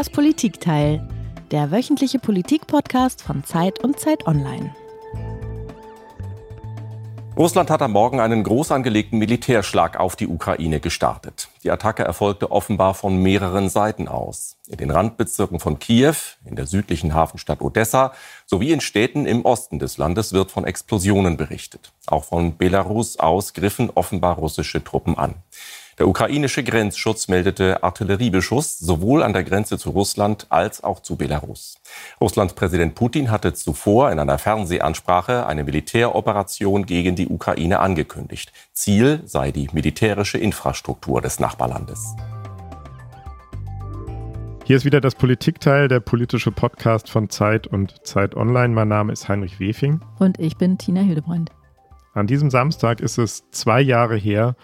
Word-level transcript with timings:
Das 0.00 0.08
Politikteil, 0.08 1.06
der 1.50 1.70
wöchentliche 1.70 2.18
Politik-Podcast 2.18 3.20
von 3.20 3.44
Zeit 3.44 3.84
und 3.84 4.00
Zeit 4.00 4.26
Online. 4.26 4.74
Russland 7.36 7.68
hat 7.68 7.82
am 7.82 7.92
Morgen 7.92 8.18
einen 8.18 8.42
groß 8.42 8.70
angelegten 8.72 9.18
Militärschlag 9.18 10.00
auf 10.00 10.16
die 10.16 10.26
Ukraine 10.26 10.80
gestartet. 10.80 11.50
Die 11.64 11.70
Attacke 11.70 12.02
erfolgte 12.02 12.50
offenbar 12.50 12.94
von 12.94 13.22
mehreren 13.22 13.68
Seiten 13.68 14.08
aus. 14.08 14.56
In 14.68 14.78
den 14.78 14.90
Randbezirken 14.90 15.60
von 15.60 15.78
Kiew, 15.78 16.14
in 16.46 16.56
der 16.56 16.66
südlichen 16.66 17.12
Hafenstadt 17.12 17.60
Odessa 17.60 18.14
sowie 18.46 18.72
in 18.72 18.80
Städten 18.80 19.26
im 19.26 19.44
Osten 19.44 19.78
des 19.78 19.98
Landes 19.98 20.32
wird 20.32 20.50
von 20.50 20.64
Explosionen 20.64 21.36
berichtet. 21.36 21.92
Auch 22.06 22.24
von 22.24 22.56
Belarus 22.56 23.18
aus 23.18 23.52
griffen 23.52 23.90
offenbar 23.94 24.36
russische 24.36 24.82
Truppen 24.82 25.18
an. 25.18 25.34
Der 26.00 26.08
ukrainische 26.08 26.64
Grenzschutz 26.64 27.28
meldete 27.28 27.82
Artilleriebeschuss 27.82 28.78
sowohl 28.78 29.22
an 29.22 29.34
der 29.34 29.44
Grenze 29.44 29.76
zu 29.76 29.90
Russland 29.90 30.46
als 30.48 30.82
auch 30.82 31.00
zu 31.00 31.16
Belarus. 31.16 31.74
Russlands 32.22 32.54
Präsident 32.54 32.94
Putin 32.94 33.30
hatte 33.30 33.52
zuvor 33.52 34.10
in 34.10 34.18
einer 34.18 34.38
Fernsehansprache 34.38 35.46
eine 35.46 35.62
Militäroperation 35.62 36.86
gegen 36.86 37.16
die 37.16 37.28
Ukraine 37.28 37.80
angekündigt. 37.80 38.50
Ziel 38.72 39.20
sei 39.26 39.52
die 39.52 39.68
militärische 39.74 40.38
Infrastruktur 40.38 41.20
des 41.20 41.38
Nachbarlandes. 41.38 42.16
Hier 44.64 44.76
ist 44.78 44.86
wieder 44.86 45.02
das 45.02 45.14
Politikteil, 45.14 45.88
der 45.88 46.00
politische 46.00 46.50
Podcast 46.50 47.10
von 47.10 47.28
Zeit 47.28 47.66
und 47.66 48.06
Zeit 48.06 48.36
Online. 48.36 48.72
Mein 48.72 48.88
Name 48.88 49.12
ist 49.12 49.28
Heinrich 49.28 49.60
Wefing. 49.60 50.00
Und 50.18 50.40
ich 50.40 50.56
bin 50.56 50.78
Tina 50.78 51.02
Hildebrand. 51.02 51.50
An 52.14 52.26
diesem 52.26 52.48
Samstag 52.50 53.00
ist 53.00 53.18
es 53.18 53.44
zwei 53.50 53.82
Jahre 53.82 54.16
her, 54.16 54.56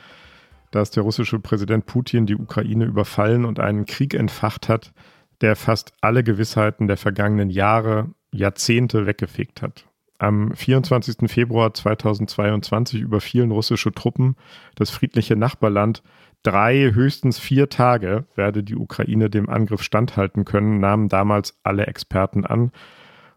dass 0.71 0.91
der 0.91 1.03
russische 1.03 1.39
Präsident 1.39 1.87
Putin 1.87 2.27
die 2.27 2.37
Ukraine 2.37 2.85
überfallen 2.85 3.45
und 3.45 3.61
einen 3.61 3.87
Krieg 3.87 4.15
entfacht 4.15 4.69
hat, 4.69 4.93
der 5.41 5.57
fast 5.57 5.93
alle 6.01 6.25
Gewissheiten 6.25 6.87
der 6.87 6.97
vergangenen 6.97 7.51
Jahre, 7.51 8.11
Jahrzehnte 8.33 9.07
weggefegt 9.07 9.63
hat. 9.63 9.87
Am 10.19 10.55
24. 10.55 11.31
Februar 11.31 11.75
2022 11.75 13.01
überfielen 13.01 13.51
russische 13.51 13.93
Truppen 13.93 14.37
das 14.75 14.91
friedliche 14.91 15.37
Nachbarland. 15.37 16.03
Drei, 16.43 16.93
höchstens 16.93 17.39
vier 17.39 17.69
Tage 17.69 18.25
werde 18.35 18.63
die 18.63 18.77
Ukraine 18.77 19.29
dem 19.29 19.49
Angriff 19.49 19.83
standhalten 19.83 20.45
können, 20.45 20.81
nahmen 20.81 21.09
damals 21.09 21.59
alle 21.65 21.87
Experten 21.87 22.47
an. 22.47 22.73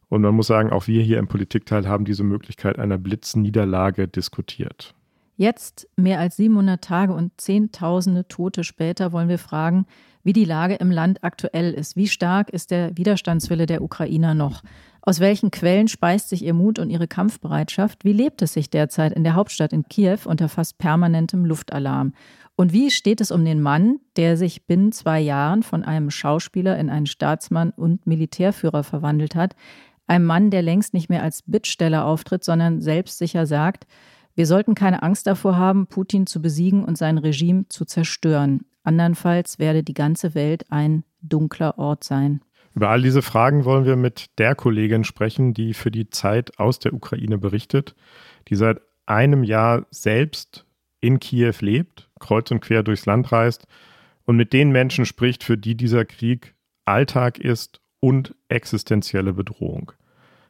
Und 0.07 0.21
man 0.21 0.33
muss 0.33 0.47
sagen, 0.47 0.71
auch 0.71 0.87
wir 0.87 1.03
hier 1.03 1.19
im 1.19 1.27
Politikteil 1.27 1.87
haben 1.87 2.05
diese 2.05 2.23
Möglichkeit 2.23 2.79
einer 2.79 2.97
Blitzniederlage 2.97 4.07
diskutiert. 4.07 4.95
Jetzt, 5.39 5.87
mehr 5.95 6.19
als 6.19 6.35
700 6.35 6.83
Tage 6.83 7.13
und 7.13 7.39
Zehntausende 7.39 8.27
Tote 8.27 8.65
später, 8.65 9.13
wollen 9.13 9.29
wir 9.29 9.37
fragen, 9.37 9.85
wie 10.21 10.33
die 10.33 10.43
Lage 10.43 10.75
im 10.75 10.91
Land 10.91 11.23
aktuell 11.23 11.71
ist. 11.73 11.95
Wie 11.95 12.09
stark 12.09 12.49
ist 12.49 12.71
der 12.71 12.97
Widerstandswille 12.97 13.65
der 13.65 13.81
Ukrainer 13.81 14.33
noch? 14.33 14.63
Aus 15.01 15.21
welchen 15.21 15.49
Quellen 15.49 15.87
speist 15.87 16.27
sich 16.27 16.43
ihr 16.43 16.53
Mut 16.53 16.77
und 16.77 16.89
ihre 16.89 17.07
Kampfbereitschaft? 17.07 18.03
Wie 18.03 18.11
lebt 18.11 18.41
es 18.41 18.51
sich 18.51 18.69
derzeit 18.69 19.13
in 19.13 19.23
der 19.23 19.35
Hauptstadt 19.35 19.71
in 19.71 19.87
Kiew 19.87 20.17
unter 20.25 20.49
fast 20.49 20.77
permanentem 20.77 21.45
Luftalarm? 21.45 22.11
Und 22.57 22.73
wie 22.73 22.91
steht 22.91 23.21
es 23.21 23.31
um 23.31 23.45
den 23.45 23.61
Mann, 23.61 24.01
der 24.17 24.35
sich 24.35 24.65
binnen 24.65 24.91
zwei 24.91 25.21
Jahren 25.21 25.63
von 25.63 25.85
einem 25.85 26.11
Schauspieler 26.11 26.77
in 26.77 26.89
einen 26.89 27.05
Staatsmann 27.05 27.69
und 27.69 28.05
Militärführer 28.05 28.83
verwandelt 28.83 29.35
hat? 29.35 29.55
Ein 30.05 30.25
Mann, 30.25 30.49
der 30.49 30.63
längst 30.63 30.93
nicht 30.93 31.07
mehr 31.07 31.23
als 31.23 31.43
Bittsteller 31.43 32.03
auftritt, 32.03 32.43
sondern 32.43 32.81
selbstsicher 32.81 33.45
sagt, 33.45 33.87
wir 34.39 34.45
sollten 34.45 34.73
keine 34.73 35.03
Angst 35.03 35.27
davor 35.27 35.57
haben, 35.57 35.85
Putin 35.87 36.25
zu 36.25 36.41
besiegen 36.41 36.85
und 36.85 36.97
sein 36.97 37.17
Regime 37.17 37.65
zu 37.67 37.83
zerstören. 37.83 38.61
Andernfalls 38.83 39.59
werde 39.59 39.83
die 39.83 39.93
ganze 39.93 40.33
Welt 40.33 40.71
ein 40.71 41.03
dunkler 41.21 41.77
Ort 41.77 42.05
sein. 42.05 42.39
Über 42.73 42.87
all 42.87 43.01
diese 43.01 43.21
Fragen 43.21 43.65
wollen 43.65 43.83
wir 43.83 43.97
mit 43.97 44.27
der 44.37 44.55
Kollegin 44.55 45.03
sprechen, 45.03 45.53
die 45.53 45.73
für 45.73 45.91
die 45.91 46.09
Zeit 46.09 46.57
aus 46.57 46.79
der 46.79 46.93
Ukraine 46.93 47.37
berichtet, 47.37 47.97
die 48.47 48.55
seit 48.55 48.79
einem 49.05 49.43
Jahr 49.43 49.85
selbst 49.91 50.65
in 51.01 51.19
Kiew 51.19 51.55
lebt, 51.59 52.09
kreuz 52.21 52.49
und 52.49 52.61
quer 52.61 52.81
durchs 52.81 53.05
Land 53.05 53.33
reist 53.33 53.67
und 54.23 54.37
mit 54.37 54.53
den 54.53 54.71
Menschen 54.71 55.05
spricht, 55.05 55.43
für 55.43 55.57
die 55.57 55.75
dieser 55.75 56.05
Krieg 56.05 56.55
Alltag 56.85 57.39
ist 57.39 57.81
und 57.99 58.35
existenzielle 58.47 59.33
Bedrohung. 59.33 59.91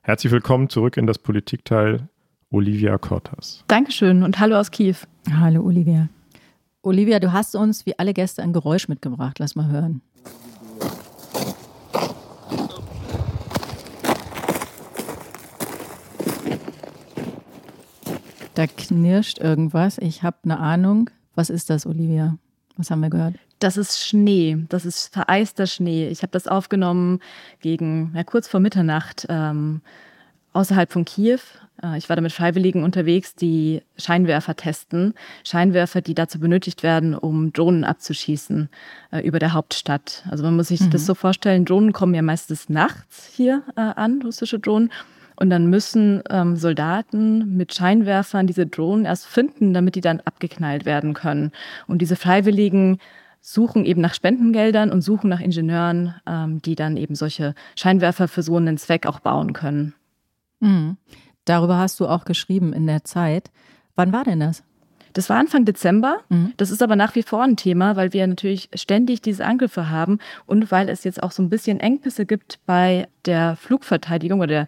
Herzlich 0.04 0.32
willkommen 0.32 0.70
zurück 0.70 0.96
in 0.96 1.08
das 1.08 1.18
Politikteil 1.18 2.08
Olivia 2.52 2.98
Cortas. 2.98 3.64
Dankeschön 3.68 4.24
und 4.24 4.40
hallo 4.40 4.58
aus 4.58 4.72
Kiew. 4.72 4.96
Hallo 5.32 5.62
Olivia. 5.62 6.10
Olivia, 6.82 7.20
du 7.20 7.32
hast 7.32 7.56
uns 7.56 7.86
wie 7.86 8.00
alle 8.00 8.12
Gäste 8.12 8.42
ein 8.42 8.54
Geräusch 8.54 8.88
mitgebracht. 8.88 9.38
Lass 9.38 9.56
mal 9.56 9.68
hören. 9.68 10.02
Da 18.56 18.66
knirscht 18.66 19.38
irgendwas. 19.38 20.00
Ich 20.00 20.24
habe 20.24 20.38
eine 20.44 20.58
Ahnung. 20.60 21.12
Was 21.36 21.52
ist 21.52 21.70
das, 21.70 21.86
Olivia? 21.86 22.36
Was 22.78 22.90
haben 22.90 23.02
wir 23.02 23.12
gehört? 23.12 23.36
Das 23.60 23.78
ist 23.78 24.00
Schnee. 24.00 24.58
Das 24.70 24.86
ist 24.86 25.14
vereister 25.14 25.68
Schnee. 25.68 26.08
Ich 26.08 26.24
habe 26.24 26.31
das 26.31 26.48
aufgenommen 26.48 27.20
gegen 27.62 28.12
ja, 28.16 28.24
kurz 28.24 28.48
vor 28.48 28.60
Mitternacht 28.60 29.28
ähm, 29.30 29.81
außerhalb 30.54 30.92
von 30.92 31.06
Kiew 31.06 31.42
ich 31.98 32.10
war 32.10 32.16
da 32.16 32.22
mit 32.22 32.32
Freiwilligen 32.32 32.84
unterwegs, 32.84 33.36
die 33.36 33.82
Scheinwerfer 33.98 34.56
testen. 34.56 35.14
Scheinwerfer, 35.44 36.02
die 36.02 36.14
dazu 36.14 36.40
benötigt 36.40 36.84
werden, 36.84 37.16
um 37.16 37.54
Drohnen 37.54 37.84
abzuschießen 37.84 38.70
äh, 39.12 39.20
über 39.22 39.40
der 39.40 39.54
Hauptstadt. 39.54 40.24
Also 40.30 40.44
man 40.44 40.56
muss 40.56 40.68
sich 40.70 40.82
mhm. 40.82 40.90
das 40.90 41.06
so 41.06 41.16
vorstellen, 41.16 41.66
Drohnen 41.66 41.94
kommen 41.94 42.14
ja 42.14 42.22
meistens 42.22 42.70
nachts 42.70 43.32
hier 43.34 43.64
äh, 43.76 43.82
an, 43.82 44.22
russische 44.22 44.60
Drohnen. 44.60 44.92
Und 45.36 45.50
dann 45.50 45.68
müssen 45.68 46.22
ähm, 46.30 46.58
Soldaten 46.58 47.56
mit 47.56 47.74
Scheinwerfern 47.74 48.46
diese 48.46 48.68
Drohnen 48.68 49.06
erst 49.06 49.26
finden, 49.26 49.74
damit 49.74 49.96
die 49.96 50.02
dann 50.02 50.20
abgeknallt 50.20 50.86
werden 50.86 51.14
können. 51.14 51.54
Und 51.88 52.02
diese 52.02 52.18
Freiwilligen 52.18 53.00
suchen 53.40 53.86
eben 53.86 54.02
nach 54.02 54.14
Spendengeldern 54.14 54.92
und 54.92 55.02
suchen 55.02 55.30
nach 55.30 55.40
Ingenieuren, 55.40 56.14
ähm, 56.28 56.62
die 56.62 56.76
dann 56.76 56.98
eben 56.98 57.16
solche 57.16 57.56
Scheinwerfer 57.78 58.28
für 58.28 58.44
so 58.44 58.58
einen 58.58 58.78
Zweck 58.78 59.06
auch 59.06 59.22
bauen 59.22 59.54
können. 59.54 59.94
Mhm. 60.60 60.98
Darüber 61.50 61.80
hast 61.80 62.00
du 62.00 62.08
auch 62.08 62.26
geschrieben 62.26 62.74
in 62.74 62.86
der 62.86 63.04
Zeit. 63.04 63.50
Wann 63.96 64.14
war 64.14 64.24
denn 64.24 64.40
das? 64.40 64.62
Das 65.14 65.30
war 65.30 65.38
Anfang 65.38 65.66
Dezember. 65.66 66.20
Mhm. 66.30 66.54
Das 66.58 66.70
ist 66.70 66.84
aber 66.84 66.96
nach 66.96 67.16
wie 67.16 67.24
vor 67.24 67.42
ein 67.42 67.58
Thema, 67.58 67.96
weil 67.96 68.14
wir 68.14 68.28
natürlich 68.28 68.70
ständig 68.76 69.24
diese 69.24 69.44
Angriffe 69.44 69.90
haben 69.90 70.20
und 70.46 70.72
weil 70.72 70.90
es 70.90 71.04
jetzt 71.04 71.24
auch 71.24 71.32
so 71.32 71.42
ein 71.42 71.50
bisschen 71.50 71.80
Engpässe 71.80 72.28
gibt 72.28 72.60
bei 72.68 73.08
der 73.26 73.56
Flugverteidigung 73.56 74.42
oder 74.42 74.48
der 74.48 74.68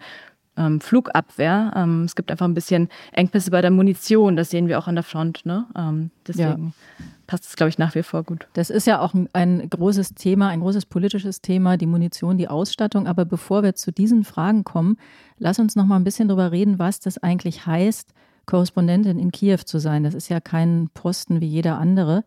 ähm, 0.57 0.81
Flugabwehr. 0.81 1.71
Ähm, 1.75 2.05
es 2.05 2.15
gibt 2.15 2.31
einfach 2.31 2.47
ein 2.47 2.55
bisschen 2.55 2.89
Engpässe 3.11 3.51
bei 3.51 3.61
der 3.61 3.69
Munition. 3.69 4.35
Das 4.35 4.49
sehen 4.49 4.67
wir 4.67 4.79
auch 4.79 4.87
an 4.87 4.95
der 4.95 5.03
Front. 5.03 5.45
Ne? 5.45 5.67
Ähm, 5.77 6.09
deswegen 6.25 6.73
ja. 6.97 7.05
Passt 7.31 7.45
es, 7.45 7.55
glaube 7.55 7.69
ich, 7.69 7.77
nach 7.77 7.95
wie 7.95 8.03
vor 8.03 8.23
gut. 8.23 8.47
Das 8.53 8.69
ist 8.69 8.87
ja 8.87 8.99
auch 8.99 9.13
ein, 9.13 9.29
ein 9.33 9.69
großes 9.69 10.15
Thema, 10.15 10.49
ein 10.49 10.59
großes 10.59 10.85
politisches 10.85 11.41
Thema, 11.41 11.77
die 11.77 11.87
Munition, 11.87 12.37
die 12.37 12.49
Ausstattung. 12.49 13.07
Aber 13.07 13.25
bevor 13.25 13.63
wir 13.63 13.73
zu 13.73 13.91
diesen 13.91 14.23
Fragen 14.23 14.63
kommen, 14.63 14.97
Lass 15.43 15.57
uns 15.57 15.75
noch 15.75 15.87
mal 15.87 15.95
ein 15.95 16.03
bisschen 16.03 16.27
darüber 16.27 16.51
reden, 16.51 16.77
was 16.77 16.99
das 16.99 17.17
eigentlich 17.17 17.65
heißt, 17.65 18.13
Korrespondentin 18.45 19.17
in 19.17 19.31
Kiew 19.31 19.57
zu 19.65 19.79
sein. 19.79 20.03
Das 20.03 20.13
ist 20.13 20.29
ja 20.29 20.39
kein 20.39 20.91
Posten 20.93 21.41
wie 21.41 21.47
jeder 21.47 21.79
andere. 21.79 22.23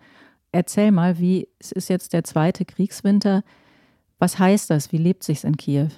Erzähl 0.50 0.90
mal, 0.90 1.20
wie 1.20 1.46
es 1.60 1.70
ist 1.70 1.88
jetzt 1.88 2.12
der 2.12 2.24
zweite 2.24 2.64
Kriegswinter. 2.64 3.44
Was 4.18 4.40
heißt 4.40 4.68
das? 4.68 4.90
Wie 4.90 4.98
lebt 4.98 5.22
sich's 5.22 5.44
in 5.44 5.56
Kiew? 5.56 5.90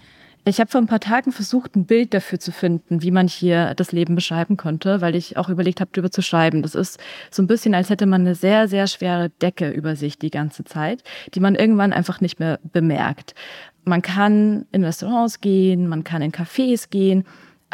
Ich 0.49 0.61
habe 0.61 0.71
vor 0.71 0.81
ein 0.81 0.87
paar 0.87 1.01
Tagen 1.01 1.33
versucht, 1.33 1.75
ein 1.75 1.87
Bild 1.87 2.15
dafür 2.15 2.39
zu 2.39 2.53
finden, 2.53 3.03
wie 3.03 3.11
man 3.11 3.27
hier 3.27 3.75
das 3.75 3.91
Leben 3.91 4.15
beschreiben 4.15 4.57
konnte, 4.57 5.01
weil 5.01 5.17
ich 5.17 5.37
auch 5.37 5.49
überlegt 5.49 5.81
habe, 5.81 5.91
darüber 5.93 6.13
zu 6.13 6.23
schreiben. 6.23 6.63
Das 6.63 6.77
ist 6.77 7.01
so 7.33 7.43
ein 7.43 7.49
bisschen, 7.49 7.75
als 7.75 7.91
hätte 7.91 8.07
man 8.07 8.21
eine 8.21 8.37
sehr, 8.37 8.69
sehr 8.69 8.87
schwere 8.87 9.31
Decke 9.43 9.71
über 9.71 9.97
sich 9.97 10.21
die 10.21 10.31
ganze 10.31 10.63
Zeit, 10.63 11.03
die 11.35 11.41
man 11.41 11.57
irgendwann 11.57 11.93
einfach 11.93 12.21
nicht 12.21 12.39
mehr 12.39 12.61
bemerkt 12.63 13.35
man 13.87 14.03
kann 14.03 14.67
in 14.73 14.85
Restaurants 14.85 15.41
gehen, 15.41 15.89
man 15.89 16.05
kann 16.05 16.21
in 16.21 16.33
Cafés 16.33 16.91
gehen, 16.91 17.25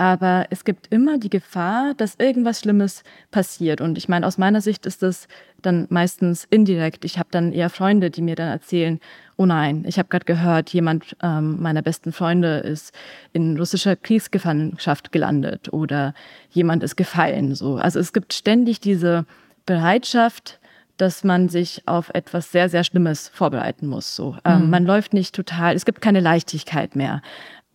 aber 0.02 0.46
es 0.50 0.64
gibt 0.64 0.88
immer 0.92 1.16
die 1.16 1.30
Gefahr, 1.30 1.94
dass 1.96 2.16
irgendwas 2.16 2.58
Schlimmes 2.58 3.04
passiert. 3.30 3.80
Und 3.80 3.96
ich 3.96 4.08
meine, 4.08 4.26
aus 4.26 4.36
meiner 4.36 4.60
Sicht 4.60 4.84
ist 4.84 5.04
das 5.04 5.28
dann 5.62 5.86
meistens 5.90 6.44
indirekt. 6.50 7.04
Ich 7.04 7.20
habe 7.20 7.28
dann 7.30 7.52
eher 7.52 7.70
Freunde, 7.70 8.10
die 8.10 8.20
mir 8.20 8.34
dann 8.34 8.48
erzählen, 8.48 8.98
oh 9.36 9.46
nein, 9.46 9.84
ich 9.86 10.00
habe 10.00 10.08
gerade 10.08 10.24
gehört, 10.24 10.70
jemand 10.70 11.16
ähm, 11.22 11.62
meiner 11.62 11.82
besten 11.82 12.10
Freunde 12.12 12.56
ist 12.56 12.92
in 13.32 13.56
russischer 13.56 13.94
Kriegsgefangenschaft 13.94 15.12
gelandet 15.12 15.72
oder 15.72 16.14
jemand 16.50 16.82
ist 16.82 16.96
gefallen. 16.96 17.54
So. 17.54 17.76
Also 17.76 18.00
es 18.00 18.12
gibt 18.12 18.34
ständig 18.34 18.80
diese 18.80 19.24
Bereitschaft, 19.66 20.58
dass 20.96 21.22
man 21.22 21.48
sich 21.48 21.82
auf 21.86 22.10
etwas 22.12 22.50
sehr, 22.50 22.68
sehr 22.68 22.82
Schlimmes 22.82 23.28
vorbereiten 23.28 23.86
muss. 23.86 24.16
So. 24.16 24.36
Ähm, 24.44 24.64
mhm. 24.64 24.70
Man 24.70 24.84
läuft 24.84 25.14
nicht 25.14 25.32
total, 25.32 25.76
es 25.76 25.84
gibt 25.84 26.00
keine 26.00 26.18
Leichtigkeit 26.18 26.96
mehr. 26.96 27.22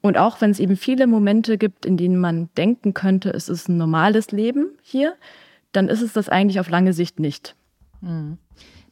Und 0.07 0.17
auch 0.17 0.41
wenn 0.41 0.51
es 0.51 0.59
eben 0.59 0.77
viele 0.77 1.05
Momente 1.05 1.57
gibt, 1.57 1.85
in 1.85 1.97
denen 1.97 2.17
man 2.17 2.49
denken 2.55 2.93
könnte, 2.93 3.29
es 3.29 3.49
ist 3.49 3.67
ein 3.67 3.77
normales 3.77 4.31
Leben 4.31 4.71
hier, 4.81 5.15
dann 5.71 5.89
ist 5.89 6.01
es 6.01 6.13
das 6.13 6.29
eigentlich 6.29 6.59
auf 6.59 6.69
lange 6.69 6.93
Sicht 6.93 7.19
nicht. 7.19 7.55
Mhm. 8.01 8.37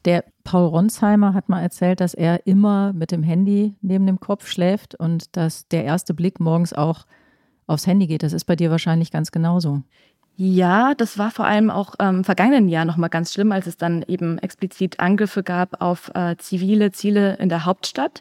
Der 0.04 0.24
Paul 0.44 0.66
Ronsheimer 0.66 1.34
hat 1.34 1.48
mal 1.48 1.62
erzählt, 1.62 2.00
dass 2.00 2.14
er 2.14 2.46
immer 2.46 2.92
mit 2.92 3.10
dem 3.10 3.22
Handy 3.22 3.74
neben 3.80 4.06
dem 4.06 4.20
Kopf 4.20 4.46
schläft 4.46 4.94
und 4.94 5.36
dass 5.36 5.66
der 5.68 5.84
erste 5.84 6.14
Blick 6.14 6.38
morgens 6.38 6.72
auch 6.72 7.06
aufs 7.66 7.86
Handy 7.86 8.06
geht. 8.06 8.22
Das 8.22 8.32
ist 8.32 8.44
bei 8.44 8.54
dir 8.54 8.70
wahrscheinlich 8.70 9.10
ganz 9.10 9.32
genauso. 9.32 9.82
Ja, 10.38 10.92
das 10.94 11.16
war 11.16 11.30
vor 11.30 11.46
allem 11.46 11.70
auch 11.70 11.94
im 11.98 12.16
ähm, 12.16 12.24
vergangenen 12.24 12.68
Jahr 12.68 12.84
nochmal 12.84 13.08
ganz 13.08 13.32
schlimm, 13.32 13.52
als 13.52 13.66
es 13.66 13.78
dann 13.78 14.04
eben 14.06 14.36
explizit 14.36 15.00
Angriffe 15.00 15.42
gab 15.42 15.80
auf 15.80 16.10
äh, 16.14 16.36
zivile 16.36 16.92
Ziele 16.92 17.36
in 17.36 17.48
der 17.48 17.64
Hauptstadt, 17.64 18.20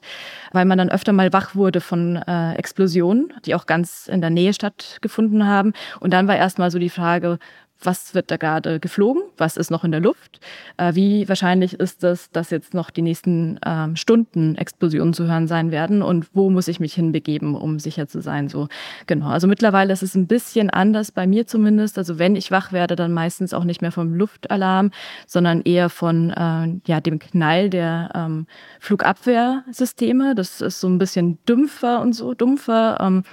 weil 0.53 0.63
man 0.63 0.77
dann 0.77 0.89
öfter 0.89 1.11
mal 1.11 1.33
wach 1.33 1.55
wurde 1.55 1.81
von 1.81 2.15
äh, 2.15 2.53
Explosionen, 2.53 3.33
die 3.45 3.53
auch 3.53 3.65
ganz 3.65 4.07
in 4.07 4.21
der 4.21 4.29
Nähe 4.29 4.53
stattgefunden 4.53 5.45
haben. 5.45 5.73
Und 5.99 6.11
dann 6.11 6.29
war 6.29 6.37
erstmal 6.37 6.71
so 6.71 6.79
die 6.79 6.89
Frage, 6.89 7.37
was 7.81 8.15
wird 8.15 8.31
da 8.31 8.37
gerade 8.37 8.79
geflogen, 8.79 9.23
was 9.37 9.57
ist 9.57 9.69
noch 9.69 9.83
in 9.83 9.91
der 9.91 9.99
Luft, 9.99 10.39
äh, 10.77 10.95
wie 10.95 11.27
wahrscheinlich 11.27 11.73
ist 11.79 12.03
es, 12.03 12.31
dass 12.31 12.49
jetzt 12.49 12.73
noch 12.73 12.89
die 12.89 13.01
nächsten 13.01 13.59
ähm, 13.65 13.95
Stunden 13.95 14.55
Explosionen 14.55 15.13
zu 15.13 15.27
hören 15.27 15.47
sein 15.47 15.71
werden 15.71 16.01
und 16.01 16.27
wo 16.33 16.49
muss 16.49 16.67
ich 16.67 16.79
mich 16.79 16.93
hinbegeben, 16.93 17.55
um 17.55 17.79
sicher 17.79 18.07
zu 18.07 18.21
sein. 18.21 18.49
So 18.49 18.67
genau. 19.07 19.27
Also 19.27 19.47
mittlerweile 19.47 19.93
ist 19.93 20.03
es 20.03 20.15
ein 20.15 20.27
bisschen 20.27 20.69
anders 20.69 21.11
bei 21.11 21.27
mir 21.27 21.47
zumindest. 21.47 21.97
Also 21.97 22.17
wenn 22.19 22.35
ich 22.35 22.51
wach 22.51 22.71
werde, 22.71 22.95
dann 22.95 23.13
meistens 23.13 23.53
auch 23.53 23.63
nicht 23.63 23.81
mehr 23.81 23.91
vom 23.91 24.13
Luftalarm, 24.13 24.91
sondern 25.27 25.61
eher 25.61 25.89
von 25.89 26.31
äh, 26.31 26.79
ja 26.87 27.01
dem 27.01 27.19
Knall 27.19 27.69
der 27.69 28.11
ähm, 28.15 28.47
Flugabwehrsysteme. 28.79 30.35
Das 30.35 30.61
ist 30.61 30.79
so 30.79 30.87
ein 30.87 30.97
bisschen 30.97 31.39
dümpfer 31.45 32.01
und 32.01 32.13
so 32.13 32.33
dumpfer. 32.33 32.97
Ähm, 32.99 33.23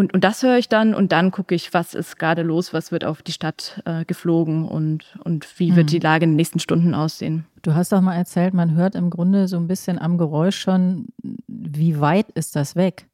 und, 0.00 0.14
und 0.14 0.24
das 0.24 0.42
höre 0.42 0.56
ich 0.56 0.68
dann 0.68 0.94
und 0.94 1.12
dann 1.12 1.30
gucke 1.30 1.54
ich, 1.54 1.74
was 1.74 1.94
ist 1.94 2.18
gerade 2.18 2.42
los, 2.42 2.72
was 2.72 2.90
wird 2.90 3.04
auf 3.04 3.22
die 3.22 3.32
Stadt 3.32 3.82
äh, 3.84 4.04
geflogen 4.06 4.66
und, 4.66 5.18
und 5.24 5.46
wie 5.58 5.76
wird 5.76 5.86
mhm. 5.86 5.90
die 5.90 5.98
Lage 5.98 6.24
in 6.24 6.30
den 6.30 6.36
nächsten 6.36 6.58
Stunden 6.58 6.94
aussehen. 6.94 7.44
Du 7.62 7.74
hast 7.74 7.92
auch 7.92 8.00
mal 8.00 8.16
erzählt, 8.16 8.54
man 8.54 8.74
hört 8.74 8.94
im 8.94 9.10
Grunde 9.10 9.46
so 9.46 9.58
ein 9.58 9.68
bisschen 9.68 9.98
am 9.98 10.16
Geräusch 10.16 10.58
schon, 10.58 11.08
wie 11.46 12.00
weit 12.00 12.30
ist 12.32 12.56
das 12.56 12.74
weg? 12.76 13.06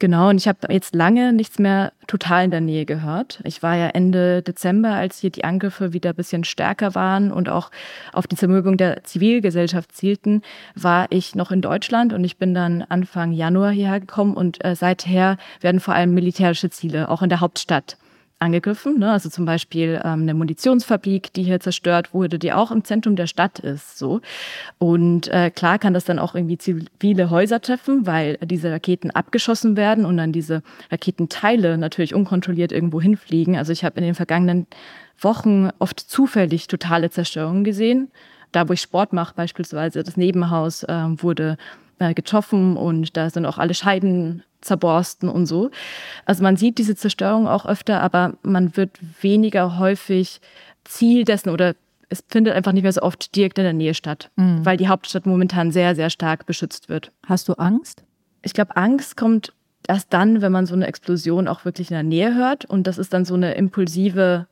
Genau, 0.00 0.28
und 0.28 0.36
ich 0.36 0.46
habe 0.46 0.72
jetzt 0.72 0.94
lange 0.94 1.32
nichts 1.32 1.58
mehr 1.58 1.92
total 2.06 2.44
in 2.44 2.52
der 2.52 2.60
Nähe 2.60 2.86
gehört. 2.86 3.40
Ich 3.42 3.64
war 3.64 3.74
ja 3.74 3.88
Ende 3.88 4.42
Dezember, 4.42 4.90
als 4.90 5.18
hier 5.18 5.30
die 5.30 5.42
Angriffe 5.42 5.92
wieder 5.92 6.10
ein 6.10 6.16
bisschen 6.16 6.44
stärker 6.44 6.94
waren 6.94 7.32
und 7.32 7.48
auch 7.48 7.72
auf 8.12 8.28
die 8.28 8.36
Zermürbung 8.36 8.76
der 8.76 9.02
Zivilgesellschaft 9.02 9.92
zielten, 9.92 10.42
war 10.76 11.06
ich 11.10 11.34
noch 11.34 11.50
in 11.50 11.62
Deutschland 11.62 12.12
und 12.12 12.22
ich 12.22 12.36
bin 12.36 12.54
dann 12.54 12.82
Anfang 12.88 13.32
Januar 13.32 13.72
hierher 13.72 13.98
gekommen 13.98 14.34
und 14.34 14.64
äh, 14.64 14.76
seither 14.76 15.36
werden 15.60 15.80
vor 15.80 15.94
allem 15.94 16.14
militärische 16.14 16.70
Ziele 16.70 17.08
auch 17.08 17.22
in 17.22 17.28
der 17.28 17.40
Hauptstadt 17.40 17.96
angegriffen. 18.38 18.98
Ne? 18.98 19.10
Also 19.10 19.28
zum 19.28 19.44
Beispiel 19.44 20.00
ähm, 20.04 20.22
eine 20.22 20.34
Munitionsfabrik, 20.34 21.32
die 21.32 21.42
hier 21.42 21.60
zerstört 21.60 22.14
wurde, 22.14 22.38
die 22.38 22.52
auch 22.52 22.70
im 22.70 22.84
Zentrum 22.84 23.16
der 23.16 23.26
Stadt 23.26 23.58
ist. 23.58 23.98
So. 23.98 24.20
Und 24.78 25.28
äh, 25.28 25.50
klar 25.50 25.78
kann 25.78 25.94
das 25.94 26.04
dann 26.04 26.18
auch 26.18 26.34
irgendwie 26.34 26.58
zivile 26.58 27.30
Häuser 27.30 27.60
treffen, 27.60 28.06
weil 28.06 28.38
diese 28.42 28.70
Raketen 28.70 29.10
abgeschossen 29.10 29.76
werden 29.76 30.04
und 30.04 30.16
dann 30.16 30.32
diese 30.32 30.62
Raketenteile 30.90 31.78
natürlich 31.78 32.14
unkontrolliert 32.14 32.72
irgendwo 32.72 33.00
hinfliegen. 33.00 33.56
Also 33.56 33.72
ich 33.72 33.84
habe 33.84 33.98
in 33.98 34.04
den 34.04 34.14
vergangenen 34.14 34.66
Wochen 35.20 35.70
oft 35.78 35.98
zufällig 35.98 36.68
totale 36.68 37.10
Zerstörungen 37.10 37.64
gesehen. 37.64 38.10
Da, 38.52 38.68
wo 38.68 38.72
ich 38.72 38.80
Sport 38.80 39.12
mache, 39.12 39.34
beispielsweise 39.34 40.02
das 40.02 40.16
Nebenhaus 40.16 40.82
äh, 40.84 41.04
wurde 41.16 41.58
äh, 41.98 42.14
getroffen 42.14 42.76
und 42.76 43.16
da 43.16 43.30
sind 43.30 43.46
auch 43.46 43.58
alle 43.58 43.74
Scheiden 43.74 44.42
zerborsten 44.60 45.28
und 45.28 45.46
so. 45.46 45.70
Also 46.24 46.42
man 46.42 46.56
sieht 46.56 46.78
diese 46.78 46.96
Zerstörung 46.96 47.46
auch 47.46 47.66
öfter, 47.66 48.02
aber 48.02 48.34
man 48.42 48.76
wird 48.76 48.98
weniger 49.20 49.78
häufig 49.78 50.40
Ziel 50.84 51.24
dessen 51.24 51.50
oder 51.50 51.74
es 52.08 52.24
findet 52.28 52.54
einfach 52.54 52.72
nicht 52.72 52.82
mehr 52.82 52.92
so 52.92 53.02
oft 53.02 53.36
direkt 53.36 53.58
in 53.58 53.64
der 53.64 53.72
Nähe 53.72 53.94
statt, 53.94 54.30
mhm. 54.36 54.64
weil 54.64 54.76
die 54.76 54.88
Hauptstadt 54.88 55.26
momentan 55.26 55.70
sehr, 55.70 55.94
sehr 55.94 56.10
stark 56.10 56.46
beschützt 56.46 56.88
wird. 56.88 57.12
Hast 57.26 57.48
du 57.48 57.54
Angst? 57.54 58.02
Ich 58.42 58.54
glaube, 58.54 58.76
Angst 58.76 59.16
kommt 59.16 59.52
erst 59.86 60.12
dann, 60.12 60.40
wenn 60.40 60.52
man 60.52 60.66
so 60.66 60.74
eine 60.74 60.86
Explosion 60.86 61.48
auch 61.48 61.64
wirklich 61.64 61.90
in 61.90 61.94
der 61.94 62.02
Nähe 62.02 62.34
hört 62.34 62.64
und 62.64 62.86
das 62.86 62.98
ist 62.98 63.12
dann 63.12 63.24
so 63.24 63.34
eine 63.34 63.54
impulsive 63.54 64.46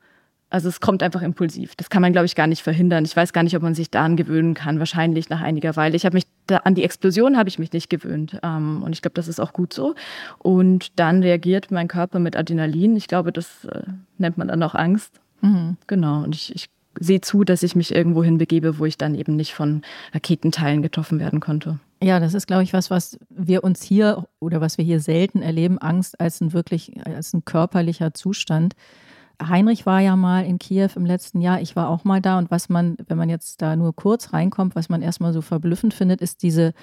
also 0.49 0.69
es 0.69 0.79
kommt 0.79 1.03
einfach 1.03 1.21
impulsiv. 1.21 1.75
Das 1.75 1.89
kann 1.89 2.01
man, 2.01 2.13
glaube 2.13 2.25
ich, 2.25 2.35
gar 2.35 2.47
nicht 2.47 2.61
verhindern. 2.61 3.03
Ich 3.03 3.15
weiß 3.15 3.33
gar 3.33 3.43
nicht, 3.43 3.55
ob 3.55 3.63
man 3.63 3.75
sich 3.75 3.91
daran 3.91 4.15
gewöhnen 4.15 4.53
kann. 4.53 4.79
Wahrscheinlich 4.79 5.29
nach 5.29 5.41
einiger 5.41 5.75
Weile. 5.75 5.95
Ich 5.95 6.05
habe 6.05 6.15
mich 6.15 6.25
da, 6.47 6.57
an 6.57 6.73
die 6.73 6.83
Explosion 6.83 7.37
habe 7.37 7.49
ich 7.49 7.59
mich 7.59 7.73
nicht 7.73 7.89
gewöhnt. 7.89 8.39
Ähm, 8.43 8.81
und 8.83 8.93
ich 8.93 9.01
glaube, 9.01 9.15
das 9.15 9.27
ist 9.27 9.41
auch 9.41 9.51
gut 9.51 9.73
so. 9.73 9.95
Und 10.39 10.97
dann 10.99 11.21
reagiert 11.21 11.69
mein 11.69 11.89
Körper 11.89 12.19
mit 12.19 12.37
Adrenalin. 12.37 12.95
Ich 12.95 13.07
glaube, 13.07 13.33
das 13.33 13.65
äh, 13.65 13.81
nennt 14.17 14.37
man 14.37 14.47
dann 14.47 14.63
auch 14.63 14.73
Angst. 14.73 15.19
Mhm. 15.41 15.75
Genau. 15.85 16.23
Und 16.23 16.33
ich, 16.33 16.55
ich 16.55 16.69
sehe 16.99 17.19
zu, 17.19 17.43
dass 17.43 17.61
ich 17.61 17.75
mich 17.75 17.93
irgendwo 17.93 18.23
hinbegebe, 18.23 18.79
wo 18.79 18.85
ich 18.85 18.97
dann 18.97 19.15
eben 19.15 19.35
nicht 19.35 19.53
von 19.53 19.81
Raketenteilen 20.13 20.81
getroffen 20.81 21.19
werden 21.19 21.41
konnte. 21.41 21.79
Ja, 22.01 22.19
das 22.19 22.33
ist, 22.33 22.47
glaube 22.47 22.63
ich, 22.63 22.73
was, 22.73 22.89
was 22.89 23.17
wir 23.29 23.63
uns 23.63 23.81
hier 23.81 24.25
oder 24.39 24.61
was 24.61 24.77
wir 24.77 24.85
hier 24.85 24.99
selten 24.99 25.41
erleben, 25.41 25.79
Angst 25.79 26.19
als 26.21 26.41
ein 26.41 26.53
wirklich, 26.53 26.93
als 27.05 27.33
ein 27.33 27.43
körperlicher 27.43 28.13
Zustand. 28.13 28.75
Heinrich 29.41 29.85
war 29.85 30.01
ja 30.01 30.15
mal 30.15 30.45
in 30.45 30.57
Kiew 30.57 30.89
im 30.95 31.05
letzten 31.05 31.41
Jahr. 31.41 31.61
Ich 31.61 31.75
war 31.75 31.89
auch 31.89 32.03
mal 32.03 32.21
da. 32.21 32.37
Und 32.37 32.49
was 32.49 32.69
man, 32.69 32.97
wenn 33.07 33.17
man 33.17 33.29
jetzt 33.29 33.61
da 33.61 33.75
nur 33.75 33.95
kurz 33.95 34.33
reinkommt, 34.33 34.75
was 34.75 34.89
man 34.89 35.01
erstmal 35.01 35.33
so 35.33 35.41
verblüffend 35.41 35.93
findet, 35.93 36.21
ist 36.21 36.41
diese 36.43 36.73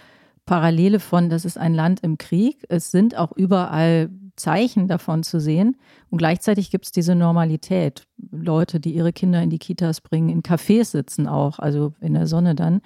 Parallele 0.47 1.01
von, 1.01 1.31
das 1.31 1.45
ist 1.45 1.59
ein 1.59 1.75
Land 1.75 2.01
im 2.01 2.19
Krieg. 2.19 2.65
Es 2.69 2.91
sind 2.91 3.17
auch 3.17 3.33
überall 3.33 4.11
Zeichen 4.37 4.89
davon 4.89 5.23
zu 5.23 5.41
sehen. 5.41 5.77
Und 6.11 6.19
gleichzeitig 6.19 6.71
gibt 6.71 6.85
es 6.85 6.93
diese 6.93 7.15
Normalität. 7.15 8.06
Leute, 8.31 8.79
die 8.81 8.95
ihre 8.95 9.12
Kinder 9.12 9.43
in 9.43 9.51
die 9.51 9.59
Kitas 9.59 10.01
bringen, 10.01 10.29
in 10.29 10.43
Cafés 10.43 10.91
sitzen 10.91 11.27
auch, 11.27 11.59
also 11.59 11.95
in 12.01 12.15
der 12.15 12.27
Sonne 12.27 12.55
dann. 12.55 12.83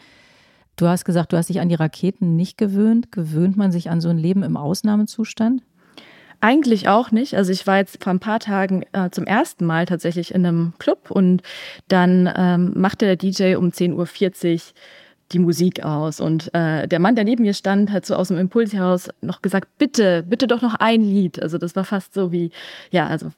Du 0.76 0.86
hast 0.86 1.04
gesagt, 1.04 1.32
du 1.32 1.36
hast 1.36 1.48
dich 1.48 1.60
an 1.60 1.68
die 1.68 1.74
Raketen 1.74 2.36
nicht 2.36 2.56
gewöhnt. 2.56 3.10
Gewöhnt 3.10 3.56
man 3.56 3.72
sich 3.72 3.90
an 3.90 4.00
so 4.00 4.08
ein 4.08 4.18
Leben 4.18 4.44
im 4.44 4.56
Ausnahmezustand? 4.56 5.62
Eigentlich 6.40 6.88
auch 6.88 7.10
nicht. 7.10 7.34
Also 7.34 7.50
ich 7.50 7.66
war 7.66 7.78
jetzt 7.78 8.02
vor 8.02 8.12
ein 8.12 8.20
paar 8.20 8.38
Tagen 8.38 8.84
äh, 8.92 9.10
zum 9.10 9.24
ersten 9.24 9.66
Mal 9.66 9.86
tatsächlich 9.86 10.32
in 10.32 10.46
einem 10.46 10.72
Club 10.78 11.10
und 11.10 11.42
dann 11.88 12.32
ähm, 12.36 12.72
machte 12.76 13.06
der 13.06 13.16
DJ 13.16 13.56
um 13.56 13.70
10.40 13.70 14.54
Uhr 14.54 14.60
die 15.32 15.38
Musik 15.40 15.84
aus. 15.84 16.20
Und 16.20 16.54
äh, 16.54 16.86
der 16.86 17.00
Mann, 17.00 17.16
der 17.16 17.24
neben 17.24 17.42
mir 17.42 17.54
stand, 17.54 17.90
hat 17.90 18.06
so 18.06 18.14
aus 18.14 18.28
dem 18.28 18.38
Impuls 18.38 18.72
heraus 18.72 19.08
noch 19.20 19.42
gesagt, 19.42 19.68
bitte, 19.78 20.22
bitte 20.22 20.46
doch 20.46 20.62
noch 20.62 20.76
ein 20.76 21.02
Lied. 21.02 21.42
Also 21.42 21.58
das 21.58 21.74
war 21.76 21.84
fast 21.84 22.14
so 22.14 22.30
wie, 22.30 22.50
ja, 22.90 23.06
also 23.06 23.30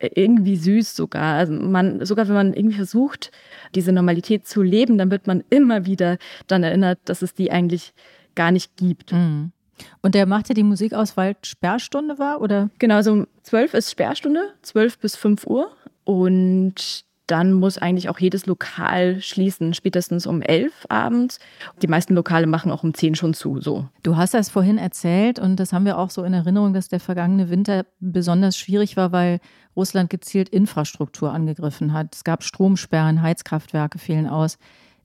irgendwie 0.00 0.56
süß 0.56 0.96
sogar. 0.96 1.36
Also 1.36 1.52
man, 1.52 2.04
sogar 2.04 2.26
wenn 2.28 2.34
man 2.34 2.54
irgendwie 2.54 2.76
versucht, 2.76 3.30
diese 3.74 3.92
Normalität 3.92 4.46
zu 4.46 4.62
leben, 4.62 4.98
dann 4.98 5.10
wird 5.10 5.26
man 5.26 5.44
immer 5.50 5.86
wieder 5.86 6.18
dann 6.46 6.62
erinnert, 6.62 6.98
dass 7.04 7.22
es 7.22 7.34
die 7.34 7.50
eigentlich 7.50 7.92
gar 8.34 8.50
nicht 8.50 8.76
gibt. 8.76 9.12
Mhm. 9.12 9.52
Und 10.02 10.14
der 10.14 10.26
machte 10.26 10.54
die 10.54 10.62
Musik 10.62 10.94
aus, 10.94 11.16
weil 11.16 11.36
Sperrstunde 11.42 12.18
war, 12.18 12.40
oder? 12.40 12.70
Genau, 12.78 13.02
so 13.02 13.12
um 13.12 13.26
12 13.42 13.74
ist 13.74 13.90
Sperrstunde, 13.90 14.54
12 14.62 14.98
bis 14.98 15.16
5 15.16 15.46
Uhr. 15.46 15.70
Und 16.04 17.04
dann 17.26 17.52
muss 17.52 17.78
eigentlich 17.78 18.08
auch 18.08 18.20
jedes 18.20 18.46
Lokal 18.46 19.20
schließen, 19.20 19.74
spätestens 19.74 20.26
um 20.26 20.42
11 20.42 20.86
abends. 20.88 21.40
Die 21.82 21.88
meisten 21.88 22.14
Lokale 22.14 22.46
machen 22.46 22.70
auch 22.70 22.84
um 22.84 22.94
10 22.94 23.16
schon 23.16 23.34
zu, 23.34 23.60
so. 23.60 23.88
Du 24.02 24.16
hast 24.16 24.34
das 24.34 24.48
vorhin 24.48 24.78
erzählt 24.78 25.38
und 25.38 25.56
das 25.56 25.72
haben 25.72 25.84
wir 25.84 25.98
auch 25.98 26.10
so 26.10 26.22
in 26.22 26.32
Erinnerung, 26.32 26.72
dass 26.72 26.88
der 26.88 27.00
vergangene 27.00 27.50
Winter 27.50 27.84
besonders 27.98 28.56
schwierig 28.56 28.96
war, 28.96 29.10
weil 29.10 29.40
Russland 29.74 30.08
gezielt 30.08 30.48
Infrastruktur 30.48 31.32
angegriffen 31.32 31.92
hat. 31.92 32.14
Es 32.14 32.22
gab 32.22 32.44
Stromsperren, 32.44 33.22
Heizkraftwerke 33.22 33.98
fehlen 33.98 34.28
aus. 34.28 34.58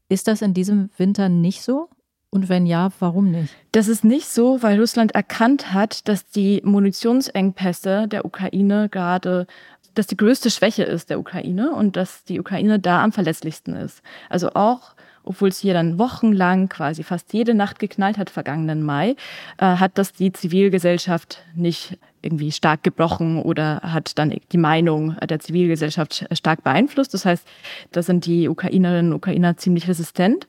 Ist 0.08 0.28
das 0.28 0.42
in 0.42 0.54
diesem 0.54 0.90
Winter 0.98 1.28
nicht 1.28 1.64
so? 1.64 1.90
Und 2.32 2.48
wenn 2.48 2.66
ja, 2.66 2.90
warum 3.00 3.30
nicht? 3.30 3.54
Das 3.74 3.90
ist 3.90 4.06
nicht 4.06 4.28
so, 4.28 4.64
weil 4.64 4.80
Russland 4.80 5.14
erkannt 5.14 5.74
hat, 5.74 6.08
dass 6.08 6.26
die 6.30 6.62
Munitionsengpässe 6.64 8.08
der 8.08 8.24
Ukraine 8.24 8.88
gerade, 8.90 9.48
dass 9.96 10.08
die 10.08 10.16
größte 10.16 10.50
Schwäche 10.50 10.84
ist 10.84 11.10
der 11.10 11.20
Ukraine 11.20 11.72
und 11.72 11.98
dass 11.98 12.24
die 12.24 12.40
Ukraine 12.40 12.80
da 12.80 13.04
am 13.04 13.12
verlässlichsten 13.12 13.76
ist. 13.76 14.02
Also 14.30 14.52
auch 14.54 14.96
obwohl 15.24 15.50
es 15.50 15.60
hier 15.60 15.74
dann 15.74 16.00
wochenlang 16.00 16.70
quasi 16.70 17.04
fast 17.04 17.34
jede 17.34 17.54
Nacht 17.54 17.80
geknallt 17.80 18.18
hat 18.18 18.30
vergangenen 18.30 18.84
Mai, 18.84 19.16
äh, 19.58 19.66
hat 19.66 19.98
das 19.98 20.14
die 20.14 20.32
Zivilgesellschaft 20.32 21.44
nicht 21.56 21.98
irgendwie 22.22 22.52
stark 22.52 22.84
gebrochen 22.84 23.42
oder 23.42 23.82
hat 23.84 24.18
dann 24.18 24.36
die 24.52 24.58
Meinung 24.58 25.16
der 25.18 25.40
Zivilgesellschaft 25.40 26.26
stark 26.34 26.64
beeinflusst. 26.64 27.14
Das 27.14 27.26
heißt, 27.26 27.48
da 27.92 28.04
sind 28.04 28.26
die 28.26 28.48
Ukrainerinnen 28.48 29.12
und 29.12 29.18
Ukrainer 29.18 29.58
ziemlich 29.58 29.88
resistent 29.88 30.48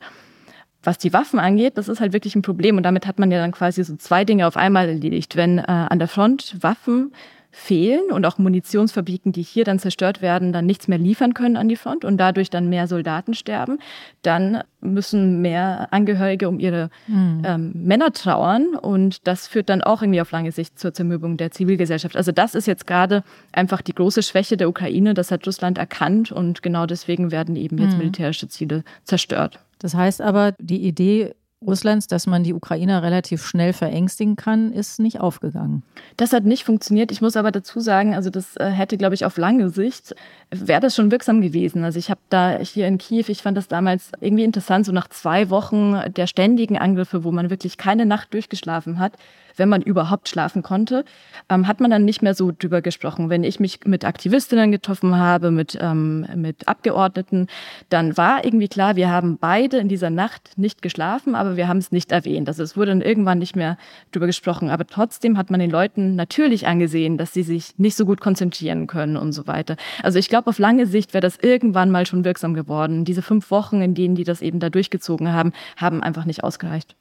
was 0.82 0.98
die 0.98 1.12
Waffen 1.12 1.38
angeht, 1.38 1.78
das 1.78 1.88
ist 1.88 2.00
halt 2.00 2.12
wirklich 2.12 2.34
ein 2.34 2.42
Problem. 2.42 2.76
Und 2.76 2.82
damit 2.82 3.06
hat 3.06 3.18
man 3.18 3.30
ja 3.30 3.38
dann 3.38 3.52
quasi 3.52 3.84
so 3.84 3.96
zwei 3.96 4.24
Dinge 4.24 4.46
auf 4.46 4.56
einmal 4.56 4.88
erledigt. 4.88 5.36
Wenn 5.36 5.58
äh, 5.58 5.64
an 5.66 5.98
der 5.98 6.08
Front 6.08 6.56
Waffen 6.60 7.12
fehlen 7.54 8.10
und 8.10 8.24
auch 8.24 8.38
Munitionsfabriken, 8.38 9.30
die 9.30 9.42
hier 9.42 9.64
dann 9.64 9.78
zerstört 9.78 10.22
werden, 10.22 10.54
dann 10.54 10.64
nichts 10.64 10.88
mehr 10.88 10.96
liefern 10.96 11.34
können 11.34 11.58
an 11.58 11.68
die 11.68 11.76
Front 11.76 12.02
und 12.02 12.16
dadurch 12.16 12.48
dann 12.48 12.70
mehr 12.70 12.88
Soldaten 12.88 13.34
sterben, 13.34 13.78
dann 14.22 14.62
müssen 14.80 15.42
mehr 15.42 15.88
Angehörige 15.90 16.48
um 16.48 16.58
ihre 16.58 16.88
mhm. 17.06 17.42
ähm, 17.44 17.72
Männer 17.74 18.12
trauern 18.12 18.74
und 18.74 19.26
das 19.28 19.48
führt 19.48 19.68
dann 19.68 19.82
auch 19.82 20.00
irgendwie 20.00 20.22
auf 20.22 20.30
lange 20.30 20.50
Sicht 20.50 20.78
zur 20.78 20.94
Zermürbung 20.94 21.36
der 21.36 21.50
Zivilgesellschaft. 21.50 22.16
Also 22.16 22.32
das 22.32 22.54
ist 22.54 22.66
jetzt 22.66 22.86
gerade 22.86 23.22
einfach 23.52 23.82
die 23.82 23.94
große 23.94 24.22
Schwäche 24.22 24.56
der 24.56 24.70
Ukraine, 24.70 25.12
das 25.12 25.30
hat 25.30 25.46
Russland 25.46 25.76
erkannt 25.76 26.32
und 26.32 26.62
genau 26.62 26.86
deswegen 26.86 27.30
werden 27.30 27.56
eben 27.56 27.76
jetzt 27.76 27.92
mhm. 27.92 27.98
militärische 27.98 28.48
Ziele 28.48 28.82
zerstört. 29.04 29.60
Das 29.82 29.94
heißt 29.94 30.22
aber, 30.22 30.52
die 30.58 30.86
Idee 30.86 31.34
Russlands, 31.66 32.06
dass 32.06 32.26
man 32.26 32.42
die 32.42 32.54
Ukrainer 32.54 33.02
relativ 33.02 33.44
schnell 33.44 33.72
verängstigen 33.72 34.36
kann, 34.36 34.72
ist 34.72 34.98
nicht 34.98 35.20
aufgegangen. 35.20 35.82
Das 36.16 36.32
hat 36.32 36.44
nicht 36.44 36.64
funktioniert. 36.64 37.12
Ich 37.12 37.20
muss 37.20 37.36
aber 37.36 37.52
dazu 37.52 37.80
sagen, 37.80 38.14
also 38.14 38.30
das 38.30 38.56
äh, 38.56 38.66
hätte, 38.70 38.96
glaube 38.96 39.14
ich, 39.14 39.24
auf 39.24 39.36
lange 39.36 39.70
Sicht, 39.70 40.14
wäre 40.52 40.80
das 40.80 40.94
schon 40.94 41.10
wirksam 41.10 41.40
gewesen. 41.40 41.82
Also 41.84 41.98
ich 41.98 42.10
habe 42.10 42.20
da 42.28 42.58
hier 42.58 42.86
in 42.86 42.98
Kiew, 42.98 43.24
ich 43.28 43.42
fand 43.42 43.56
das 43.56 43.68
damals 43.68 44.12
irgendwie 44.20 44.44
interessant, 44.44 44.86
so 44.86 44.92
nach 44.92 45.08
zwei 45.08 45.50
Wochen 45.50 46.00
der 46.14 46.26
ständigen 46.26 46.78
Angriffe, 46.78 47.24
wo 47.24 47.32
man 47.32 47.50
wirklich 47.50 47.78
keine 47.78 48.06
Nacht 48.06 48.34
durchgeschlafen 48.34 48.98
hat, 48.98 49.14
wenn 49.56 49.68
man 49.68 49.82
überhaupt 49.82 50.28
schlafen 50.28 50.62
konnte, 50.62 51.04
ähm, 51.48 51.66
hat 51.66 51.80
man 51.80 51.90
dann 51.90 52.04
nicht 52.04 52.22
mehr 52.22 52.34
so 52.34 52.52
drüber 52.56 52.80
gesprochen. 52.82 53.30
Wenn 53.30 53.44
ich 53.44 53.60
mich 53.60 53.80
mit 53.84 54.04
Aktivistinnen 54.04 54.72
getroffen 54.72 55.16
habe, 55.16 55.50
mit, 55.50 55.78
ähm, 55.80 56.26
mit 56.34 56.68
Abgeordneten, 56.68 57.48
dann 57.88 58.16
war 58.16 58.44
irgendwie 58.44 58.68
klar, 58.68 58.96
wir 58.96 59.10
haben 59.10 59.38
beide 59.38 59.78
in 59.78 59.88
dieser 59.88 60.10
Nacht 60.10 60.52
nicht 60.56 60.82
geschlafen, 60.82 61.34
aber 61.34 61.56
wir 61.56 61.68
haben 61.68 61.78
es 61.78 61.92
nicht 61.92 62.12
erwähnt. 62.12 62.48
Also 62.48 62.62
es 62.62 62.76
wurde 62.76 62.92
dann 62.92 63.02
irgendwann 63.02 63.38
nicht 63.38 63.56
mehr 63.56 63.76
drüber 64.10 64.26
gesprochen. 64.26 64.70
Aber 64.70 64.86
trotzdem 64.86 65.36
hat 65.36 65.50
man 65.50 65.60
den 65.60 65.70
Leuten 65.70 66.16
natürlich 66.16 66.66
angesehen, 66.66 67.18
dass 67.18 67.32
sie 67.32 67.42
sich 67.42 67.78
nicht 67.78 67.96
so 67.96 68.06
gut 68.06 68.20
konzentrieren 68.20 68.86
können 68.86 69.16
und 69.16 69.32
so 69.32 69.46
weiter. 69.46 69.76
Also 70.02 70.18
ich 70.18 70.28
glaube, 70.28 70.41
auf 70.46 70.58
lange 70.58 70.86
Sicht 70.86 71.14
wäre 71.14 71.22
das 71.22 71.36
irgendwann 71.36 71.90
mal 71.90 72.06
schon 72.06 72.24
wirksam 72.24 72.54
geworden. 72.54 73.04
Diese 73.04 73.22
fünf 73.22 73.50
Wochen, 73.50 73.80
in 73.80 73.94
denen 73.94 74.14
die 74.14 74.24
das 74.24 74.42
eben 74.42 74.60
da 74.60 74.70
durchgezogen 74.70 75.32
haben, 75.32 75.52
haben 75.76 76.02
einfach 76.02 76.24
nicht 76.24 76.44
ausgereicht. 76.44 76.96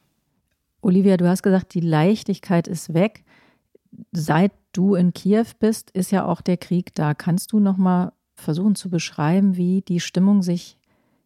Olivia, 0.81 1.17
du 1.17 1.27
hast 1.27 1.43
gesagt, 1.43 1.73
die 1.73 1.81
Leichtigkeit 1.81 2.67
ist 2.67 2.93
weg. 2.93 3.23
Seit 4.11 4.51
du 4.73 4.95
in 4.95 5.13
Kiew 5.13 5.45
bist, 5.59 5.91
ist 5.91 6.11
ja 6.11 6.25
auch 6.25 6.41
der 6.41 6.57
Krieg 6.57 6.95
da. 6.95 7.13
Kannst 7.13 7.51
du 7.51 7.59
noch 7.59 7.77
mal 7.77 8.13
versuchen 8.35 8.75
zu 8.75 8.89
beschreiben, 8.89 9.57
wie 9.57 9.81
die 9.81 9.99
Stimmung 9.99 10.41
sich 10.41 10.77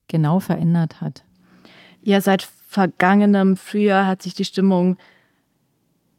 genau 0.08 0.40
verändert 0.40 1.02
hat? 1.02 1.24
Ja, 2.02 2.22
seit 2.22 2.44
vergangenem 2.44 3.56
Frühjahr 3.56 4.06
hat 4.06 4.22
sich 4.22 4.34
die 4.34 4.46
Stimmung 4.46 4.98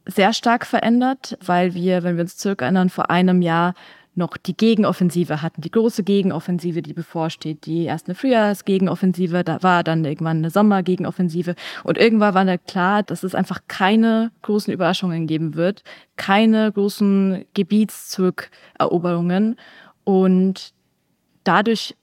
sehr 0.07 0.33
stark 0.33 0.65
verändert, 0.65 1.37
weil 1.45 1.75
wir, 1.75 2.03
wenn 2.03 2.17
wir 2.17 2.23
uns 2.23 2.37
zurückerinnern, 2.37 2.89
vor 2.89 3.11
einem 3.11 3.43
Jahr 3.43 3.75
noch 4.17 4.37
die 4.37 4.57
Gegenoffensive 4.57 5.43
hatten, 5.43 5.61
die 5.61 5.71
große 5.71 6.03
Gegenoffensive, 6.03 6.83
die 6.83 6.95
bevorsteht. 6.95 7.67
Die 7.67 7.85
erst 7.85 8.07
eine 8.07 8.15
Frühjahrsgegenoffensive, 8.15 9.45
da 9.45 9.63
war 9.63 9.85
dann 9.85 10.05
irgendwann 10.05 10.39
eine 10.39 10.51
Sommergegenoffensive 10.51 11.55
und 11.85 11.99
irgendwann 11.99 12.35
war 12.35 12.45
da 12.45 12.57
klar, 12.57 13.03
dass 13.03 13.23
es 13.23 13.35
einfach 13.35 13.61
keine 13.69 14.33
großen 14.43 14.73
Überraschungen 14.73 15.27
geben 15.27 15.55
wird, 15.55 15.83
keine 16.17 16.73
großen 16.73 17.45
Gebietszurückeroberungen 17.55 19.57
und 20.05 20.73
dadurch 21.45 21.95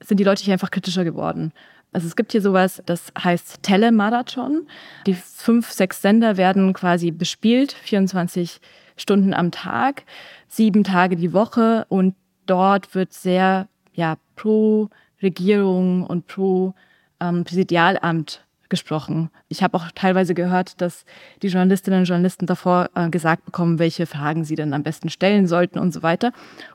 sind 0.00 0.20
die 0.20 0.24
Leute 0.24 0.44
hier 0.44 0.52
einfach 0.52 0.70
kritischer 0.70 1.04
geworden. 1.04 1.52
Also 1.92 2.06
es 2.06 2.16
gibt 2.16 2.32
hier 2.32 2.42
sowas, 2.42 2.82
das 2.86 3.12
heißt 3.18 3.62
Telemarathon. 3.62 4.66
Die 5.06 5.14
fünf, 5.14 5.72
sechs 5.72 6.02
Sender 6.02 6.36
werden 6.36 6.72
quasi 6.74 7.10
bespielt, 7.10 7.72
24 7.72 8.60
Stunden 8.96 9.32
am 9.32 9.50
Tag 9.50 10.04
sieben 10.48 10.84
Tage 10.84 11.16
die 11.16 11.32
Woche 11.32 11.86
und 11.88 12.14
dort 12.46 12.94
wird 12.94 13.12
sehr 13.12 13.68
ja, 13.92 14.16
pro 14.36 14.88
Regierung 15.22 16.04
und 16.04 16.26
pro 16.26 16.74
ähm, 17.20 17.44
Präsidialamt 17.44 18.44
gesprochen. 18.68 19.30
Ich 19.48 19.62
habe 19.62 19.76
auch 19.76 19.86
teilweise 19.94 20.34
gehört, 20.34 20.80
dass 20.80 21.04
die 21.42 21.48
Journalistinnen 21.48 22.00
und 22.00 22.06
Journalisten 22.06 22.46
davor 22.46 22.90
äh, 22.94 23.08
gesagt 23.08 23.44
bekommen, 23.44 23.78
welche 23.78 24.06
Fragen 24.06 24.44
sie 24.44 24.56
denn 24.56 24.74
am 24.74 24.82
besten 24.82 25.08
stellen 25.08 25.46
sollten 25.46 25.78
und 25.78 25.92
so 25.92 26.02
weiter. 26.02 26.32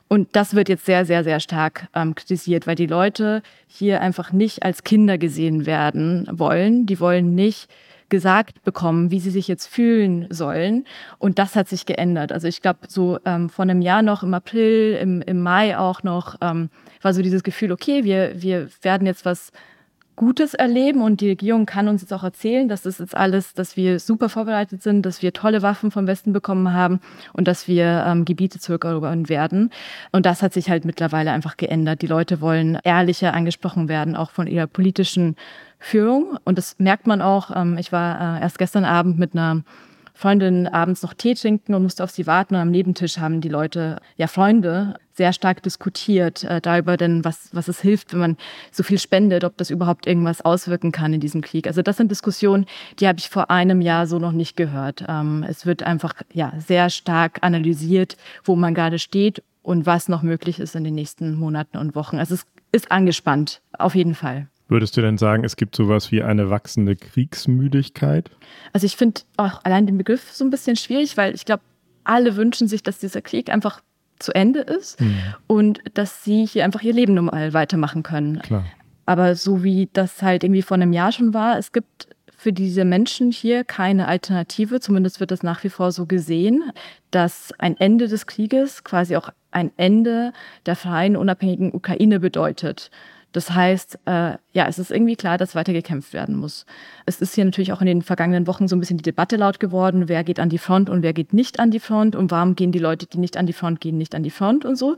Und 0.08 0.34
das 0.34 0.54
wird 0.54 0.68
jetzt 0.68 0.86
sehr, 0.86 1.04
sehr, 1.04 1.24
sehr 1.24 1.40
stark 1.40 1.88
ähm, 1.94 2.14
kritisiert, 2.14 2.66
weil 2.66 2.74
die 2.74 2.86
Leute 2.86 3.42
hier 3.66 4.00
einfach 4.00 4.32
nicht 4.32 4.64
als 4.64 4.82
Kinder 4.82 5.18
gesehen 5.18 5.66
werden 5.66 6.28
wollen. 6.30 6.86
Die 6.86 6.98
wollen 6.98 7.34
nicht 7.34 7.68
gesagt 8.08 8.62
bekommen, 8.64 9.10
wie 9.10 9.20
sie 9.20 9.30
sich 9.30 9.48
jetzt 9.48 9.66
fühlen 9.66 10.26
sollen. 10.30 10.84
Und 11.18 11.38
das 11.38 11.56
hat 11.56 11.68
sich 11.68 11.86
geändert. 11.86 12.32
Also 12.32 12.48
ich 12.48 12.62
glaube, 12.62 12.80
so 12.88 13.18
ähm, 13.24 13.48
vor 13.48 13.62
einem 13.62 13.82
Jahr 13.82 14.02
noch, 14.02 14.22
im 14.22 14.34
April, 14.34 14.98
im, 15.00 15.22
im 15.22 15.40
Mai 15.40 15.76
auch 15.78 16.02
noch, 16.02 16.36
ähm, 16.40 16.70
war 17.02 17.14
so 17.14 17.22
dieses 17.22 17.42
Gefühl, 17.42 17.72
okay, 17.72 18.04
wir, 18.04 18.40
wir 18.40 18.68
werden 18.82 19.06
jetzt 19.06 19.24
was 19.24 19.52
Gutes 20.16 20.54
erleben 20.54 21.02
und 21.02 21.20
die 21.20 21.28
Regierung 21.28 21.66
kann 21.66 21.88
uns 21.88 22.02
jetzt 22.02 22.12
auch 22.12 22.22
erzählen, 22.22 22.68
dass 22.68 22.82
das 22.82 22.98
jetzt 22.98 23.16
alles, 23.16 23.54
dass 23.54 23.76
wir 23.76 23.98
super 23.98 24.28
vorbereitet 24.28 24.82
sind, 24.82 25.02
dass 25.04 25.22
wir 25.22 25.32
tolle 25.32 25.62
Waffen 25.62 25.90
vom 25.90 26.06
Westen 26.06 26.32
bekommen 26.32 26.72
haben 26.72 27.00
und 27.32 27.48
dass 27.48 27.66
wir 27.66 28.04
ähm, 28.06 28.24
Gebiete 28.24 28.60
zurückerobern 28.60 29.28
werden. 29.28 29.70
Und 30.12 30.24
das 30.26 30.42
hat 30.42 30.52
sich 30.52 30.70
halt 30.70 30.84
mittlerweile 30.84 31.32
einfach 31.32 31.56
geändert. 31.56 32.02
Die 32.02 32.06
Leute 32.06 32.40
wollen 32.40 32.78
ehrlicher 32.84 33.34
angesprochen 33.34 33.88
werden, 33.88 34.14
auch 34.14 34.30
von 34.30 34.46
ihrer 34.46 34.66
politischen 34.66 35.36
Führung. 35.78 36.38
Und 36.44 36.58
das 36.58 36.78
merkt 36.78 37.06
man 37.06 37.20
auch. 37.20 37.54
Ähm, 37.54 37.76
ich 37.78 37.90
war 37.90 38.38
äh, 38.38 38.40
erst 38.42 38.58
gestern 38.58 38.84
Abend 38.84 39.18
mit 39.18 39.34
einer 39.34 39.62
Freundin 40.14 40.68
abends 40.68 41.02
noch 41.02 41.12
Tee 41.12 41.34
trinken 41.34 41.74
und 41.74 41.82
musste 41.82 42.04
auf 42.04 42.10
sie 42.10 42.26
warten. 42.26 42.54
Und 42.54 42.60
am 42.60 42.70
Nebentisch 42.70 43.18
haben 43.18 43.40
die 43.40 43.48
Leute, 43.48 44.00
ja 44.16 44.28
Freunde, 44.28 44.94
sehr 45.14 45.32
stark 45.32 45.62
diskutiert 45.62 46.44
äh, 46.44 46.60
darüber, 46.60 46.96
denn 46.96 47.24
was, 47.24 47.48
was 47.52 47.68
es 47.68 47.80
hilft, 47.80 48.12
wenn 48.12 48.20
man 48.20 48.36
so 48.72 48.82
viel 48.82 48.98
spendet, 48.98 49.44
ob 49.44 49.56
das 49.56 49.70
überhaupt 49.70 50.06
irgendwas 50.06 50.40
auswirken 50.40 50.92
kann 50.92 51.12
in 51.14 51.20
diesem 51.20 51.40
Krieg. 51.40 51.66
Also 51.66 51.82
das 51.82 51.96
sind 51.96 52.10
Diskussionen, 52.10 52.66
die 52.98 53.06
habe 53.06 53.18
ich 53.18 53.28
vor 53.28 53.50
einem 53.50 53.80
Jahr 53.80 54.06
so 54.06 54.18
noch 54.18 54.32
nicht 54.32 54.56
gehört. 54.56 55.04
Ähm, 55.08 55.44
es 55.48 55.66
wird 55.66 55.82
einfach 55.82 56.14
ja 56.32 56.52
sehr 56.58 56.90
stark 56.90 57.38
analysiert, 57.42 58.16
wo 58.42 58.56
man 58.56 58.74
gerade 58.74 58.98
steht 58.98 59.42
und 59.62 59.86
was 59.86 60.08
noch 60.08 60.22
möglich 60.22 60.58
ist 60.58 60.74
in 60.74 60.84
den 60.84 60.94
nächsten 60.94 61.34
Monaten 61.34 61.78
und 61.78 61.94
Wochen. 61.94 62.18
Also 62.18 62.34
es 62.34 62.46
ist 62.72 62.90
angespannt, 62.90 63.62
auf 63.78 63.94
jeden 63.94 64.14
Fall. 64.14 64.48
Würdest 64.66 64.96
du 64.96 65.02
denn 65.02 65.18
sagen, 65.18 65.44
es 65.44 65.56
gibt 65.56 65.76
sowas 65.76 66.10
wie 66.10 66.22
eine 66.22 66.50
wachsende 66.50 66.96
Kriegsmüdigkeit? 66.96 68.30
Also 68.72 68.86
ich 68.86 68.96
finde 68.96 69.20
auch 69.36 69.60
allein 69.62 69.86
den 69.86 69.98
Begriff 69.98 70.32
so 70.32 70.44
ein 70.44 70.50
bisschen 70.50 70.76
schwierig, 70.76 71.16
weil 71.16 71.34
ich 71.34 71.44
glaube, 71.44 71.62
alle 72.02 72.36
wünschen 72.36 72.66
sich, 72.66 72.82
dass 72.82 72.98
dieser 72.98 73.22
Krieg 73.22 73.50
einfach 73.50 73.80
zu 74.18 74.34
Ende 74.34 74.60
ist 74.60 75.00
mhm. 75.00 75.16
und 75.46 75.80
dass 75.94 76.24
sie 76.24 76.46
hier 76.46 76.64
einfach 76.64 76.82
ihr 76.82 76.92
Leben 76.92 77.14
normal 77.14 77.52
weitermachen 77.52 78.02
können. 78.02 78.40
Klar. 78.40 78.64
Aber 79.06 79.34
so 79.34 79.62
wie 79.62 79.88
das 79.92 80.22
halt 80.22 80.44
irgendwie 80.44 80.62
vor 80.62 80.76
einem 80.76 80.92
Jahr 80.92 81.12
schon 81.12 81.34
war, 81.34 81.58
es 81.58 81.72
gibt 81.72 82.08
für 82.36 82.52
diese 82.52 82.84
Menschen 82.84 83.30
hier 83.30 83.64
keine 83.64 84.06
Alternative. 84.06 84.80
Zumindest 84.80 85.20
wird 85.20 85.30
das 85.30 85.42
nach 85.42 85.64
wie 85.64 85.70
vor 85.70 85.92
so 85.92 86.06
gesehen, 86.06 86.72
dass 87.10 87.52
ein 87.58 87.76
Ende 87.78 88.08
des 88.08 88.26
Krieges 88.26 88.84
quasi 88.84 89.16
auch 89.16 89.30
ein 89.50 89.70
Ende 89.76 90.32
der 90.66 90.76
freien, 90.76 91.16
unabhängigen 91.16 91.72
Ukraine 91.72 92.20
bedeutet. 92.20 92.90
Das 93.34 93.50
heißt, 93.50 93.98
äh, 94.04 94.36
ja, 94.52 94.68
es 94.68 94.78
ist 94.78 94.92
irgendwie 94.92 95.16
klar, 95.16 95.38
dass 95.38 95.56
weiter 95.56 95.72
gekämpft 95.72 96.12
werden 96.12 96.36
muss. 96.36 96.66
Es 97.04 97.20
ist 97.20 97.34
hier 97.34 97.44
natürlich 97.44 97.72
auch 97.72 97.80
in 97.80 97.88
den 97.88 98.00
vergangenen 98.00 98.46
Wochen 98.46 98.68
so 98.68 98.76
ein 98.76 98.78
bisschen 98.78 98.96
die 98.96 99.02
Debatte 99.02 99.34
laut 99.34 99.58
geworden, 99.58 100.08
wer 100.08 100.22
geht 100.22 100.38
an 100.38 100.50
die 100.50 100.58
Front 100.58 100.88
und 100.88 101.02
wer 101.02 101.12
geht 101.12 101.32
nicht 101.32 101.58
an 101.58 101.72
die 101.72 101.80
Front 101.80 102.14
und 102.14 102.30
warum 102.30 102.54
gehen 102.54 102.70
die 102.70 102.78
Leute, 102.78 103.06
die 103.06 103.18
nicht 103.18 103.36
an 103.36 103.46
die 103.46 103.52
Front 103.52 103.80
gehen, 103.80 103.98
nicht 103.98 104.14
an 104.14 104.22
die 104.22 104.30
Front 104.30 104.64
und 104.64 104.76
so. 104.76 104.94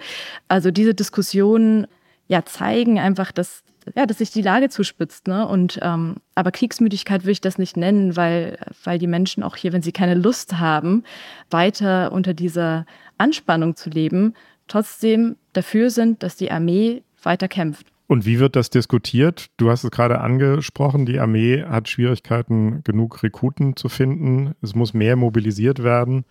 Also 0.48 0.70
diese 0.70 0.92
Diskussionen 0.92 1.86
ja 2.28 2.44
zeigen 2.44 2.98
einfach, 2.98 3.32
dass 3.32 3.62
ja, 3.94 4.04
dass 4.04 4.18
sich 4.18 4.32
die 4.32 4.42
Lage 4.42 4.68
zuspitzt. 4.68 5.28
Ne? 5.28 5.46
Und 5.46 5.78
ähm, 5.80 6.16
aber 6.34 6.50
Kriegsmüdigkeit 6.50 7.22
würde 7.22 7.32
ich 7.32 7.40
das 7.40 7.56
nicht 7.56 7.78
nennen, 7.78 8.16
weil 8.16 8.58
weil 8.84 8.98
die 8.98 9.06
Menschen 9.06 9.42
auch 9.42 9.56
hier, 9.56 9.72
wenn 9.72 9.80
sie 9.80 9.92
keine 9.92 10.14
Lust 10.14 10.58
haben, 10.58 11.04
weiter 11.50 12.12
unter 12.12 12.34
dieser 12.34 12.84
Anspannung 13.16 13.76
zu 13.76 13.88
leben, 13.88 14.34
trotzdem 14.68 15.36
dafür 15.54 15.88
sind, 15.88 16.22
dass 16.22 16.36
die 16.36 16.50
Armee 16.50 17.02
weiter 17.22 17.48
kämpft. 17.48 17.86
Und 18.08 18.24
wie 18.24 18.38
wird 18.38 18.54
das 18.54 18.70
diskutiert? 18.70 19.46
Du 19.56 19.68
hast 19.70 19.82
es 19.82 19.90
gerade 19.90 20.20
angesprochen, 20.20 21.06
die 21.06 21.18
Armee 21.18 21.64
hat 21.64 21.88
Schwierigkeiten, 21.88 22.82
genug 22.84 23.22
Rekruten 23.22 23.74
zu 23.76 23.88
finden. 23.88 24.54
Es 24.62 24.74
muss 24.74 24.94
mehr 24.94 25.16
mobilisiert 25.16 25.82
werden. 25.82 26.24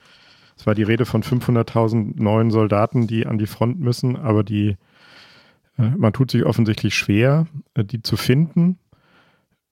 Es 0.58 0.66
war 0.66 0.74
die 0.74 0.84
Rede 0.84 1.06
von 1.06 1.22
500.000 1.22 2.14
neuen 2.16 2.50
Soldaten, 2.50 3.08
die 3.08 3.26
an 3.26 3.38
die 3.38 3.48
Front 3.48 3.80
müssen, 3.80 4.16
aber 4.16 4.44
die, 4.44 4.78
äh, 5.78 5.90
man 5.98 6.14
tut 6.14 6.32
sich 6.32 6.46
offensichtlich 6.46 6.96
schwer, 6.96 7.48
äh, 7.74 7.84
die 7.84 8.02
zu 8.02 8.16
finden. 8.16 8.80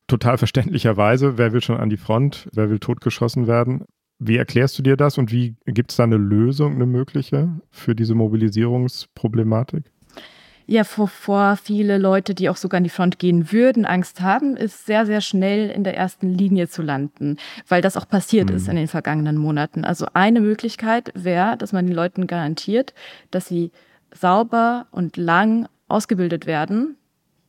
Total 0.08 0.38
verständlicherweise, 0.38 1.38
wer 1.38 1.54
will 1.54 1.62
schon 1.62 1.78
an 1.78 1.90
die 1.90 1.98
Front, 1.98 2.50
wer 2.52 2.70
will 2.70 2.80
totgeschossen 2.80 3.48
werden? 3.48 3.86
Wie 4.20 4.36
erklärst 4.36 4.78
du 4.78 4.84
dir 4.84 4.98
das 4.98 5.18
und 5.18 5.32
wie 5.32 5.56
gibt 5.66 5.92
es 5.92 5.98
da 5.98 6.04
eine 6.04 6.18
Lösung, 6.18 6.76
eine 6.76 6.86
mögliche 6.86 7.62
für 7.72 7.96
diese 7.96 8.14
Mobilisierungsproblematik? 8.14 9.93
Ja 10.66 10.84
vor 10.84 11.58
viele 11.58 11.98
Leute, 11.98 12.34
die 12.34 12.50
auch 12.50 12.58
sogar 12.58 12.78
an 12.78 12.84
die 12.84 12.90
Front 12.90 13.20
gehen 13.20 13.52
würden, 13.52 13.86
Angst 13.86 14.22
haben, 14.22 14.56
ist 14.56 14.86
sehr, 14.86 15.06
sehr 15.06 15.22
schnell 15.22 15.70
in 15.70 15.84
der 15.84 15.96
ersten 15.96 16.30
Linie 16.30 16.68
zu 16.68 16.82
landen, 16.82 17.38
weil 17.68 17.82
das 17.82 17.98
auch 17.98 18.08
passiert 18.08 18.50
mhm. 18.50 18.56
ist 18.56 18.68
in 18.68 18.76
den 18.76 18.88
vergangenen 18.88 19.38
Monaten. 19.38 19.86
Also 19.86 20.08
eine 20.14 20.42
Möglichkeit 20.42 21.12
wäre, 21.16 21.58
dass 21.58 21.74
man 21.74 21.86
den 21.86 21.96
Leuten 21.96 22.28
garantiert, 22.28 22.94
dass 23.32 23.48
sie 23.48 23.72
sauber 24.14 24.88
und 24.92 25.18
lang 25.18 25.68
ausgebildet 25.88 26.46
werden. 26.46 26.98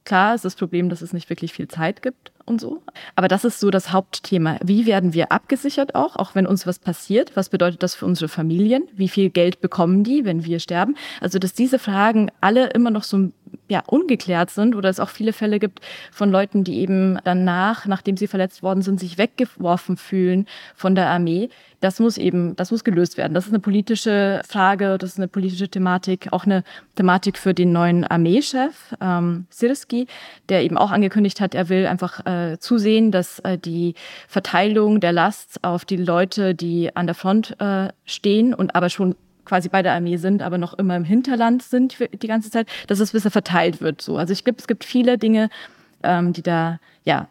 Klar 0.05 0.35
ist 0.35 0.45
das 0.45 0.55
Problem, 0.55 0.91
dass 0.91 1.01
es 1.01 1.13
nicht 1.13 1.31
wirklich 1.31 1.53
viel 1.53 1.69
Zeit 1.69 2.03
gibt 2.03 2.33
und 2.45 2.61
so. 2.61 2.83
Aber 3.17 3.27
das 3.27 3.45
ist 3.45 3.59
so 3.59 3.71
das 3.71 3.91
Hauptthema. 3.91 4.59
Wie 4.63 4.85
werden 4.85 5.15
wir 5.15 5.33
abgesichert 5.33 5.95
auch, 5.95 6.17
auch 6.17 6.35
wenn 6.35 6.47
uns 6.47 6.67
was 6.67 6.79
passiert? 6.79 7.35
Was 7.37 7.49
bedeutet 7.49 7.83
das 7.83 7.95
für 7.95 8.05
unsere 8.05 8.29
Familien? 8.29 8.85
Wie 8.93 9.09
viel 9.09 9.31
Geld 9.31 9.63
bekommen 9.63 10.05
die, 10.05 10.27
wenn 10.27 10.45
wir 10.45 10.61
sterben? 10.61 10.97
Also, 11.21 11.39
dass 11.39 11.55
diese 11.55 11.79
Fragen 11.79 12.31
alle 12.43 12.69
immer 12.69 12.91
noch 12.91 13.03
so 13.03 13.31
ja, 13.69 13.83
ungeklärt 13.87 14.51
sind 14.51 14.75
oder 14.75 14.91
es 14.91 15.01
auch 15.01 15.09
viele 15.09 15.33
Fälle 15.33 15.59
gibt 15.59 15.81
von 16.13 16.31
Leuten, 16.31 16.65
die 16.65 16.81
eben 16.81 17.19
danach, 17.25 17.87
nachdem 17.87 18.17
sie 18.17 18.27
verletzt 18.27 18.63
worden 18.63 18.83
sind, 18.83 19.01
sich 19.01 19.17
weggeworfen 19.17 19.97
fühlen 19.97 20.47
von 20.75 20.95
der 20.95 21.09
Armee. 21.09 21.49
Das 21.81 21.99
muss 21.99 22.19
eben, 22.19 22.57
das 22.57 22.71
muss 22.71 22.85
gelöst 22.85 23.17
werden. 23.17 23.35
Das 23.35 23.47
ist 23.47 23.53
eine 23.53 23.61
politische 23.61 24.43
Frage, 24.47 24.99
das 24.99 25.11
ist 25.11 25.19
eine 25.19 25.29
politische 25.29 25.69
Thematik, 25.69 26.29
auch 26.33 26.45
eine 26.45 26.63
Thematik 26.95 27.39
für 27.39 27.55
den 27.55 27.73
neuen 27.73 28.05
Armeechef, 28.05 28.95
ähm, 29.01 29.47
Sirski, 29.51 30.07
der 30.49 30.63
eben 30.63 30.77
auch 30.77 30.91
angekündigt 30.91 31.41
hat, 31.41 31.55
er 31.55 31.69
will 31.69 31.87
einfach 31.87 32.25
äh, 32.27 32.59
zusehen, 32.59 33.11
dass 33.13 33.39
äh, 33.41 33.59
die 33.59 33.95
Verteilung 34.29 35.01
der 35.01 35.13
Last 35.13 35.63
auf 35.63 35.85
die 35.85 35.97
Leute, 35.97 36.55
die 36.55 36.95
an 36.95 37.07
der 37.07 37.15
Front 37.15 37.57
äh, 37.61 37.89
stehen 38.05 38.55
und 38.55 38.75
aber 38.75 38.91
schon 38.91 39.15
quasi 39.45 39.69
bei 39.69 39.83
der 39.83 39.93
Armee 39.93 40.17
sind, 40.17 40.43
aber 40.43 40.59
noch 40.59 40.75
immer 40.75 40.97
im 40.97 41.05
Hinterland 41.05 41.63
sind 41.63 41.97
die 42.23 42.27
ganze 42.27 42.51
Zeit, 42.51 42.69
dass 42.87 43.01
es 43.01 43.13
besser 43.13 43.31
verteilt 43.31 43.81
wird. 43.81 44.01
So, 44.01 44.17
also 44.17 44.33
ich 44.33 44.45
glaube, 44.45 44.59
es 44.59 44.67
gibt 44.67 44.85
viele 44.85 45.19
Dinge, 45.19 45.51
ähm, 46.03 46.33
die 46.33 46.43
da 46.43 46.79
ja 47.05 47.29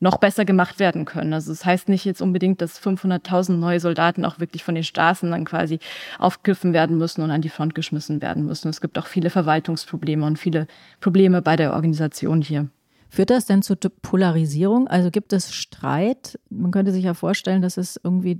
noch 0.00 0.18
besser 0.18 0.44
gemacht 0.44 0.78
werden 0.78 1.04
können. 1.04 1.32
Also 1.32 1.52
es 1.52 1.58
das 1.58 1.66
heißt 1.66 1.88
nicht 1.88 2.04
jetzt 2.04 2.22
unbedingt, 2.22 2.60
dass 2.60 2.80
500.000 2.80 3.52
neue 3.52 3.80
Soldaten 3.80 4.24
auch 4.24 4.38
wirklich 4.38 4.62
von 4.62 4.74
den 4.74 4.84
Straßen 4.84 5.30
dann 5.30 5.44
quasi 5.44 5.80
aufgegriffen 6.18 6.72
werden 6.72 6.98
müssen 6.98 7.22
und 7.22 7.30
an 7.30 7.42
die 7.42 7.48
Front 7.48 7.74
geschmissen 7.74 8.22
werden 8.22 8.44
müssen. 8.44 8.68
Es 8.68 8.80
gibt 8.80 8.98
auch 8.98 9.06
viele 9.06 9.30
Verwaltungsprobleme 9.30 10.24
und 10.24 10.38
viele 10.38 10.66
Probleme 11.00 11.42
bei 11.42 11.56
der 11.56 11.72
Organisation 11.72 12.42
hier. 12.42 12.68
Führt 13.10 13.30
das 13.30 13.46
denn 13.46 13.62
zur 13.62 13.78
Polarisierung? 13.78 14.86
Also 14.86 15.10
gibt 15.10 15.32
es 15.32 15.52
Streit? 15.52 16.38
Man 16.50 16.70
könnte 16.70 16.92
sich 16.92 17.04
ja 17.04 17.14
vorstellen, 17.14 17.62
dass 17.62 17.78
es 17.78 17.98
irgendwie 18.02 18.38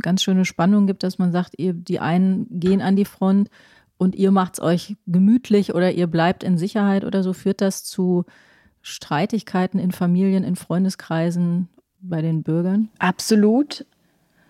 ganz 0.00 0.22
schöne 0.22 0.44
Spannung 0.44 0.86
gibt, 0.86 1.02
dass 1.02 1.18
man 1.18 1.32
sagt, 1.32 1.58
ihr, 1.58 1.72
die 1.72 1.98
einen 1.98 2.46
gehen 2.50 2.80
an 2.80 2.94
die 2.94 3.04
Front 3.04 3.50
und 3.98 4.14
ihr 4.14 4.30
macht 4.30 4.54
es 4.54 4.60
euch 4.60 4.96
gemütlich 5.06 5.74
oder 5.74 5.92
ihr 5.92 6.06
bleibt 6.06 6.44
in 6.44 6.56
Sicherheit 6.56 7.04
oder 7.04 7.22
so. 7.22 7.32
Führt 7.32 7.60
das 7.60 7.82
zu 7.82 8.24
Streitigkeiten 8.82 9.80
in 9.80 9.90
Familien, 9.90 10.44
in 10.44 10.54
Freundeskreisen 10.54 11.68
bei 12.00 12.22
den 12.22 12.44
Bürgern? 12.44 12.88
Absolut. 12.98 13.86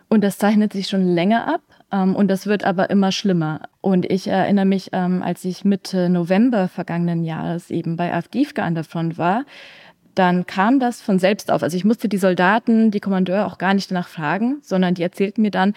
Und 0.08 0.22
das 0.22 0.38
zeichnet 0.38 0.72
sich 0.72 0.88
schon 0.88 1.06
länger 1.06 1.52
ab. 1.52 1.62
Ähm, 1.96 2.14
und 2.14 2.28
das 2.28 2.46
wird 2.46 2.64
aber 2.64 2.90
immer 2.90 3.12
schlimmer. 3.12 3.62
Und 3.80 4.10
ich 4.10 4.28
erinnere 4.28 4.64
mich, 4.64 4.90
ähm, 4.92 5.22
als 5.22 5.44
ich 5.44 5.64
Mitte 5.64 6.08
November 6.08 6.68
vergangenen 6.68 7.24
Jahres 7.24 7.70
eben 7.70 7.96
bei 7.96 8.12
Avdivka 8.12 8.62
an 8.62 8.74
der 8.74 8.84
Front 8.84 9.18
war, 9.18 9.44
dann 10.14 10.46
kam 10.46 10.80
das 10.80 11.02
von 11.02 11.18
selbst 11.18 11.50
auf. 11.50 11.62
Also 11.62 11.76
ich 11.76 11.84
musste 11.84 12.08
die 12.08 12.16
Soldaten, 12.16 12.90
die 12.90 13.00
Kommandeure 13.00 13.46
auch 13.46 13.58
gar 13.58 13.74
nicht 13.74 13.90
danach 13.90 14.08
fragen, 14.08 14.58
sondern 14.62 14.94
die 14.94 15.02
erzählten 15.02 15.42
mir 15.42 15.50
dann, 15.50 15.74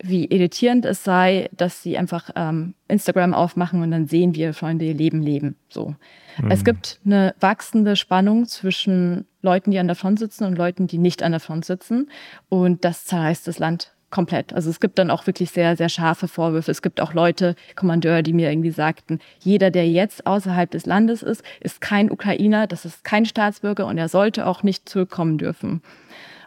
wie 0.00 0.26
irritierend 0.26 0.84
es 0.84 1.02
sei, 1.02 1.48
dass 1.56 1.82
sie 1.82 1.98
einfach 1.98 2.30
ähm, 2.36 2.74
Instagram 2.86 3.34
aufmachen 3.34 3.82
und 3.82 3.90
dann 3.90 4.06
sehen, 4.06 4.32
ihre 4.34 4.52
Freunde 4.52 4.84
ihr 4.84 4.94
Leben 4.94 5.22
leben. 5.22 5.56
So. 5.68 5.96
Mhm. 6.40 6.50
Es 6.50 6.64
gibt 6.64 7.00
eine 7.04 7.34
wachsende 7.40 7.96
Spannung 7.96 8.46
zwischen 8.46 9.26
Leuten, 9.42 9.72
die 9.72 9.78
an 9.78 9.88
der 9.88 9.96
Front 9.96 10.20
sitzen 10.20 10.44
und 10.44 10.56
Leuten, 10.56 10.86
die 10.86 10.98
nicht 10.98 11.22
an 11.22 11.32
der 11.32 11.40
Front 11.40 11.64
sitzen. 11.64 12.10
Und 12.48 12.84
das 12.84 13.06
zerreißt 13.06 13.48
das 13.48 13.58
Land 13.58 13.92
komplett. 14.10 14.52
Also 14.52 14.70
es 14.70 14.80
gibt 14.80 14.98
dann 14.98 15.10
auch 15.10 15.26
wirklich 15.26 15.50
sehr, 15.50 15.76
sehr 15.76 15.88
scharfe 15.88 16.28
Vorwürfe. 16.28 16.70
Es 16.70 16.82
gibt 16.82 17.00
auch 17.00 17.12
Leute, 17.12 17.54
Kommandeure, 17.76 18.22
die 18.22 18.32
mir 18.32 18.50
irgendwie 18.50 18.70
sagten, 18.70 19.18
jeder, 19.40 19.70
der 19.70 19.88
jetzt 19.88 20.26
außerhalb 20.26 20.70
des 20.70 20.86
Landes 20.86 21.22
ist, 21.22 21.42
ist 21.60 21.80
kein 21.80 22.10
Ukrainer, 22.10 22.66
das 22.66 22.84
ist 22.84 23.04
kein 23.04 23.26
Staatsbürger 23.26 23.86
und 23.86 23.98
er 23.98 24.08
sollte 24.08 24.46
auch 24.46 24.62
nicht 24.62 24.88
zurückkommen 24.88 25.38
dürfen. 25.38 25.82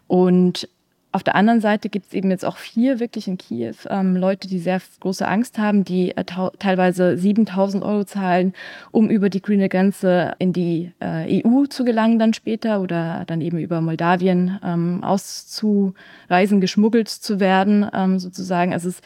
Und 0.08 0.68
auf 1.12 1.24
der 1.24 1.36
anderen 1.36 1.60
Seite 1.60 1.90
gibt 1.90 2.08
es 2.08 2.14
eben 2.14 2.30
jetzt 2.32 2.46
auch 2.46 2.58
hier 2.58 3.00
wirklich 3.00 3.28
in 3.28 3.38
Kiew 3.38 3.76
ähm, 3.90 4.16
Leute, 4.16 4.48
die 4.48 4.60
sehr 4.60 4.82
große 5.00 5.28
Angst 5.28 5.58
haben, 5.58 5.84
die 5.84 6.16
äh, 6.16 6.24
teilweise 6.24 7.18
7000 7.18 7.84
Euro 7.84 8.04
zahlen, 8.06 8.54
um 8.92 9.10
über 9.10 9.30
die 9.30 9.42
grüne 9.42 9.68
Grenze 9.68 10.34
in 10.40 10.54
die 10.54 10.92
äh, 11.02 11.44
EU 11.46 11.66
zu 11.66 11.84
gelangen 11.84 12.18
dann 12.18 12.34
später 12.34 12.82
oder 12.82 13.24
dann 13.28 13.42
eben 13.42 13.58
über 13.58 13.82
Moldawien 13.82 14.60
ähm, 14.64 15.04
auszureisen, 15.04 16.62
geschmuggelt 16.62 17.10
zu 17.10 17.40
werden 17.40 17.86
ähm, 17.94 18.20
sozusagen. 18.20 18.72
Also 18.72 18.90
es 18.90 19.02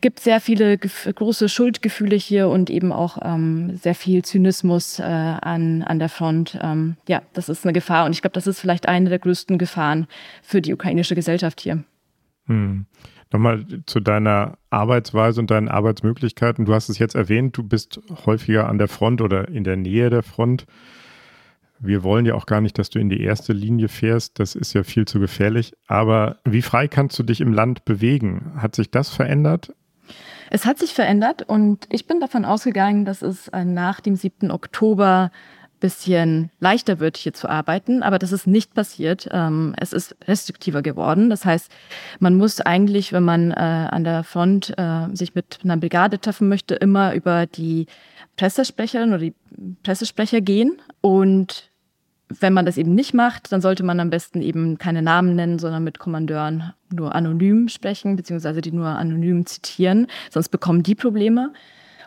gibt 0.00 0.20
sehr 0.20 0.40
viele 0.40 0.78
große 0.78 1.48
Schuldgefühle 1.48 2.16
hier 2.16 2.48
und 2.48 2.70
eben 2.70 2.92
auch 2.92 3.18
ähm, 3.22 3.76
sehr 3.76 3.94
viel 3.94 4.24
Zynismus 4.24 4.98
äh, 4.98 5.02
an, 5.02 5.82
an 5.82 5.98
der 5.98 6.08
Front. 6.08 6.58
Ähm, 6.62 6.96
ja, 7.08 7.22
das 7.32 7.48
ist 7.48 7.64
eine 7.64 7.72
Gefahr 7.72 8.06
und 8.06 8.12
ich 8.12 8.20
glaube, 8.20 8.34
das 8.34 8.46
ist 8.46 8.60
vielleicht 8.60 8.88
eine 8.88 9.08
der 9.08 9.18
größten 9.18 9.58
Gefahren 9.58 10.06
für 10.42 10.62
die 10.62 10.72
ukrainische 10.72 11.14
Gesellschaft 11.14 11.60
hier. 11.60 11.82
Hm. 12.46 12.86
Nochmal 13.30 13.66
zu 13.84 14.00
deiner 14.00 14.56
Arbeitsweise 14.70 15.40
und 15.40 15.50
deinen 15.50 15.68
Arbeitsmöglichkeiten. 15.68 16.64
Du 16.64 16.72
hast 16.72 16.88
es 16.88 16.98
jetzt 16.98 17.14
erwähnt, 17.14 17.56
du 17.58 17.62
bist 17.62 18.00
häufiger 18.24 18.68
an 18.68 18.78
der 18.78 18.88
Front 18.88 19.20
oder 19.20 19.48
in 19.48 19.64
der 19.64 19.76
Nähe 19.76 20.08
der 20.08 20.22
Front. 20.22 20.64
Wir 21.80 22.02
wollen 22.02 22.24
ja 22.24 22.34
auch 22.34 22.46
gar 22.46 22.60
nicht, 22.60 22.78
dass 22.78 22.90
du 22.90 22.98
in 22.98 23.10
die 23.10 23.20
erste 23.20 23.52
Linie 23.52 23.88
fährst. 23.88 24.38
Das 24.38 24.54
ist 24.54 24.72
ja 24.72 24.82
viel 24.82 25.04
zu 25.04 25.20
gefährlich. 25.20 25.74
Aber 25.86 26.38
wie 26.44 26.62
frei 26.62 26.88
kannst 26.88 27.18
du 27.18 27.22
dich 27.22 27.40
im 27.40 27.52
Land 27.52 27.84
bewegen? 27.84 28.52
Hat 28.56 28.74
sich 28.74 28.90
das 28.90 29.10
verändert? 29.10 29.74
Es 30.50 30.64
hat 30.66 30.78
sich 30.78 30.94
verändert 30.94 31.42
und 31.42 31.86
ich 31.90 32.06
bin 32.06 32.20
davon 32.20 32.44
ausgegangen, 32.44 33.04
dass 33.04 33.22
es 33.22 33.48
äh, 33.48 33.64
nach 33.64 34.00
dem 34.00 34.16
7. 34.16 34.50
Oktober 34.50 35.30
bisschen 35.80 36.50
leichter 36.60 36.98
wird, 36.98 37.16
hier 37.16 37.32
zu 37.32 37.48
arbeiten, 37.48 38.02
aber 38.02 38.18
das 38.18 38.32
ist 38.32 38.46
nicht 38.46 38.74
passiert. 38.74 39.28
Ähm, 39.30 39.74
es 39.78 39.92
ist 39.92 40.16
restriktiver 40.26 40.82
geworden. 40.82 41.30
Das 41.30 41.44
heißt, 41.44 41.70
man 42.18 42.36
muss 42.36 42.60
eigentlich, 42.60 43.12
wenn 43.12 43.22
man 43.22 43.52
äh, 43.52 43.54
an 43.54 44.04
der 44.04 44.24
Front 44.24 44.74
äh, 44.76 45.06
sich 45.14 45.34
mit 45.34 45.60
einer 45.62 45.76
Brigade 45.76 46.20
treffen 46.20 46.48
möchte, 46.48 46.74
immer 46.74 47.14
über 47.14 47.46
die 47.46 47.86
Pressesprecherin 48.36 49.10
oder 49.10 49.18
die 49.18 49.34
Pressesprecher 49.82 50.40
gehen 50.40 50.80
und 51.00 51.67
wenn 52.28 52.52
man 52.52 52.66
das 52.66 52.76
eben 52.76 52.94
nicht 52.94 53.14
macht, 53.14 53.50
dann 53.52 53.60
sollte 53.60 53.82
man 53.82 54.00
am 54.00 54.10
besten 54.10 54.42
eben 54.42 54.78
keine 54.78 55.02
Namen 55.02 55.34
nennen, 55.34 55.58
sondern 55.58 55.84
mit 55.84 55.98
Kommandeuren 55.98 56.72
nur 56.90 57.14
anonym 57.14 57.68
sprechen, 57.68 58.16
beziehungsweise 58.16 58.60
die 58.60 58.72
nur 58.72 58.86
anonym 58.86 59.46
zitieren, 59.46 60.06
sonst 60.30 60.50
bekommen 60.50 60.82
die 60.82 60.94
Probleme. 60.94 61.52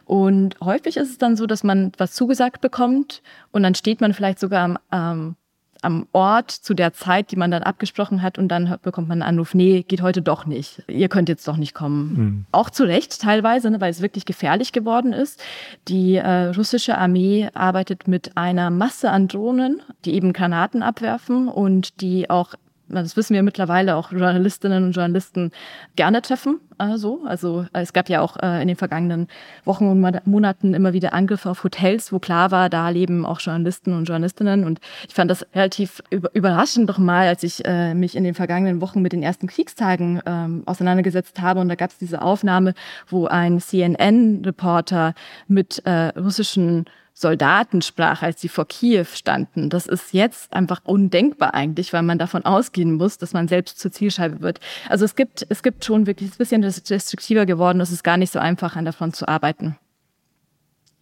Und 0.05 0.59
häufig 0.61 0.97
ist 0.97 1.09
es 1.09 1.17
dann 1.17 1.35
so, 1.35 1.45
dass 1.45 1.63
man 1.63 1.91
was 1.97 2.13
zugesagt 2.13 2.61
bekommt 2.61 3.21
und 3.51 3.63
dann 3.63 3.75
steht 3.75 4.01
man 4.01 4.13
vielleicht 4.13 4.39
sogar 4.39 4.63
am 4.63 4.77
ähm, 4.91 5.35
am 5.81 6.07
Ort 6.11 6.51
zu 6.51 6.73
der 6.73 6.93
Zeit, 6.93 7.31
die 7.31 7.35
man 7.35 7.51
dann 7.51 7.63
abgesprochen 7.63 8.21
hat 8.21 8.37
und 8.37 8.47
dann 8.47 8.77
bekommt 8.81 9.07
man 9.07 9.21
einen 9.21 9.29
Anruf, 9.37 9.53
nee, 9.53 9.83
geht 9.83 10.01
heute 10.01 10.21
doch 10.21 10.45
nicht. 10.45 10.83
Ihr 10.87 11.09
könnt 11.09 11.27
jetzt 11.27 11.47
doch 11.47 11.57
nicht 11.57 11.73
kommen. 11.73 12.13
Mhm. 12.13 12.45
Auch 12.51 12.69
zu 12.69 12.83
Recht 12.83 13.19
teilweise, 13.21 13.71
ne, 13.71 13.81
weil 13.81 13.89
es 13.89 14.01
wirklich 14.01 14.25
gefährlich 14.25 14.71
geworden 14.71 15.11
ist. 15.11 15.41
Die 15.87 16.15
äh, 16.15 16.47
russische 16.49 16.97
Armee 16.97 17.49
arbeitet 17.53 18.07
mit 18.07 18.37
einer 18.37 18.69
Masse 18.69 19.09
an 19.09 19.27
Drohnen, 19.27 19.81
die 20.05 20.13
eben 20.13 20.33
Granaten 20.33 20.83
abwerfen 20.83 21.47
und 21.47 22.01
die 22.01 22.29
auch 22.29 22.53
das 22.91 23.17
wissen 23.17 23.33
wir 23.33 23.43
mittlerweile 23.43 23.95
auch 23.95 24.11
Journalistinnen 24.11 24.83
und 24.83 24.91
Journalisten 24.91 25.51
gerne 25.95 26.21
treffen. 26.21 26.59
Äh, 26.77 26.97
so. 26.97 27.21
Also 27.25 27.65
es 27.73 27.93
gab 27.93 28.09
ja 28.09 28.21
auch 28.21 28.37
äh, 28.41 28.61
in 28.61 28.67
den 28.67 28.77
vergangenen 28.77 29.27
Wochen 29.65 29.87
und 29.87 30.27
Monaten 30.27 30.73
immer 30.73 30.93
wieder 30.93 31.13
Angriffe 31.13 31.49
auf 31.49 31.63
Hotels, 31.63 32.11
wo 32.11 32.19
klar 32.19 32.51
war, 32.51 32.69
da 32.69 32.89
leben 32.89 33.25
auch 33.25 33.39
Journalisten 33.39 33.93
und 33.93 34.05
Journalistinnen. 34.05 34.63
Und 34.63 34.79
ich 35.07 35.13
fand 35.13 35.31
das 35.31 35.45
relativ 35.53 36.01
überraschend 36.33 36.89
doch 36.89 36.97
mal, 36.97 37.27
als 37.27 37.43
ich 37.43 37.65
äh, 37.65 37.93
mich 37.93 38.15
in 38.15 38.23
den 38.23 38.33
vergangenen 38.33 38.81
Wochen 38.81 39.01
mit 39.01 39.13
den 39.13 39.23
ersten 39.23 39.47
Kriegstagen 39.47 40.21
ähm, 40.25 40.63
auseinandergesetzt 40.65 41.41
habe. 41.41 41.59
Und 41.59 41.69
da 41.69 41.75
gab 41.75 41.91
es 41.91 41.97
diese 41.97 42.21
Aufnahme, 42.21 42.73
wo 43.07 43.27
ein 43.27 43.59
CNN-Reporter 43.59 45.13
mit 45.47 45.81
äh, 45.85 46.09
russischen 46.17 46.85
Soldaten 47.13 47.81
sprach, 47.81 48.23
als 48.23 48.41
sie 48.41 48.49
vor 48.49 48.67
Kiew 48.67 49.05
standen. 49.13 49.69
Das 49.69 49.85
ist 49.85 50.13
jetzt 50.13 50.53
einfach 50.53 50.81
undenkbar 50.83 51.53
eigentlich, 51.53 51.93
weil 51.93 52.03
man 52.03 52.17
davon 52.17 52.45
ausgehen 52.45 52.95
muss, 52.95 53.17
dass 53.17 53.33
man 53.33 53.47
selbst 53.47 53.79
zur 53.79 53.91
Zielscheibe 53.91 54.41
wird. 54.41 54.59
Also 54.89 55.05
es 55.05 55.15
gibt, 55.15 55.45
es 55.49 55.61
gibt 55.61 55.85
schon 55.85 56.07
wirklich, 56.07 56.31
ein 56.31 56.37
bisschen 56.37 56.63
restriktiver 56.63 57.45
geworden. 57.45 57.81
Es 57.81 57.91
ist 57.91 58.03
gar 58.03 58.17
nicht 58.17 58.31
so 58.31 58.39
einfach, 58.39 58.75
an 58.75 58.85
der 58.85 58.95
zu 59.13 59.27
arbeiten. 59.27 59.77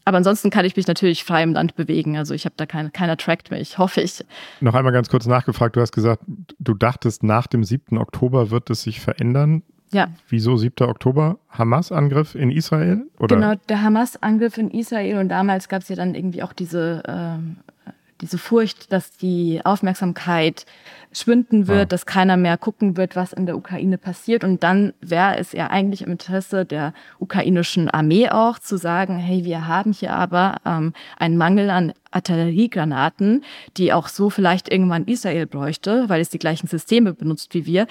Aber 0.06 0.18
ansonsten 0.18 0.50
kann 0.50 0.66
ich 0.66 0.76
mich 0.76 0.88
natürlich 0.88 1.24
frei 1.24 1.44
im 1.44 1.54
Land 1.54 1.76
bewegen. 1.76 2.18
Also 2.18 2.34
ich 2.34 2.46
habe 2.46 2.56
da 2.58 2.66
keine, 2.66 2.90
keiner 2.90 3.16
trackt 3.16 3.52
mich, 3.52 3.78
hoffe 3.78 4.02
ich. 4.02 4.26
Noch 4.60 4.74
einmal 4.74 4.92
ganz 4.92 5.08
kurz 5.10 5.28
nachgefragt. 5.28 5.76
Du 5.76 5.82
hast 5.82 5.92
gesagt, 5.92 6.24
du 6.58 6.74
dachtest, 6.74 7.22
nach 7.22 7.46
dem 7.46 7.64
7. 7.64 7.98
Oktober 8.00 8.50
wird 8.50 8.70
es 8.72 8.82
sich 8.82 9.00
verändern. 9.02 9.62
Ja. 9.92 10.10
Wieso 10.28 10.56
7. 10.56 10.88
Oktober? 10.88 11.40
Hamas-Angriff 11.50 12.36
in 12.36 12.52
Israel? 12.52 13.06
Oder? 13.18 13.36
Genau, 13.36 13.54
der 13.70 13.82
Hamas-Angriff 13.82 14.58
in 14.58 14.72
Israel 14.72 15.18
und 15.18 15.30
damals 15.30 15.68
gab 15.68 15.82
es 15.82 15.90
ja 15.90 15.96
dann 15.96 16.16
irgendwie 16.16 16.44
auch 16.44 16.54
diese, 16.54 17.04
äh, 17.08 17.92
diese 18.22 18.38
Furcht, 18.38 18.92
dass 18.92 19.12
die 19.18 19.62
Aufmerksamkeit 19.64 20.66
schwinden 21.12 21.68
wird, 21.68 21.82
ah. 21.82 21.86
dass 21.86 22.06
keiner 22.06 22.38
mehr 22.38 22.58
gucken 22.58 22.98
wird, 22.98 23.16
was 23.16 23.34
in 23.34 23.46
der 23.46 23.58
Ukraine 23.58 23.98
passiert. 23.98 24.44
Und 24.44 24.62
dann 24.62 24.94
wäre 25.02 25.38
es 25.38 25.54
ja 25.54 25.68
eigentlich 25.68 26.04
im 26.04 26.12
Interesse 26.12 26.66
der 26.66 26.94
ukrainischen 27.18 27.90
Armee 27.90 28.30
auch 28.30 28.60
zu 28.60 28.78
sagen, 28.78 29.18
hey, 29.18 29.44
wir 29.44 29.68
haben 29.68 29.92
hier 29.92 30.14
aber 30.14 30.58
ähm, 30.66 30.94
einen 31.18 31.38
Mangel 31.38 31.70
an 31.72 31.94
Artilleriegranaten, 32.12 33.44
die 33.78 33.94
auch 33.94 34.08
so 34.08 34.30
vielleicht 34.30 34.72
irgendwann 34.72 35.06
Israel 35.06 35.48
bräuchte, 35.48 36.10
weil 36.10 36.22
es 36.22 36.30
die 36.30 36.40
gleichen 36.40 36.68
Systeme 36.68 37.14
benutzt 37.14 37.54
wie 37.54 37.66
wir 37.66 37.88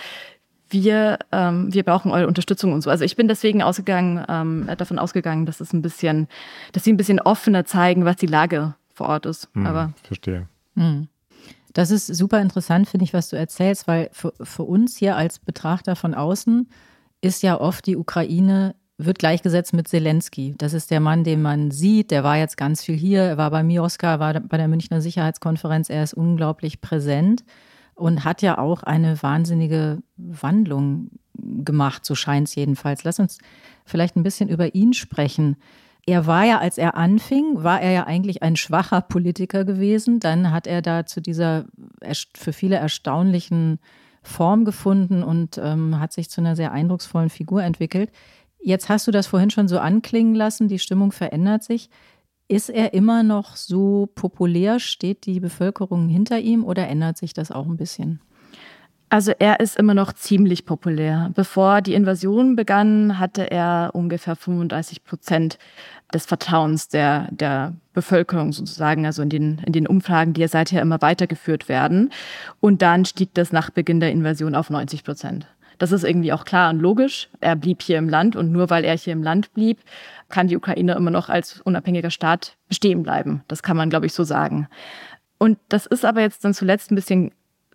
wir, 0.70 1.18
ähm, 1.32 1.72
wir 1.72 1.82
brauchen 1.82 2.10
eure 2.10 2.26
Unterstützung 2.26 2.72
und 2.72 2.82
so. 2.82 2.90
Also 2.90 3.04
ich 3.04 3.16
bin 3.16 3.28
deswegen 3.28 3.62
ausgegangen, 3.62 4.24
ähm, 4.28 4.68
davon 4.76 4.98
ausgegangen, 4.98 5.46
dass 5.46 5.60
es 5.60 5.72
ein 5.72 5.82
bisschen, 5.82 6.28
dass 6.72 6.84
sie 6.84 6.92
ein 6.92 6.96
bisschen 6.96 7.20
offener 7.20 7.64
zeigen, 7.64 8.04
was 8.04 8.16
die 8.16 8.26
Lage 8.26 8.74
vor 8.94 9.08
Ort 9.08 9.26
ist. 9.26 9.48
Hm, 9.54 9.66
Aber 9.66 9.92
verstehe. 10.02 10.48
Hm. 10.76 11.08
Das 11.74 11.90
ist 11.90 12.06
super 12.06 12.40
interessant, 12.40 12.88
finde 12.88 13.04
ich, 13.04 13.14
was 13.14 13.28
du 13.28 13.36
erzählst, 13.36 13.86
weil 13.86 14.08
für, 14.12 14.32
für 14.40 14.64
uns 14.64 14.96
hier 14.96 15.16
als 15.16 15.38
Betrachter 15.38 15.96
von 15.96 16.14
außen 16.14 16.68
ist 17.20 17.42
ja 17.42 17.60
oft 17.60 17.86
die 17.86 17.96
Ukraine 17.96 18.74
wird 18.96 19.20
gleichgesetzt 19.20 19.74
mit 19.74 19.86
Zelensky. 19.86 20.56
Das 20.58 20.72
ist 20.72 20.90
der 20.90 20.98
Mann, 20.98 21.22
den 21.22 21.40
man 21.40 21.70
sieht. 21.70 22.10
Der 22.10 22.24
war 22.24 22.36
jetzt 22.36 22.56
ganz 22.56 22.82
viel 22.82 22.96
hier. 22.96 23.22
Er 23.22 23.36
war 23.38 23.50
bei 23.50 23.62
Mioska, 23.62 24.18
war 24.18 24.40
bei 24.40 24.56
der 24.56 24.66
Münchner 24.66 25.00
Sicherheitskonferenz. 25.00 25.88
Er 25.88 26.02
ist 26.02 26.14
unglaublich 26.14 26.80
präsent 26.80 27.44
und 27.98 28.24
hat 28.24 28.42
ja 28.42 28.58
auch 28.58 28.82
eine 28.82 29.22
wahnsinnige 29.22 30.02
Wandlung 30.16 31.10
gemacht, 31.34 32.04
so 32.04 32.14
scheint 32.14 32.48
es 32.48 32.54
jedenfalls. 32.54 33.04
Lass 33.04 33.18
uns 33.18 33.38
vielleicht 33.84 34.16
ein 34.16 34.22
bisschen 34.22 34.48
über 34.48 34.74
ihn 34.74 34.92
sprechen. 34.92 35.56
Er 36.06 36.26
war 36.26 36.44
ja, 36.44 36.58
als 36.58 36.78
er 36.78 36.96
anfing, 36.96 37.62
war 37.62 37.80
er 37.80 37.92
ja 37.92 38.06
eigentlich 38.06 38.42
ein 38.42 38.56
schwacher 38.56 39.02
Politiker 39.02 39.64
gewesen. 39.64 40.20
Dann 40.20 40.50
hat 40.50 40.66
er 40.66 40.80
da 40.80 41.06
zu 41.06 41.20
dieser 41.20 41.66
für 42.34 42.52
viele 42.52 42.76
erstaunlichen 42.76 43.78
Form 44.22 44.64
gefunden 44.64 45.22
und 45.22 45.58
ähm, 45.58 46.00
hat 46.00 46.12
sich 46.12 46.30
zu 46.30 46.40
einer 46.40 46.56
sehr 46.56 46.72
eindrucksvollen 46.72 47.30
Figur 47.30 47.62
entwickelt. 47.62 48.10
Jetzt 48.60 48.88
hast 48.88 49.06
du 49.06 49.10
das 49.10 49.26
vorhin 49.26 49.50
schon 49.50 49.68
so 49.68 49.78
anklingen 49.78 50.34
lassen, 50.34 50.68
die 50.68 50.78
Stimmung 50.78 51.12
verändert 51.12 51.62
sich. 51.62 51.90
Ist 52.48 52.70
er 52.70 52.94
immer 52.94 53.22
noch 53.22 53.56
so 53.56 54.08
populär? 54.14 54.80
Steht 54.80 55.26
die 55.26 55.38
Bevölkerung 55.38 56.08
hinter 56.08 56.38
ihm 56.38 56.64
oder 56.64 56.88
ändert 56.88 57.18
sich 57.18 57.34
das 57.34 57.50
auch 57.50 57.66
ein 57.66 57.76
bisschen? 57.76 58.20
Also 59.10 59.32
er 59.38 59.60
ist 59.60 59.76
immer 59.76 59.94
noch 59.94 60.12
ziemlich 60.12 60.66
populär. 60.66 61.30
Bevor 61.34 61.80
die 61.80 61.94
Invasion 61.94 62.56
begann, 62.56 63.18
hatte 63.18 63.50
er 63.50 63.90
ungefähr 63.94 64.36
35 64.36 65.04
Prozent 65.04 65.58
des 66.12 66.26
Vertrauens 66.26 66.88
der, 66.88 67.28
der 67.30 67.74
Bevölkerung 67.94 68.52
sozusagen, 68.52 69.06
also 69.06 69.22
in 69.22 69.30
den, 69.30 69.62
in 69.66 69.72
den 69.72 69.86
Umfragen, 69.86 70.34
die 70.34 70.42
ja 70.42 70.48
seither 70.48 70.82
immer 70.82 71.00
weitergeführt 71.00 71.68
werden. 71.68 72.10
Und 72.60 72.82
dann 72.82 73.06
stieg 73.06 73.32
das 73.34 73.50
nach 73.50 73.70
Beginn 73.70 74.00
der 74.00 74.12
Invasion 74.12 74.54
auf 74.54 74.68
90 74.68 75.04
Prozent. 75.04 75.46
Das 75.78 75.92
ist 75.92 76.04
irgendwie 76.04 76.32
auch 76.32 76.44
klar 76.44 76.70
und 76.70 76.80
logisch. 76.80 77.28
Er 77.40 77.56
blieb 77.56 77.82
hier 77.82 77.98
im 77.98 78.08
Land 78.08 78.36
und 78.36 78.52
nur 78.52 78.68
weil 78.70 78.84
er 78.84 78.96
hier 78.96 79.12
im 79.12 79.22
Land 79.22 79.54
blieb, 79.54 79.78
kann 80.28 80.48
die 80.48 80.56
Ukraine 80.56 80.94
immer 80.94 81.10
noch 81.10 81.28
als 81.28 81.60
unabhängiger 81.60 82.10
Staat 82.10 82.56
bestehen 82.68 83.02
bleiben. 83.02 83.42
Das 83.48 83.62
kann 83.62 83.76
man, 83.76 83.90
glaube 83.90 84.06
ich, 84.06 84.12
so 84.12 84.24
sagen. 84.24 84.68
Und 85.38 85.58
das 85.68 85.86
ist 85.86 86.04
aber 86.04 86.20
jetzt 86.20 86.44
dann 86.44 86.52
zuletzt 86.54 86.90
ein 86.90 86.96
bisschen 86.96 87.32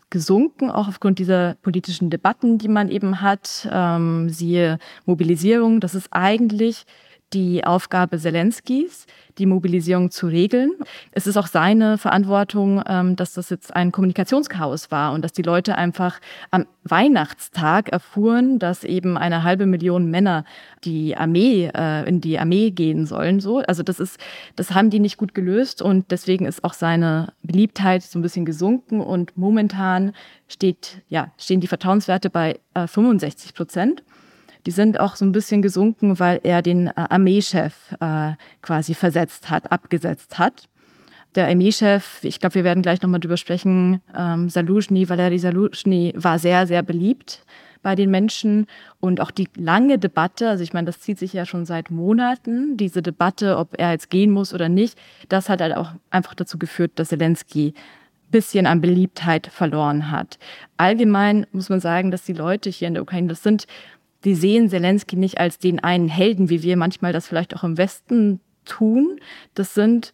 gesunken, 0.09 0.69
auch 0.69 0.87
aufgrund 0.87 1.17
dieser 1.17 1.55
politischen 1.63 2.09
Debatten, 2.09 2.59
die 2.59 2.67
man 2.67 2.89
eben 2.89 3.21
hat. 3.21 3.67
Ähm, 3.71 4.29
siehe 4.29 4.77
Mobilisierung. 5.05 5.79
Das 5.79 5.95
ist 5.95 6.09
eigentlich 6.11 6.85
die 7.34 7.63
Aufgabe 7.63 8.17
Zelenskis, 8.17 9.06
die 9.38 9.46
Mobilisierung 9.46 10.12
zu 10.12 10.28
regeln. 10.28 10.72
Es 11.12 11.26
ist 11.26 11.38
auch 11.38 11.48
seine 11.48 11.98
Verantwortung, 11.98 12.84
ähm, 12.88 13.15
dass 13.15 13.34
das 13.34 13.50
jetzt 13.50 13.76
ein 13.76 13.91
Kommunikationschaos 13.91 14.91
war 14.91 15.13
und 15.13 15.24
dass 15.24 15.34
die 15.34 15.41
Leute 15.41 15.76
einfach 15.76 16.19
am 16.52 16.65
Weihnachtstag 16.84 17.89
erfuhren, 17.89 18.60
dass 18.60 18.84
eben 18.84 19.17
eine 19.17 19.43
halbe 19.43 19.65
Million 19.65 20.12
Männer 20.12 20.46
die 20.84 21.15
Armee 21.15 21.72
äh, 21.74 22.08
in 22.08 22.22
die 22.22 22.38
Armee 22.38 22.72
gehen 22.72 23.06
sollen. 23.06 23.39
So, 23.39 23.60
also 23.60 23.84
das 23.84 24.00
ist, 24.00 24.19
das 24.56 24.72
haben 24.72 24.89
die 24.89 25.00
nicht 25.00 25.17
gut 25.17 25.34
gelöst 25.34 25.82
und 25.82 26.12
deswegen 26.12 26.46
ist 26.46 26.63
auch 26.63 26.74
seine 26.74 27.34
Beliebtheit 27.41 28.04
so 28.04 28.19
ein 28.19 28.22
bisschen 28.22 28.46
gesunken 28.46 29.02
und 29.02 29.36
momentan 29.38 30.13
steht 30.48 31.02
ja 31.10 31.32
stehen 31.38 31.62
die 31.62 31.67
Vertrauenswerte 31.67 32.30
bei 32.30 32.60
äh, 32.74 32.86
65 32.86 33.54
Prozent. 33.54 34.04
Die 34.65 34.71
sind 34.71 34.99
auch 34.99 35.15
so 35.15 35.26
ein 35.26 35.32
bisschen 35.32 35.62
gesunken, 35.62 36.19
weil 36.19 36.39
er 36.43 36.62
den 36.62 36.88
äh, 36.88 36.91
Armeechef 36.95 37.73
äh, 37.99 38.34
quasi 38.62 38.93
versetzt 38.93 39.49
hat, 39.49 39.71
abgesetzt 39.71 40.39
hat. 40.39 40.69
Der 41.36 41.47
Armeechef, 41.47 42.23
ich 42.23 42.39
glaube, 42.39 42.56
wir 42.56 42.63
werden 42.63 42.84
gleich 42.84 43.02
nochmal 43.02 43.19
drüber 43.19 43.38
sprechen, 43.38 44.02
ähm, 44.15 44.49
Saluzhny, 44.49 45.10
Valery 45.10 45.39
Saluzhny 45.39 46.13
war 46.15 46.38
sehr, 46.38 46.67
sehr 46.67 46.84
beliebt 46.84 47.43
bei 47.82 47.95
den 47.95 48.12
Menschen 48.12 48.67
und 48.99 49.19
auch 49.19 49.32
die 49.32 49.49
lange 49.56 49.99
Debatte, 49.99 50.49
also 50.49 50.63
ich 50.63 50.73
meine, 50.73 50.86
das 50.86 51.02
zieht 51.02 51.19
sich 51.19 51.34
ja 51.34 51.45
schon 51.45 51.65
seit 51.65 51.91
Monaten, 51.91 52.78
diese 52.78 53.02
Debatte, 53.02 53.58
ob 53.58 53.78
er 53.78 53.91
jetzt 53.91 54.10
gehen 54.10 54.32
muss 54.32 54.54
oder 54.54 54.69
nicht, 54.69 54.97
das 55.28 55.49
hat 55.49 55.60
halt 55.60 55.76
auch 55.76 55.91
einfach 56.10 56.34
dazu 56.34 56.58
geführt, 56.58 56.91
dass 56.95 57.10
Zelensky 57.10 57.73
bisschen 58.32 58.65
an 58.65 58.82
Beliebtheit 58.82 59.47
verloren 59.47 60.10
hat. 60.10 60.39
Allgemein 60.76 61.45
muss 61.52 61.69
man 61.69 61.80
sagen, 61.80 62.10
dass 62.10 62.23
die 62.23 62.34
Leute 62.34 62.69
hier 62.69 62.88
in 62.88 62.95
der 62.95 63.04
Ukraine, 63.04 63.28
das 63.28 63.43
sind 63.43 63.67
die 64.23 64.36
sehen 64.36 64.69
Zelensky 64.69 65.15
nicht 65.15 65.39
als 65.39 65.59
den 65.59 65.79
einen 65.79 66.07
Helden, 66.07 66.49
wie 66.49 66.63
wir 66.63 66.77
manchmal 66.77 67.13
das 67.13 67.27
vielleicht 67.27 67.55
auch 67.55 67.63
im 67.63 67.77
Westen 67.77 68.39
tun. 68.65 69.19
Das 69.53 69.73
sind 69.73 70.13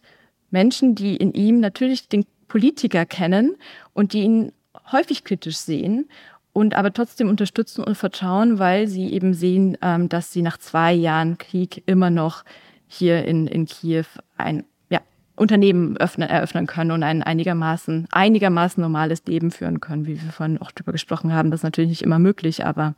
Menschen, 0.50 0.94
die 0.94 1.16
in 1.16 1.32
ihm 1.32 1.60
natürlich 1.60 2.08
den 2.08 2.24
Politiker 2.48 3.06
kennen 3.06 3.56
und 3.92 4.12
die 4.12 4.22
ihn 4.22 4.52
häufig 4.90 5.24
kritisch 5.24 5.56
sehen 5.56 6.08
und 6.52 6.74
aber 6.74 6.92
trotzdem 6.92 7.28
unterstützen 7.28 7.84
und 7.84 7.96
vertrauen, 7.96 8.58
weil 8.58 8.88
sie 8.88 9.12
eben 9.12 9.34
sehen, 9.34 9.76
ähm, 9.82 10.08
dass 10.08 10.32
sie 10.32 10.42
nach 10.42 10.58
zwei 10.58 10.92
Jahren 10.92 11.38
Krieg 11.38 11.82
immer 11.86 12.10
noch 12.10 12.44
hier 12.88 13.24
in, 13.24 13.46
in 13.46 13.66
Kiew 13.66 14.04
ein 14.36 14.64
ja, 14.88 15.00
Unternehmen 15.36 15.96
öffnen, 15.96 16.28
eröffnen 16.28 16.66
können 16.66 16.90
und 16.90 17.04
ein 17.04 17.22
einigermaßen, 17.22 18.08
einigermaßen 18.10 18.80
normales 18.80 19.24
Leben 19.26 19.52
führen 19.52 19.78
können, 19.78 20.06
wie 20.06 20.20
wir 20.20 20.32
vorhin 20.32 20.58
auch 20.60 20.72
darüber 20.72 20.92
gesprochen 20.92 21.32
haben. 21.32 21.52
Das 21.52 21.60
ist 21.60 21.64
natürlich 21.64 21.90
nicht 21.90 22.02
immer 22.02 22.18
möglich, 22.18 22.66
aber 22.66 22.96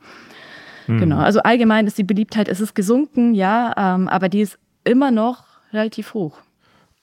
Mhm. 0.86 0.98
Genau. 0.98 1.18
Also 1.18 1.40
allgemein 1.40 1.86
ist 1.86 1.98
die 1.98 2.04
Beliebtheit, 2.04 2.48
es 2.48 2.60
ist 2.60 2.74
gesunken, 2.74 3.34
ja, 3.34 3.72
ähm, 3.76 4.08
aber 4.08 4.28
die 4.28 4.40
ist 4.40 4.58
immer 4.84 5.10
noch 5.10 5.44
relativ 5.72 6.14
hoch. 6.14 6.38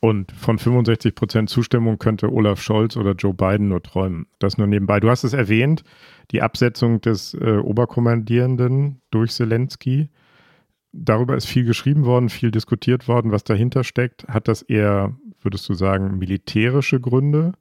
Und 0.02 0.32
von 0.32 0.58
65 0.58 1.14
Prozent 1.14 1.50
Zustimmung 1.50 1.98
könnte 2.00 2.32
Olaf 2.32 2.62
Scholz 2.62 2.96
oder 2.96 3.12
Joe 3.12 3.34
Biden 3.34 3.68
nur 3.68 3.84
träumen. 3.84 4.28
Das 4.40 4.58
nur 4.58 4.68
nebenbei. 4.68 5.02
Du 5.02 5.10
hast 5.10 5.26
es 5.26 5.34
erwähnt, 5.34 5.84
die 6.32 6.42
Absetzung 6.42 7.02
des 7.02 7.34
äh, 7.34 7.58
Oberkommandierenden 7.58 9.02
durch 9.12 9.32
Zelensky. 9.32 10.10
Darüber 10.94 11.36
ist 11.36 11.48
viel 11.48 11.66
geschrieben 11.66 12.06
worden, 12.06 12.30
viel 12.30 12.50
diskutiert 12.50 13.10
worden, 13.10 13.32
was 13.32 13.44
dahinter 13.44 13.84
steckt. 13.84 14.28
Hat 14.30 14.48
das 14.48 14.62
eher, 14.62 15.16
würdest 15.42 15.68
du 15.68 15.74
sagen, 15.74 16.18
militärische 16.18 17.02
Gründe? 17.02 17.52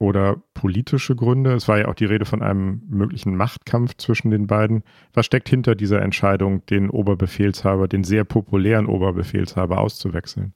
Oder 0.00 0.42
politische 0.54 1.14
Gründe? 1.14 1.52
Es 1.52 1.68
war 1.68 1.78
ja 1.78 1.88
auch 1.88 1.94
die 1.94 2.06
Rede 2.06 2.24
von 2.24 2.42
einem 2.42 2.82
möglichen 2.88 3.36
Machtkampf 3.36 3.96
zwischen 3.98 4.30
den 4.30 4.46
beiden. 4.46 4.82
Was 5.12 5.26
steckt 5.26 5.48
hinter 5.48 5.76
dieser 5.76 6.02
Entscheidung, 6.02 6.64
den 6.66 6.90
Oberbefehlshaber, 6.90 7.86
den 7.86 8.02
sehr 8.02 8.24
populären 8.24 8.86
Oberbefehlshaber 8.86 9.78
auszuwechseln? 9.78 10.54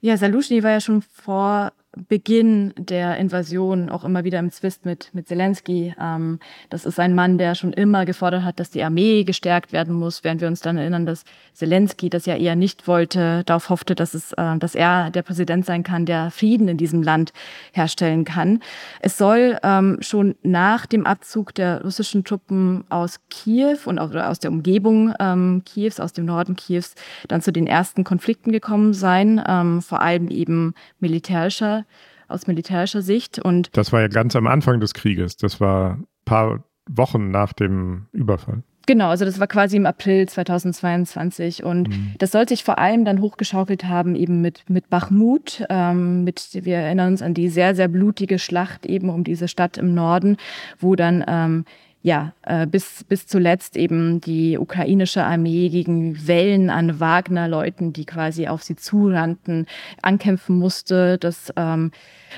Ja, 0.00 0.16
Salushny 0.16 0.62
war 0.62 0.72
ja 0.72 0.80
schon 0.80 1.02
vor 1.02 1.72
Beginn 2.08 2.74
der 2.76 3.16
Invasion 3.18 3.88
auch 3.88 4.04
immer 4.04 4.24
wieder 4.24 4.38
im 4.38 4.50
Zwist 4.50 4.84
mit, 4.84 5.10
mit 5.12 5.28
Zelensky. 5.28 5.94
Ähm, 6.00 6.38
das 6.70 6.84
ist 6.84 6.98
ein 6.98 7.14
Mann, 7.14 7.38
der 7.38 7.54
schon 7.54 7.72
immer 7.72 8.04
gefordert 8.04 8.44
hat, 8.44 8.60
dass 8.60 8.70
die 8.70 8.82
Armee 8.82 9.24
gestärkt 9.24 9.72
werden 9.72 9.94
muss, 9.94 10.24
während 10.24 10.40
wir 10.40 10.48
uns 10.48 10.60
dann 10.60 10.76
erinnern, 10.76 11.06
dass 11.06 11.24
Zelensky 11.52 12.10
das 12.10 12.26
ja 12.26 12.36
eher 12.36 12.56
nicht 12.56 12.88
wollte, 12.88 13.42
darauf 13.44 13.70
hoffte, 13.70 13.94
dass, 13.94 14.14
es, 14.14 14.32
äh, 14.32 14.58
dass 14.58 14.74
er 14.74 15.10
der 15.10 15.22
Präsident 15.22 15.66
sein 15.66 15.82
kann, 15.82 16.06
der 16.06 16.30
Frieden 16.30 16.68
in 16.68 16.76
diesem 16.76 17.02
Land 17.02 17.32
herstellen 17.72 18.24
kann. 18.24 18.60
Es 19.00 19.18
soll 19.18 19.58
ähm, 19.62 19.98
schon 20.00 20.34
nach 20.42 20.86
dem 20.86 21.06
Abzug 21.06 21.54
der 21.54 21.82
russischen 21.82 22.24
Truppen 22.24 22.84
aus 22.88 23.20
Kiew 23.30 23.78
und 23.84 23.98
auch, 23.98 24.14
aus 24.14 24.38
der 24.40 24.50
Umgebung 24.50 25.14
ähm, 25.20 25.62
Kiews, 25.64 26.00
aus 26.00 26.12
dem 26.12 26.24
Norden 26.24 26.56
Kiews, 26.56 26.94
dann 27.28 27.40
zu 27.40 27.52
den 27.52 27.66
ersten 27.66 28.04
Konflikten 28.04 28.52
gekommen 28.52 28.94
sein, 28.94 29.42
ähm, 29.46 29.82
vor 29.82 30.00
allem 30.00 30.28
eben 30.28 30.74
militärischer 31.00 31.83
aus 32.28 32.46
militärischer 32.46 33.02
Sicht. 33.02 33.38
Und 33.38 33.76
das 33.76 33.92
war 33.92 34.00
ja 34.00 34.08
ganz 34.08 34.36
am 34.36 34.46
Anfang 34.46 34.80
des 34.80 34.94
Krieges. 34.94 35.36
Das 35.36 35.60
war 35.60 35.94
ein 35.94 36.06
paar 36.24 36.64
Wochen 36.88 37.30
nach 37.30 37.52
dem 37.52 38.06
Überfall. 38.12 38.62
Genau, 38.86 39.08
also 39.08 39.24
das 39.24 39.40
war 39.40 39.46
quasi 39.46 39.76
im 39.76 39.86
April 39.86 40.28
2022 40.28 41.64
und 41.64 41.88
mhm. 41.88 42.14
das 42.18 42.32
soll 42.32 42.46
sich 42.46 42.64
vor 42.64 42.78
allem 42.78 43.06
dann 43.06 43.22
hochgeschaukelt 43.22 43.84
haben 43.84 44.14
eben 44.14 44.42
mit, 44.42 44.68
mit 44.68 44.90
Bachmut, 44.90 45.64
ähm, 45.70 46.24
mit, 46.24 46.50
wir 46.52 46.76
erinnern 46.76 47.12
uns 47.12 47.22
an 47.22 47.32
die 47.32 47.48
sehr, 47.48 47.74
sehr 47.74 47.88
blutige 47.88 48.38
Schlacht 48.38 48.84
eben 48.84 49.08
um 49.08 49.24
diese 49.24 49.48
Stadt 49.48 49.78
im 49.78 49.94
Norden, 49.94 50.36
wo 50.78 50.96
dann 50.96 51.24
ähm, 51.26 51.64
ja, 52.04 52.34
äh, 52.42 52.66
bis, 52.66 53.02
bis 53.04 53.26
zuletzt 53.26 53.78
eben 53.78 54.20
die 54.20 54.58
ukrainische 54.58 55.24
Armee 55.24 55.70
gegen 55.70 56.28
Wellen 56.28 56.68
an 56.68 57.00
Wagner-Leuten, 57.00 57.94
die 57.94 58.04
quasi 58.04 58.46
auf 58.46 58.62
sie 58.62 58.76
zurannten, 58.76 59.66
ankämpfen 60.02 60.58
musste. 60.58 61.16
Das 61.16 61.50
ähm, 61.56 61.92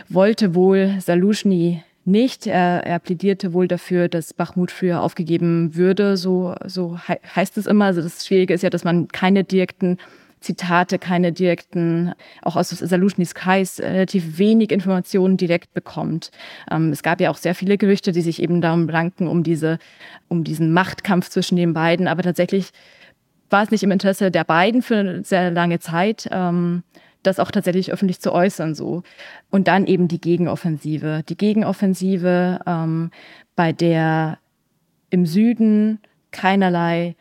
wollte 0.09 0.55
wohl 0.55 0.95
Salushny 1.01 1.83
nicht. 2.05 2.47
Er, 2.47 2.87
er 2.87 3.01
plädierte 3.01 3.53
wohl 3.53 3.67
dafür, 3.67 4.09
dass 4.09 4.33
Bachmut 4.33 4.71
früher 4.71 5.03
aufgegeben 5.03 5.75
würde. 5.75 6.17
So, 6.17 6.55
so 6.65 6.97
he 7.05 7.15
heißt 7.35 7.59
es 7.59 7.67
immer. 7.67 7.87
Also 7.87 8.03
das 8.03 8.25
Schwierige 8.25 8.55
ist 8.55 8.63
ja, 8.63 8.71
dass 8.71 8.85
man 8.85 9.09
keine 9.09 9.43
direkten 9.43 9.99
Zitate, 10.47 10.99
keine 10.99 11.33
direkten, 11.33 12.15
auch 12.43 12.57
aus 12.57 12.71
Saluschnys 12.71 13.35
Kreis, 13.35 13.81
relativ 13.81 14.39
wenig 14.39 14.71
Informationen 14.71 15.37
direkt 15.37 15.75
bekommt. 15.75 16.31
Ähm, 16.71 16.93
es 16.93 17.03
gab 17.03 17.21
ja 17.21 17.31
auch 17.31 17.37
sehr 17.37 17.55
viele 17.55 17.77
Gerüchte, 17.77 18.13
die 18.13 18.23
sich 18.23 18.41
eben 18.41 18.61
darum 18.61 18.89
ranken, 18.89 19.27
um 19.27 19.43
diese, 19.43 19.79
um 20.29 20.45
diesen 20.45 20.73
Machtkampf 20.73 21.29
zwischen 21.29 21.57
den 21.57 21.75
beiden. 21.75 22.07
Aber 22.07 22.23
tatsächlich 22.23 22.71
war 23.51 23.65
es 23.65 23.71
nicht 23.71 23.83
im 23.83 23.91
Interesse 23.91 24.31
der 24.31 24.45
beiden 24.45 24.83
für 24.83 24.97
eine 24.97 25.25
sehr 25.25 25.51
lange 25.51 25.81
Zeit, 25.81 26.29
ähm, 26.31 26.85
das 27.23 27.41
auch 27.41 27.51
tatsächlich 27.51 27.93
öffentlich 27.93 28.21
zu 28.21 28.33
äußern 28.33 28.77
so. 28.77 29.03
Und 29.51 29.67
dann 29.67 29.87
eben 29.87 30.07
die 30.07 30.21
Gegenoffensive. 30.21 31.25
Die 31.29 31.37
Gegenoffensive, 31.37 32.61
ähm, 32.67 33.11
bei 33.57 33.73
der 33.73 34.39
im 35.11 35.27
Süden 35.27 35.99
keinerlei 36.31 37.17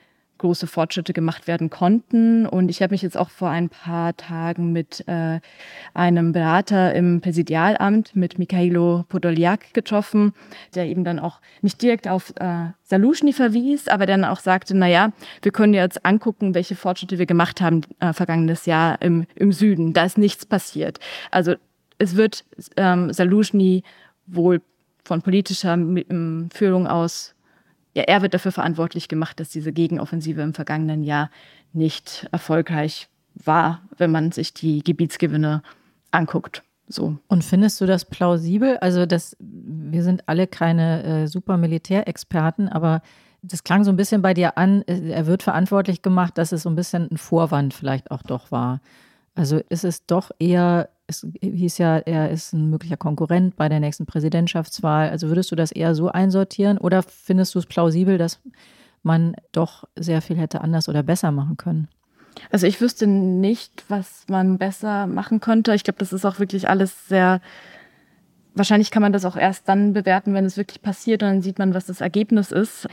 große 0.45 0.67
Fortschritte 0.67 1.11
gemacht 1.11 1.47
werden 1.47 1.71
konnten. 1.71 2.45
Und 2.45 2.69
ich 2.69 2.83
habe 2.83 2.93
mich 2.93 3.01
jetzt 3.01 3.17
auch 3.17 3.31
vor 3.31 3.49
ein 3.49 3.69
paar 3.69 4.15
Tagen 4.15 4.71
mit 4.71 5.03
äh, 5.07 5.39
einem 5.95 6.33
Berater 6.33 6.93
im 6.93 7.19
Präsidialamt, 7.19 8.15
mit 8.15 8.37
Mikhailo 8.37 9.05
Podolyak 9.09 9.73
getroffen, 9.73 10.33
der 10.75 10.85
eben 10.85 11.03
dann 11.03 11.17
auch 11.17 11.41
nicht 11.61 11.81
direkt 11.81 12.07
auf 12.07 12.31
äh, 12.39 12.67
Saluschny 12.83 13.33
verwies, 13.33 13.87
aber 13.87 14.05
dann 14.05 14.23
auch 14.23 14.39
sagte, 14.39 14.77
na 14.77 14.87
ja, 14.87 15.11
wir 15.41 15.51
können 15.51 15.73
jetzt 15.73 16.05
angucken, 16.05 16.53
welche 16.53 16.75
Fortschritte 16.75 17.17
wir 17.17 17.25
gemacht 17.25 17.59
haben 17.59 17.81
äh, 17.99 18.13
vergangenes 18.13 18.67
Jahr 18.67 19.01
im, 19.01 19.25
im 19.33 19.51
Süden. 19.51 19.93
Da 19.93 20.05
ist 20.05 20.19
nichts 20.19 20.45
passiert. 20.45 20.99
Also 21.31 21.55
es 21.97 22.15
wird 22.15 22.45
ähm, 22.77 23.11
Saluschny 23.11 23.81
wohl 24.27 24.61
von 25.03 25.21
politischer 25.21 25.77
Führung 26.53 26.87
aus 26.87 27.34
ja, 27.95 28.03
er 28.03 28.21
wird 28.21 28.33
dafür 28.33 28.51
verantwortlich 28.51 29.07
gemacht, 29.07 29.39
dass 29.39 29.49
diese 29.49 29.71
Gegenoffensive 29.71 30.41
im 30.41 30.53
vergangenen 30.53 31.03
Jahr 31.03 31.31
nicht 31.73 32.27
erfolgreich 32.31 33.07
war, 33.33 33.81
wenn 33.97 34.11
man 34.11 34.31
sich 34.31 34.53
die 34.53 34.83
Gebietsgewinne 34.83 35.61
anguckt. 36.11 36.63
So. 36.87 37.17
Und 37.27 37.43
findest 37.43 37.81
du 37.81 37.85
das 37.85 38.05
plausibel? 38.05 38.77
Also, 38.77 39.05
das, 39.05 39.35
wir 39.39 40.03
sind 40.03 40.27
alle 40.27 40.45
keine 40.45 41.03
äh, 41.03 41.27
super 41.27 41.57
Militärexperten, 41.57 42.69
aber 42.69 43.01
das 43.41 43.63
klang 43.63 43.83
so 43.83 43.91
ein 43.91 43.95
bisschen 43.95 44.21
bei 44.21 44.33
dir 44.33 44.57
an, 44.57 44.83
äh, 44.83 45.09
er 45.09 45.25
wird 45.25 45.41
verantwortlich 45.41 46.01
gemacht, 46.01 46.37
dass 46.37 46.51
es 46.51 46.63
so 46.63 46.69
ein 46.69 46.75
bisschen 46.75 47.09
ein 47.09 47.17
Vorwand 47.17 47.73
vielleicht 47.73 48.11
auch 48.11 48.23
doch 48.23 48.51
war. 48.51 48.81
Also 49.35 49.61
ist 49.69 49.83
es 49.83 50.05
doch 50.05 50.31
eher 50.39 50.89
es 51.07 51.25
hieß 51.41 51.77
ja, 51.77 51.97
er 51.97 52.31
ist 52.31 52.53
ein 52.53 52.69
möglicher 52.69 52.97
Konkurrent 52.97 53.55
bei 53.55 53.69
der 53.69 53.79
nächsten 53.79 54.05
Präsidentschaftswahl. 54.05 55.09
Also 55.09 55.27
würdest 55.27 55.51
du 55.51 55.55
das 55.55 55.71
eher 55.71 55.93
so 55.93 56.09
einsortieren 56.09 56.77
oder 56.77 57.03
findest 57.03 57.53
du 57.55 57.59
es 57.59 57.65
plausibel, 57.65 58.17
dass 58.17 58.39
man 59.03 59.35
doch 59.51 59.87
sehr 59.95 60.21
viel 60.21 60.37
hätte 60.37 60.61
anders 60.61 60.89
oder 60.89 61.03
besser 61.03 61.31
machen 61.31 61.57
können? 61.57 61.87
Also 62.51 62.67
ich 62.67 62.81
wüsste 62.81 63.07
nicht, 63.07 63.83
was 63.87 64.25
man 64.27 64.57
besser 64.57 65.07
machen 65.07 65.39
könnte. 65.39 65.73
Ich 65.75 65.83
glaube, 65.83 65.99
das 65.99 66.11
ist 66.11 66.25
auch 66.25 66.39
wirklich 66.39 66.67
alles 66.67 67.07
sehr. 67.07 67.39
Wahrscheinlich 68.55 68.89
kann 68.89 69.01
man 69.01 69.13
das 69.13 69.25
auch 69.25 69.37
erst 69.37 69.69
dann 69.69 69.93
bewerten, 69.93 70.33
wenn 70.33 70.45
es 70.45 70.57
wirklich 70.57 70.81
passiert 70.81 71.23
und 71.23 71.29
dann 71.29 71.41
sieht 71.41 71.59
man, 71.59 71.73
was 71.73 71.85
das 71.85 72.01
Ergebnis 72.01 72.51
ist. 72.51 72.87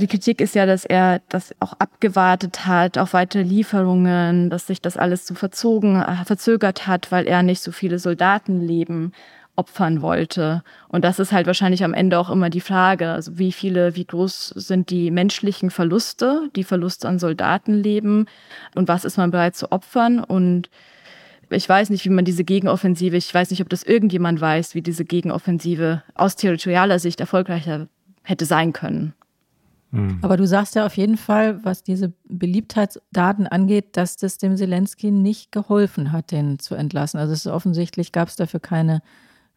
Die 0.00 0.06
Kritik 0.06 0.40
ist 0.40 0.54
ja, 0.54 0.64
dass 0.64 0.86
er 0.86 1.20
das 1.28 1.54
auch 1.60 1.74
abgewartet 1.74 2.64
hat 2.64 2.96
auf 2.96 3.12
weitere 3.12 3.42
Lieferungen, 3.42 4.48
dass 4.48 4.66
sich 4.66 4.80
das 4.80 4.96
alles 4.96 5.26
so 5.26 5.34
verzogen, 5.34 6.00
äh, 6.00 6.24
verzögert 6.24 6.86
hat, 6.86 7.12
weil 7.12 7.26
er 7.26 7.42
nicht 7.42 7.60
so 7.60 7.70
viele 7.70 7.98
Soldatenleben 7.98 9.12
opfern 9.56 10.00
wollte. 10.00 10.62
Und 10.88 11.04
das 11.04 11.18
ist 11.18 11.32
halt 11.32 11.46
wahrscheinlich 11.46 11.84
am 11.84 11.92
Ende 11.92 12.18
auch 12.18 12.30
immer 12.30 12.48
die 12.48 12.62
Frage, 12.62 13.10
also 13.10 13.36
wie 13.36 13.52
viele, 13.52 13.94
wie 13.94 14.06
groß 14.06 14.54
sind 14.56 14.88
die 14.88 15.10
menschlichen 15.10 15.70
Verluste, 15.70 16.48
die 16.56 16.64
Verluste 16.64 17.06
an 17.06 17.18
Soldatenleben 17.18 18.26
und 18.74 18.88
was 18.88 19.04
ist 19.04 19.18
man 19.18 19.30
bereit 19.30 19.54
zu 19.54 19.70
opfern 19.70 20.24
und 20.24 20.70
ich 21.50 21.68
weiß 21.68 21.90
nicht, 21.90 22.06
wie 22.06 22.10
man 22.10 22.24
diese 22.24 22.44
Gegenoffensive, 22.44 23.18
ich 23.18 23.34
weiß 23.34 23.50
nicht, 23.50 23.60
ob 23.60 23.68
das 23.68 23.82
irgendjemand 23.82 24.40
weiß, 24.40 24.74
wie 24.74 24.82
diese 24.82 25.04
Gegenoffensive 25.04 26.04
aus 26.14 26.36
territorialer 26.36 26.98
Sicht 26.98 27.20
erfolgreicher 27.20 27.88
hätte 28.22 28.46
sein 28.46 28.72
können. 28.72 29.12
Mhm. 29.90 30.18
Aber 30.22 30.36
du 30.36 30.46
sagst 30.46 30.74
ja 30.74 30.86
auf 30.86 30.96
jeden 30.96 31.16
Fall, 31.16 31.64
was 31.64 31.82
diese 31.82 32.12
Beliebtheitsdaten 32.28 33.46
angeht, 33.46 33.96
dass 33.96 34.16
das 34.16 34.38
dem 34.38 34.56
Zelensky 34.56 35.10
nicht 35.10 35.52
geholfen 35.52 36.12
hat, 36.12 36.30
den 36.30 36.58
zu 36.58 36.74
entlassen. 36.74 37.18
Also 37.18 37.32
es 37.32 37.46
ist 37.46 37.52
offensichtlich 37.52 38.12
gab 38.12 38.28
es 38.28 38.36
dafür 38.36 38.60
keine 38.60 39.02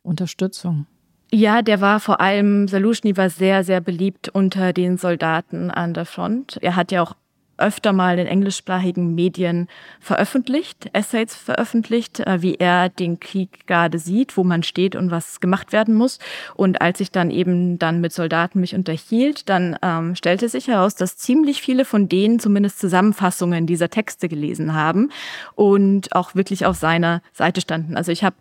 Unterstützung. 0.02 0.88
Ja, 1.32 1.63
der 1.63 1.82
war 1.82 2.00
vor 2.00 2.22
allem, 2.22 2.67
Saluschny 2.67 3.17
war 3.17 3.30
sehr, 3.30 3.63
sehr 3.63 3.82
beliebt 3.82 4.30
unter 4.30 4.72
den 4.72 4.98
Soldaten 4.98 5.72
an 5.72 5.96
der 5.96 6.06
Front. 6.06 6.60
Er 6.62 6.76
hat 6.76 6.91
ja 6.91 7.02
auch 7.02 7.15
öfter 7.58 7.94
mal 7.94 8.20
in 8.20 8.28
englischsprachigen 8.28 9.13
Medien 9.16 9.68
veröffentlicht, 10.00 10.89
Essays 10.94 11.36
veröffentlicht, 11.36 12.20
äh, 12.22 12.42
wie 12.42 12.56
er 12.56 12.89
den 12.89 13.20
Krieg 13.20 13.68
gerade 13.68 14.00
sieht, 14.00 14.38
wo 14.38 14.44
man 14.44 14.63
steht 14.63 14.96
und 14.96 15.12
was 15.12 15.39
gemacht 15.39 15.72
werden 15.72 15.94
muss. 15.94 16.20
Und 16.56 16.82
als 16.82 17.00
ich 17.00 17.12
dann 17.12 17.32
eben 17.32 17.80
dann 17.80 18.02
mit 18.02 18.13
Soldaten 18.13 18.60
mich 18.60 18.76
unterhielt, 18.76 19.50
dann 19.50 19.78
ähm, 19.82 20.16
stellte 20.16 20.50
sich 20.50 20.68
heraus, 20.68 20.96
dass 20.96 21.18
ziemlich 21.18 21.62
viele 21.62 21.86
von 21.86 22.10
denen 22.10 22.39
zumindest 22.39 22.80
Zusammenfassungen 22.80 23.68
dieser 23.68 23.89
Texte 23.89 24.30
gelesen 24.30 24.74
haben 24.74 25.12
und 25.56 26.16
auch 26.16 26.36
wirklich 26.36 26.66
auf 26.66 26.78
seiner 26.78 27.22
Seite 27.34 27.62
standen. 27.62 27.98
Also 27.98 28.12
ich 28.12 28.24
habe 28.24 28.36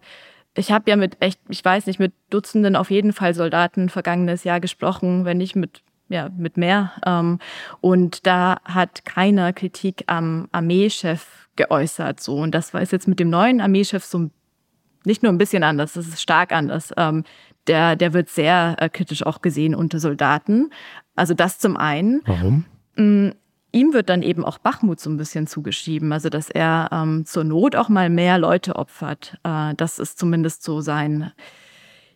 ich 0.54 0.70
habe 0.70 0.90
ja 0.90 0.96
mit 0.96 1.16
echt, 1.20 1.40
ich 1.48 1.64
weiß 1.64 1.86
nicht, 1.86 1.98
mit 1.98 2.12
Dutzenden 2.28 2.76
auf 2.76 2.90
jeden 2.90 3.12
Fall 3.14 3.32
Soldaten 3.34 3.88
vergangenes 3.88 4.44
Jahr 4.44 4.60
gesprochen, 4.60 5.24
wenn 5.24 5.38
nicht 5.38 5.56
mit 5.56 5.82
ja, 6.12 6.28
mit 6.36 6.58
mehr. 6.58 6.92
Ähm, 7.06 7.38
und 7.80 8.26
da 8.26 8.58
hat 8.64 9.04
keiner 9.04 9.52
Kritik 9.52 10.04
am 10.06 10.46
Armeechef 10.52 11.48
geäußert. 11.56 12.20
So. 12.20 12.36
Und 12.36 12.54
das 12.54 12.74
war 12.74 12.82
jetzt 12.82 13.08
mit 13.08 13.18
dem 13.18 13.30
neuen 13.30 13.60
Armeechef 13.60 14.04
so 14.04 14.30
nicht 15.04 15.22
nur 15.22 15.32
ein 15.32 15.38
bisschen 15.38 15.64
anders, 15.64 15.94
das 15.94 16.06
ist 16.06 16.22
stark 16.22 16.52
anders. 16.52 16.92
Ähm, 16.96 17.24
der, 17.66 17.96
der 17.96 18.12
wird 18.12 18.28
sehr 18.28 18.76
äh, 18.78 18.88
kritisch 18.88 19.24
auch 19.26 19.40
gesehen 19.42 19.74
unter 19.74 19.98
Soldaten. 19.98 20.70
Also 21.16 21.34
das 21.34 21.58
zum 21.58 21.76
einen. 21.76 22.20
Warum? 22.24 22.66
Mm, 22.96 23.30
ihm 23.72 23.92
wird 23.94 24.10
dann 24.10 24.22
eben 24.22 24.44
auch 24.44 24.58
Bachmut 24.58 25.00
so 25.00 25.10
ein 25.10 25.16
bisschen 25.16 25.46
zugeschrieben, 25.46 26.12
also 26.12 26.28
dass 26.28 26.50
er 26.50 26.88
ähm, 26.92 27.24
zur 27.24 27.42
Not 27.44 27.74
auch 27.74 27.88
mal 27.88 28.10
mehr 28.10 28.38
Leute 28.38 28.76
opfert. 28.76 29.38
Äh, 29.44 29.74
das 29.76 29.98
ist 29.98 30.18
zumindest 30.18 30.62
so 30.62 30.80
sein 30.80 31.32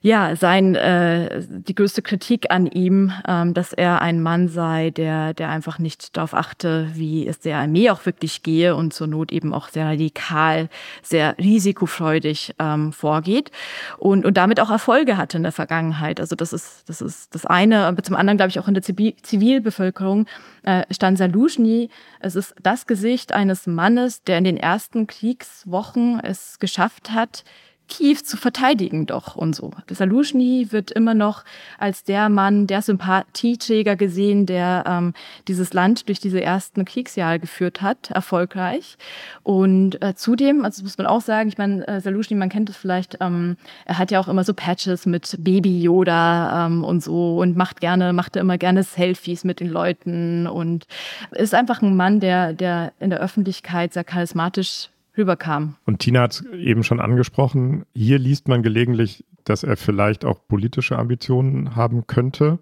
ja, 0.07 0.37
sein, 0.37 0.77
äh, 0.77 1.43
die 1.49 1.75
größte 1.75 2.01
Kritik 2.01 2.53
an 2.53 2.67
ihm, 2.67 3.13
ähm, 3.27 3.55
dass 3.55 3.73
er 3.73 4.03
ein 4.03 4.23
Mann 4.23 4.47
sei, 4.47 4.91
der, 4.91 5.35
der 5.35 5.49
einfach 5.49 5.81
nicht 5.81 6.17
darauf 6.17 6.33
achte, 6.33 6.89
wie 6.95 7.27
es 7.27 7.41
der 7.41 7.59
Armee 7.59 7.91
auch 7.91 8.07
wirklich 8.07 8.45
gehe 8.45 8.77
und 8.77 8.95
zur 8.95 9.09
Not 9.09 9.33
eben 9.33 9.53
auch 9.53 9.69
sehr 9.69 9.87
radikal, 9.87 10.69
sehr 11.03 11.37
risikofreudig 11.39 12.55
ähm, 12.61 12.93
vorgeht 12.93 13.51
und, 13.99 14.25
und 14.25 14.37
damit 14.37 14.61
auch 14.61 14.71
Erfolge 14.71 15.17
hatte 15.17 15.39
in 15.39 15.43
der 15.43 15.51
Vergangenheit. 15.51 16.21
Also 16.21 16.37
das 16.37 16.53
ist, 16.53 16.89
das 16.89 17.01
ist 17.01 17.35
das 17.35 17.45
eine. 17.45 17.87
Aber 17.87 18.01
zum 18.05 18.15
anderen, 18.15 18.37
glaube 18.37 18.51
ich, 18.51 18.61
auch 18.61 18.69
in 18.69 18.75
der 18.75 18.85
Zivilbevölkerung 18.85 20.27
äh, 20.63 20.85
stand 20.93 21.19
Saluschny. 21.19 21.91
Es 22.21 22.37
ist 22.37 22.55
das 22.63 22.87
Gesicht 22.87 23.33
eines 23.33 23.67
Mannes, 23.67 24.23
der 24.23 24.39
in 24.39 24.45
den 24.45 24.57
ersten 24.57 25.09
Kriegswochen 25.09 26.21
es 26.21 26.61
geschafft 26.61 27.11
hat, 27.11 27.43
Kiew 27.89 28.17
zu 28.25 28.37
verteidigen 28.37 29.07
doch 29.07 29.37
und 29.37 29.55
so. 29.55 29.71
Saluschny 29.89 30.69
wird 30.71 30.91
immer 30.91 31.15
noch 31.15 31.45
als 31.79 32.05
der 32.05 32.29
Mann, 32.29 32.67
der 32.67 32.83
Sympathieträger 32.83 33.97
gesehen, 33.97 34.47
der 34.47 34.85
ähm, 34.87 35.15
dieses 35.47 35.73
Land 35.73 36.09
durch 36.09 36.19
diese 36.19 36.43
ersten 36.43 36.85
Kriegsjahre 36.85 37.39
geführt 37.39 37.83
hat, 37.83 38.11
erfolgreich. 38.11 38.97
Und 39.43 40.03
äh, 40.03 40.15
zudem, 40.15 40.65
also 40.65 40.83
muss 40.83 40.99
man 40.99 41.07
auch 41.07 41.21
sagen, 41.21 41.49
ich 41.49 41.59
meine, 41.59 41.87
äh, 41.87 42.01
Saluschny, 42.01 42.37
man 42.37 42.49
kennt 42.49 42.71
es 42.71 42.77
vielleicht, 42.77 43.19
ähm, 43.21 43.57
er 43.85 43.99
hat 43.99 44.11
ja 44.11 44.21
auch 44.21 44.29
immer 44.29 44.45
so 44.45 44.55
Patches 44.55 45.07
mit 45.07 45.37
Baby 45.39 45.81
Yoda 45.81 46.67
ähm, 46.67 46.85
und 46.85 47.03
so 47.03 47.39
und 47.39 47.57
macht 47.57 47.81
gerne, 47.81 48.13
machte 48.13 48.41
immer 48.41 48.59
gerne 48.59 48.83
Selfies 48.83 49.45
mit 49.45 49.61
den 49.61 49.69
Leuten 49.69 50.47
und 50.47 50.87
ist 51.33 51.55
einfach 51.55 51.83
ein 51.83 51.97
Mann, 51.97 52.21
der, 52.21 52.53
der 52.53 52.93
in 52.99 53.11
der 53.11 53.21
Öffentlichkeit 53.21 53.93
sehr 53.93 54.05
charismatisch 54.05 54.91
rüberkam. 55.17 55.77
Und 55.85 56.01
Tina 56.01 56.23
hat 56.23 56.33
es 56.33 56.45
eben 56.53 56.85
schon 56.85 57.01
angesprochen, 57.01 57.85
hier 57.95 58.19
liest 58.19 58.49
man 58.49 58.63
gelegentlich, 58.63 59.25
dass 59.45 59.63
er 59.63 59.77
vielleicht 59.77 60.25
auch 60.25 60.41
politische 60.49 60.99
Ambitionen 60.99 61.77
haben 61.77 62.07
könnte. 62.07 62.59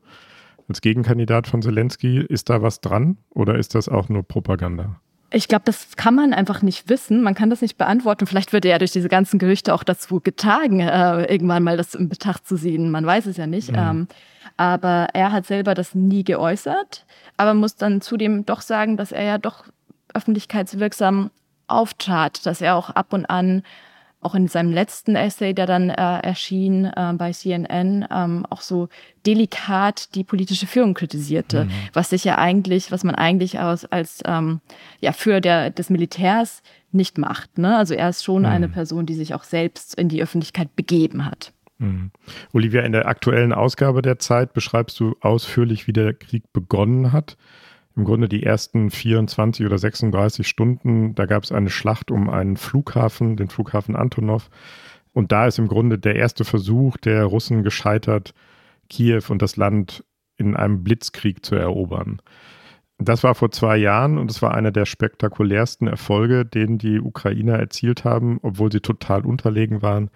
Als 0.68 0.80
Gegenkandidat 0.80 1.46
von 1.46 1.62
Zelensky, 1.62 2.20
ist 2.20 2.48
da 2.48 2.62
was 2.62 2.80
dran 2.80 3.18
oder 3.30 3.56
ist 3.56 3.74
das 3.74 3.88
auch 3.88 4.08
nur 4.08 4.22
Propaganda? 4.22 5.00
Ich 5.30 5.48
glaube, 5.48 5.64
das 5.64 5.96
kann 5.96 6.14
man 6.14 6.32
einfach 6.32 6.62
nicht 6.62 6.88
wissen. 6.88 7.22
Man 7.22 7.34
kann 7.34 7.50
das 7.50 7.60
nicht 7.60 7.76
beantworten. 7.76 8.26
Vielleicht 8.26 8.52
wird 8.52 8.64
er 8.64 8.72
ja 8.72 8.78
durch 8.78 8.92
diese 8.92 9.08
ganzen 9.08 9.40
Gerüchte 9.40 9.74
auch 9.74 9.82
dazu 9.82 10.20
getragen, 10.20 10.78
äh, 10.78 11.24
irgendwann 11.24 11.64
mal 11.64 11.76
das 11.76 11.96
in 11.96 12.08
Betracht 12.08 12.46
zu 12.46 12.56
ziehen. 12.56 12.90
Man 12.90 13.04
weiß 13.04 13.26
es 13.26 13.36
ja 13.36 13.46
nicht. 13.48 13.72
Mhm. 13.72 13.78
Ähm, 13.78 14.08
aber 14.56 15.08
er 15.12 15.32
hat 15.32 15.46
selber 15.46 15.74
das 15.74 15.94
nie 15.94 16.22
geäußert. 16.22 17.04
Aber 17.36 17.54
muss 17.54 17.74
dann 17.74 18.00
zudem 18.00 18.46
doch 18.46 18.60
sagen, 18.60 18.96
dass 18.96 19.10
er 19.10 19.24
ja 19.24 19.38
doch 19.38 19.64
öffentlichkeitswirksam 20.14 21.30
auftrat, 21.66 22.44
dass 22.46 22.60
er 22.60 22.76
auch 22.76 22.90
ab 22.90 23.12
und 23.12 23.26
an 23.26 23.62
auch 24.24 24.34
in 24.34 24.48
seinem 24.48 24.72
letzten 24.72 25.16
Essay, 25.16 25.52
der 25.52 25.66
dann 25.66 25.90
äh, 25.90 26.18
erschien 26.20 26.86
äh, 26.86 27.12
bei 27.16 27.30
CNN, 27.32 28.06
ähm, 28.10 28.46
auch 28.48 28.62
so 28.62 28.88
delikat 29.26 30.14
die 30.14 30.24
politische 30.24 30.66
Führung 30.66 30.94
kritisierte, 30.94 31.66
mhm. 31.66 31.70
was 31.92 32.10
sich 32.10 32.24
ja 32.24 32.38
eigentlich, 32.38 32.90
was 32.90 33.04
man 33.04 33.14
eigentlich 33.14 33.60
aus, 33.60 33.84
als 33.84 34.22
ähm, 34.24 34.60
ja 35.00 35.12
für 35.12 35.42
der 35.42 35.70
des 35.70 35.90
Militärs 35.90 36.62
nicht 36.90 37.18
macht. 37.18 37.58
Ne? 37.58 37.76
Also 37.76 37.92
er 37.92 38.08
ist 38.08 38.24
schon 38.24 38.42
mhm. 38.42 38.48
eine 38.48 38.68
Person, 38.68 39.04
die 39.04 39.14
sich 39.14 39.34
auch 39.34 39.44
selbst 39.44 39.94
in 39.94 40.08
die 40.08 40.22
Öffentlichkeit 40.22 40.74
begeben 40.74 41.26
hat. 41.26 41.52
Mhm. 41.78 42.10
Olivia, 42.54 42.80
in 42.82 42.92
der 42.92 43.06
aktuellen 43.06 43.52
Ausgabe 43.52 44.00
der 44.00 44.18
Zeit 44.18 44.54
beschreibst 44.54 44.98
du 45.00 45.16
ausführlich, 45.20 45.86
wie 45.86 45.92
der 45.92 46.14
Krieg 46.14 46.50
begonnen 46.54 47.12
hat 47.12 47.36
im 47.96 48.04
Grunde 48.04 48.28
die 48.28 48.42
ersten 48.42 48.90
24 48.90 49.64
oder 49.66 49.78
36 49.78 50.46
Stunden, 50.46 51.14
da 51.14 51.26
gab 51.26 51.44
es 51.44 51.52
eine 51.52 51.70
Schlacht 51.70 52.10
um 52.10 52.28
einen 52.28 52.56
Flughafen, 52.56 53.36
den 53.36 53.48
Flughafen 53.48 53.94
Antonov. 53.94 54.50
Und 55.12 55.30
da 55.30 55.46
ist 55.46 55.58
im 55.58 55.68
Grunde 55.68 55.98
der 55.98 56.16
erste 56.16 56.44
Versuch 56.44 56.96
der 56.96 57.24
Russen 57.24 57.62
gescheitert, 57.62 58.34
Kiew 58.90 59.22
und 59.28 59.42
das 59.42 59.56
Land 59.56 60.04
in 60.36 60.56
einem 60.56 60.82
Blitzkrieg 60.82 61.44
zu 61.44 61.54
erobern. 61.54 62.20
Das 62.98 63.22
war 63.22 63.34
vor 63.34 63.50
zwei 63.50 63.76
Jahren 63.76 64.18
und 64.18 64.30
es 64.30 64.42
war 64.42 64.54
einer 64.54 64.70
der 64.70 64.86
spektakulärsten 64.86 65.86
Erfolge, 65.86 66.44
den 66.44 66.78
die 66.78 67.00
Ukrainer 67.00 67.58
erzielt 67.58 68.04
haben, 68.04 68.38
obwohl 68.42 68.70
sie 68.70 68.80
total 68.80 69.24
unterlegen 69.24 69.82
waren. 69.82 70.10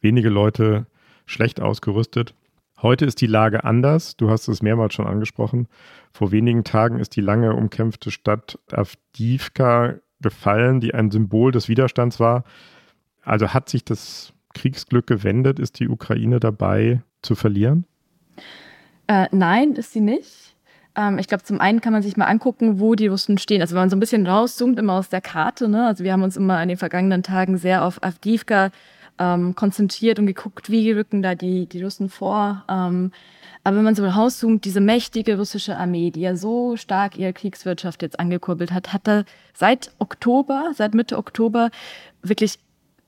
Wenige 0.00 0.28
Leute 0.28 0.86
schlecht 1.26 1.60
ausgerüstet. 1.60 2.34
Heute 2.84 3.06
ist 3.06 3.22
die 3.22 3.26
Lage 3.26 3.64
anders. 3.64 4.14
Du 4.14 4.28
hast 4.28 4.46
es 4.46 4.60
mehrmals 4.60 4.92
schon 4.92 5.06
angesprochen. 5.06 5.68
Vor 6.12 6.32
wenigen 6.32 6.64
Tagen 6.64 6.98
ist 6.98 7.16
die 7.16 7.22
lange 7.22 7.54
umkämpfte 7.54 8.10
Stadt 8.10 8.58
Avdivka 8.70 9.94
gefallen, 10.20 10.80
die 10.80 10.92
ein 10.92 11.10
Symbol 11.10 11.50
des 11.50 11.70
Widerstands 11.70 12.20
war. 12.20 12.44
Also 13.22 13.54
hat 13.54 13.70
sich 13.70 13.86
das 13.86 14.34
Kriegsglück 14.52 15.06
gewendet? 15.06 15.58
Ist 15.58 15.80
die 15.80 15.88
Ukraine 15.88 16.40
dabei 16.40 17.00
zu 17.22 17.34
verlieren? 17.34 17.86
Äh, 19.06 19.28
nein, 19.32 19.72
ist 19.72 19.94
sie 19.94 20.02
nicht. 20.02 20.54
Ähm, 20.94 21.16
ich 21.18 21.26
glaube, 21.26 21.44
zum 21.44 21.62
einen 21.62 21.80
kann 21.80 21.94
man 21.94 22.02
sich 22.02 22.18
mal 22.18 22.26
angucken, 22.26 22.80
wo 22.80 22.96
die 22.96 23.06
Russen 23.06 23.38
stehen. 23.38 23.62
Also 23.62 23.74
wenn 23.74 23.80
man 23.80 23.90
so 23.90 23.96
ein 23.96 24.00
bisschen 24.00 24.26
rauszoomt, 24.26 24.78
immer 24.78 24.92
aus 24.92 25.08
der 25.08 25.22
Karte. 25.22 25.70
Ne? 25.70 25.86
Also 25.86 26.04
wir 26.04 26.12
haben 26.12 26.22
uns 26.22 26.36
immer 26.36 26.62
in 26.62 26.68
den 26.68 26.76
vergangenen 26.76 27.22
Tagen 27.22 27.56
sehr 27.56 27.82
auf 27.82 28.02
Avdivka 28.02 28.70
ähm, 29.18 29.54
konzentriert 29.54 30.18
und 30.18 30.26
geguckt, 30.26 30.70
wie 30.70 30.90
rücken 30.92 31.22
da 31.22 31.34
die, 31.34 31.66
die 31.66 31.82
Russen 31.82 32.08
vor. 32.08 32.64
Ähm, 32.68 33.12
aber 33.62 33.78
wenn 33.78 33.84
man 33.84 33.94
so 33.94 34.06
rauszoomt, 34.06 34.64
diese 34.64 34.80
mächtige 34.80 35.38
russische 35.38 35.76
Armee, 35.76 36.10
die 36.10 36.20
ja 36.20 36.36
so 36.36 36.76
stark 36.76 37.16
ihre 37.16 37.32
Kriegswirtschaft 37.32 38.02
jetzt 38.02 38.20
angekurbelt 38.20 38.72
hat, 38.72 38.92
hat 38.92 39.06
da 39.08 39.24
seit 39.54 39.92
Oktober, 39.98 40.72
seit 40.74 40.94
Mitte 40.94 41.16
Oktober 41.16 41.70
wirklich 42.22 42.58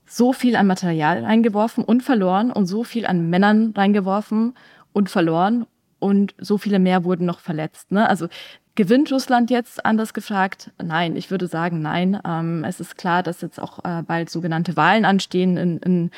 so 0.06 0.32
viel 0.32 0.56
an 0.56 0.66
Material 0.66 1.24
reingeworfen 1.24 1.84
und 1.84 2.02
verloren 2.02 2.50
und 2.50 2.66
so 2.66 2.84
viel 2.84 3.06
an 3.06 3.28
Männern 3.28 3.74
reingeworfen 3.76 4.54
und 4.92 5.10
verloren 5.10 5.66
und 5.98 6.34
so 6.38 6.58
viele 6.58 6.78
mehr 6.78 7.04
wurden 7.04 7.26
noch 7.26 7.40
verletzt. 7.40 7.92
Ne? 7.92 8.08
Also 8.08 8.28
Gewinnt 8.76 9.10
Russland 9.10 9.50
jetzt? 9.50 9.86
Anders 9.86 10.12
gefragt, 10.12 10.70
nein. 10.82 11.16
Ich 11.16 11.30
würde 11.30 11.46
sagen, 11.46 11.80
nein. 11.80 12.20
Ähm, 12.26 12.62
es 12.62 12.78
ist 12.78 12.98
klar, 12.98 13.22
dass 13.22 13.40
jetzt 13.40 13.58
auch 13.58 13.78
äh, 13.84 14.02
bald 14.02 14.28
sogenannte 14.28 14.76
Wahlen 14.76 15.06
anstehen 15.06 15.56
in, 15.56 15.78
in 15.78 16.10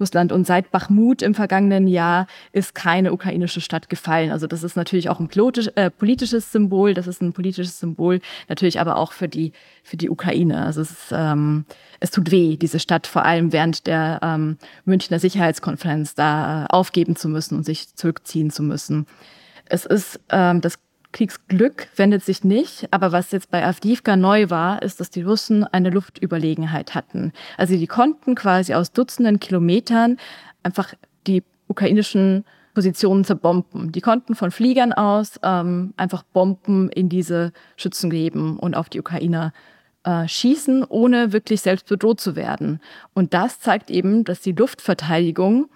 Russland. 0.00 0.32
Und 0.32 0.46
seit 0.46 0.70
Bachmut 0.70 1.20
im 1.20 1.34
vergangenen 1.34 1.86
Jahr 1.86 2.26
ist 2.52 2.74
keine 2.74 3.12
ukrainische 3.12 3.60
Stadt 3.60 3.90
gefallen. 3.90 4.30
Also 4.30 4.46
das 4.46 4.62
ist 4.62 4.76
natürlich 4.76 5.10
auch 5.10 5.20
ein 5.20 5.28
politisch, 5.28 5.68
äh, 5.74 5.90
politisches 5.90 6.50
Symbol. 6.52 6.94
Das 6.94 7.06
ist 7.06 7.20
ein 7.20 7.34
politisches 7.34 7.78
Symbol, 7.78 8.20
natürlich 8.48 8.80
aber 8.80 8.96
auch 8.96 9.12
für 9.12 9.28
die, 9.28 9.52
für 9.82 9.98
die 9.98 10.08
Ukraine. 10.08 10.64
Also 10.64 10.80
es, 10.80 10.92
ist, 10.92 11.12
ähm, 11.12 11.66
es 12.00 12.12
tut 12.12 12.30
weh, 12.30 12.56
diese 12.56 12.78
Stadt 12.78 13.06
vor 13.06 13.26
allem 13.26 13.52
während 13.52 13.86
der 13.86 14.20
ähm, 14.22 14.56
Münchner 14.86 15.18
Sicherheitskonferenz 15.18 16.14
da 16.14 16.64
äh, 16.64 16.66
aufgeben 16.70 17.14
zu 17.14 17.28
müssen 17.28 17.58
und 17.58 17.64
sich 17.64 17.94
zurückziehen 17.94 18.50
zu 18.50 18.62
müssen. 18.62 19.06
Es 19.68 19.84
ist 19.84 20.20
ähm, 20.30 20.60
das 20.60 20.78
Kriegsglück 21.16 21.88
wendet 21.96 22.22
sich 22.22 22.44
nicht, 22.44 22.88
aber 22.90 23.10
was 23.10 23.30
jetzt 23.30 23.50
bei 23.50 23.64
Avdivka 23.64 24.16
neu 24.16 24.50
war, 24.50 24.82
ist, 24.82 25.00
dass 25.00 25.08
die 25.08 25.22
Russen 25.22 25.64
eine 25.64 25.88
Luftüberlegenheit 25.88 26.94
hatten. 26.94 27.32
Also 27.56 27.74
die 27.74 27.86
konnten 27.86 28.34
quasi 28.34 28.74
aus 28.74 28.92
Dutzenden 28.92 29.40
Kilometern 29.40 30.18
einfach 30.62 30.92
die 31.26 31.42
ukrainischen 31.68 32.44
Positionen 32.74 33.24
zerbomben. 33.24 33.92
Die 33.92 34.02
konnten 34.02 34.34
von 34.34 34.50
Fliegern 34.50 34.92
aus 34.92 35.40
ähm, 35.42 35.94
einfach 35.96 36.22
Bomben 36.22 36.90
in 36.90 37.08
diese 37.08 37.54
Schützengräben 37.78 38.58
und 38.58 38.76
auf 38.76 38.90
die 38.90 39.00
Ukrainer 39.00 39.54
äh, 40.04 40.28
schießen, 40.28 40.84
ohne 40.84 41.32
wirklich 41.32 41.62
selbst 41.62 41.88
bedroht 41.88 42.20
zu 42.20 42.36
werden. 42.36 42.78
Und 43.14 43.32
das 43.32 43.58
zeigt 43.58 43.90
eben, 43.90 44.24
dass 44.24 44.42
die 44.42 44.52
Luftverteidigung 44.52 45.70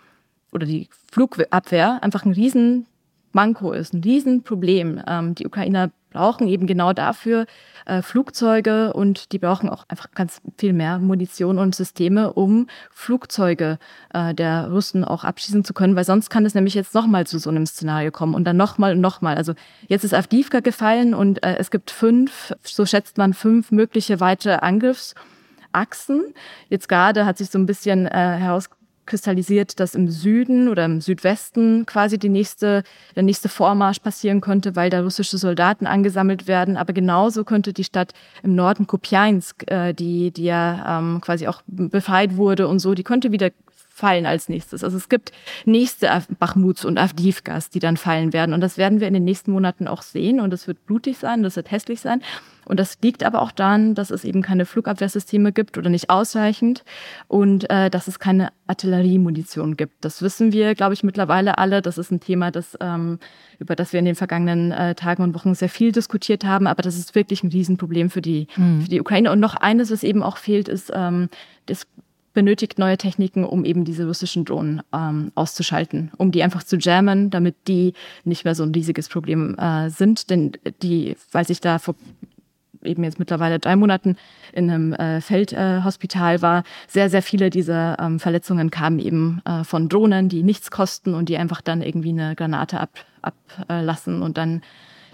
oder 0.53 0.67
die 0.67 0.91
Flugabwehr 1.11 2.03
einfach 2.03 2.27
ein 2.27 2.33
riesen 2.33 2.87
Manko 3.33 3.73
ist, 3.73 3.95
ein 3.95 4.03
Riesenproblem. 4.03 5.03
Ähm, 5.07 5.35
die 5.35 5.47
Ukrainer 5.47 5.91
brauchen 6.11 6.49
eben 6.49 6.67
genau 6.67 6.93
dafür 6.93 7.47
äh, 7.87 8.03
Flugzeuge 8.03 8.93
und 8.93 9.33
die 9.33 9.39
brauchen 9.39 9.69
auch 9.69 9.85
einfach 9.89 10.11
ganz 10.13 10.41
viel 10.59 10.73
mehr 10.73 10.99
Munition 10.99 11.59
und 11.59 11.75
Systeme, 11.75 12.33
um 12.33 12.67
Flugzeuge 12.91 13.79
äh, 14.13 14.35
der 14.35 14.71
Russen 14.71 15.05
auch 15.05 15.25
abschießen 15.25 15.65
zu 15.65 15.73
können, 15.73 15.97
weil 15.97 16.05
sonst 16.05 16.29
kann 16.29 16.45
es 16.45 16.55
nämlich 16.55 16.75
jetzt 16.75 16.95
nochmal 16.95 17.27
zu 17.27 17.39
so 17.39 17.51
einem 17.51 17.67
Szenario 17.67 18.11
kommen 18.11 18.35
und 18.35 18.45
dann 18.45 18.57
nochmal 18.57 18.93
und 18.93 19.01
nochmal. 19.01 19.37
Also 19.37 19.55
jetzt 19.87 20.05
ist 20.05 20.15
Avdivka 20.15 20.61
gefallen 20.61 21.15
und 21.15 21.43
äh, 21.45 21.57
es 21.59 21.71
gibt 21.71 21.91
fünf, 21.91 22.53
so 22.63 22.85
schätzt 22.85 23.17
man 23.17 23.33
fünf 23.33 23.71
mögliche 23.71 24.21
weitere 24.21 24.55
Angriffsachsen. 24.55 26.35
Jetzt 26.69 26.89
gerade 26.89 27.25
hat 27.25 27.39
sich 27.39 27.51
so 27.51 27.59
ein 27.59 27.67
bisschen 27.67 28.07
äh, 28.07 28.11
herausgestellt, 28.11 28.80
kristallisiert, 29.11 29.81
dass 29.81 29.95
im 29.95 30.09
Süden 30.09 30.69
oder 30.69 30.85
im 30.85 31.01
Südwesten 31.01 31.85
quasi 31.85 32.17
die 32.17 32.29
nächste, 32.29 32.85
der 33.17 33.25
nächste 33.25 33.49
Vormarsch 33.49 33.99
passieren 33.99 34.41
könnte, 34.41 34.77
weil 34.77 34.89
da 34.89 35.03
russische 35.03 35.37
Soldaten 35.37 35.87
angesammelt 35.87 36.47
werden. 36.47 36.77
Aber 36.77 36.93
genauso 36.93 37.45
könnte 37.45 37.73
die 37.73 37.85
Stadt 37.85 38.13
im 38.43 38.55
Norden 38.55 38.87
Kupiansk, 38.87 39.71
äh, 39.71 39.93
die, 39.93 40.31
die 40.31 40.45
ja 40.45 40.99
ähm, 40.99 41.21
quasi 41.21 41.49
auch 41.49 41.63
befreit 41.67 42.37
wurde 42.37 42.69
und 42.69 42.79
so, 42.79 42.95
die 42.95 43.03
könnte 43.03 43.33
wieder 43.33 43.51
fallen 43.91 44.25
als 44.25 44.49
nächstes. 44.49 44.83
Also 44.83 44.97
es 44.97 45.09
gibt 45.09 45.33
nächste 45.67 46.09
Bachmuts 46.39 46.85
und 46.85 46.97
Avdivkas, 46.97 47.69
die 47.69 47.81
dann 47.81 47.97
fallen 47.97 48.33
werden. 48.33 48.55
Und 48.55 48.61
das 48.61 48.79
werden 48.79 49.01
wir 49.01 49.09
in 49.09 49.15
den 49.15 49.25
nächsten 49.25 49.53
Monaten 49.53 49.89
auch 49.89 50.03
sehen. 50.03 50.41
Und 50.41 50.51
das 50.51 50.67
wird 50.67 50.87
blutig 50.87 51.19
sein, 51.19 51.43
das 51.43 51.57
wird 51.57 51.71
hässlich 51.71 52.01
sein. 52.01 52.23
Und 52.65 52.79
das 52.79 52.99
liegt 53.03 53.25
aber 53.25 53.43
auch 53.43 53.51
daran, 53.51 53.95
dass 53.95 54.11
es 54.11 54.25
eben 54.25 54.43
keine 54.43 54.65
Flugabwehrsysteme 54.65 55.53
gibt 55.53 55.77
oder 55.77 55.91
nicht 55.91 56.09
ausreichend 56.09 56.85
und 57.27 57.69
äh, 57.69 57.91
dass 57.91 58.07
es 58.07 58.21
keine 58.21 58.53
Artilleriemunition 58.69 59.77
gibt. 59.77 60.05
Das 60.05 60.23
wissen 60.23 60.53
wir, 60.53 60.77
glaube 60.77 60.95
ich, 60.95 61.03
mittlerweile 61.03 61.59
alle. 61.59 61.83
Das 61.83 61.99
ist 61.99 62.13
ein 62.13 62.21
Thema, 62.21 62.53
das, 62.53 62.79
ähm, 62.81 63.19
über 63.59 63.75
das 63.75 63.93
wir 63.93 63.99
in 63.99 64.05
den 64.05 64.15
vergangenen 64.15 64.71
äh, 64.71 64.95
Tagen 64.95 65.25
und 65.25 65.35
Wochen 65.35 65.55
sehr 65.55 65.69
viel 65.69 65.91
diskutiert 65.91 66.45
haben. 66.45 66.69
Aber 66.69 66.83
das 66.83 66.97
ist 66.97 67.17
wirklich 67.17 67.43
ein 67.43 67.51
Riesenproblem 67.51 68.09
für 68.09 68.23
die, 68.23 68.47
mhm. 68.57 68.83
für 68.83 68.89
die 68.89 69.01
Ukraine. 69.01 69.33
Und 69.33 69.41
noch 69.41 69.57
eines, 69.57 69.91
was 69.91 70.05
eben 70.05 70.23
auch 70.23 70.37
fehlt, 70.37 70.69
ist 70.69 70.93
ähm, 70.95 71.29
das 71.67 71.89
benötigt 72.33 72.79
neue 72.79 72.97
Techniken, 72.97 73.45
um 73.45 73.65
eben 73.65 73.85
diese 73.85 74.07
russischen 74.07 74.45
Drohnen 74.45 74.83
ähm, 74.93 75.33
auszuschalten, 75.35 76.13
um 76.17 76.31
die 76.31 76.43
einfach 76.43 76.63
zu 76.63 76.77
jammen, 76.77 77.31
damit 77.31 77.57
die 77.69 77.95
nicht 78.25 78.45
mehr 78.45 78.55
so 78.55 78.63
ein 78.63 78.73
riesiges 78.73 79.09
Problem 79.09 79.57
äh, 79.59 79.91
sind. 79.91 80.31
Denn 80.31 80.53
die, 80.83 81.17
weil 81.33 81.47
sich 81.47 81.61
da 81.61 81.79
vor 81.79 81.95
eben 82.83 83.05
jetzt 83.05 83.19
mittlerweile 83.19 83.59
drei 83.59 83.77
Monaten 83.77 84.17
in 84.53 84.71
einem 84.71 84.93
äh, 84.95 85.21
Feldhospital 85.21 86.37
äh, 86.37 86.43
war. 86.43 86.65
Sehr, 86.89 87.11
sehr 87.11 87.23
viele 87.23 87.51
dieser 87.51 87.99
ähm, 87.99 88.19
Verletzungen 88.19 88.71
kamen 88.71 88.99
eben 88.99 89.43
äh, 89.45 89.65
von 89.65 89.89
Drohnen, 89.89 90.29
die 90.29 90.43
nichts 90.43 90.71
kosten 90.71 91.15
und 91.15 91.29
die 91.29 91.37
einfach 91.37 91.61
dann 91.61 91.83
irgendwie 91.83 92.11
eine 92.11 92.35
Granate 92.35 92.81
ablassen 92.81 94.15
ab, 94.15 94.23
äh, 94.23 94.25
und 94.25 94.39
dann 94.39 94.63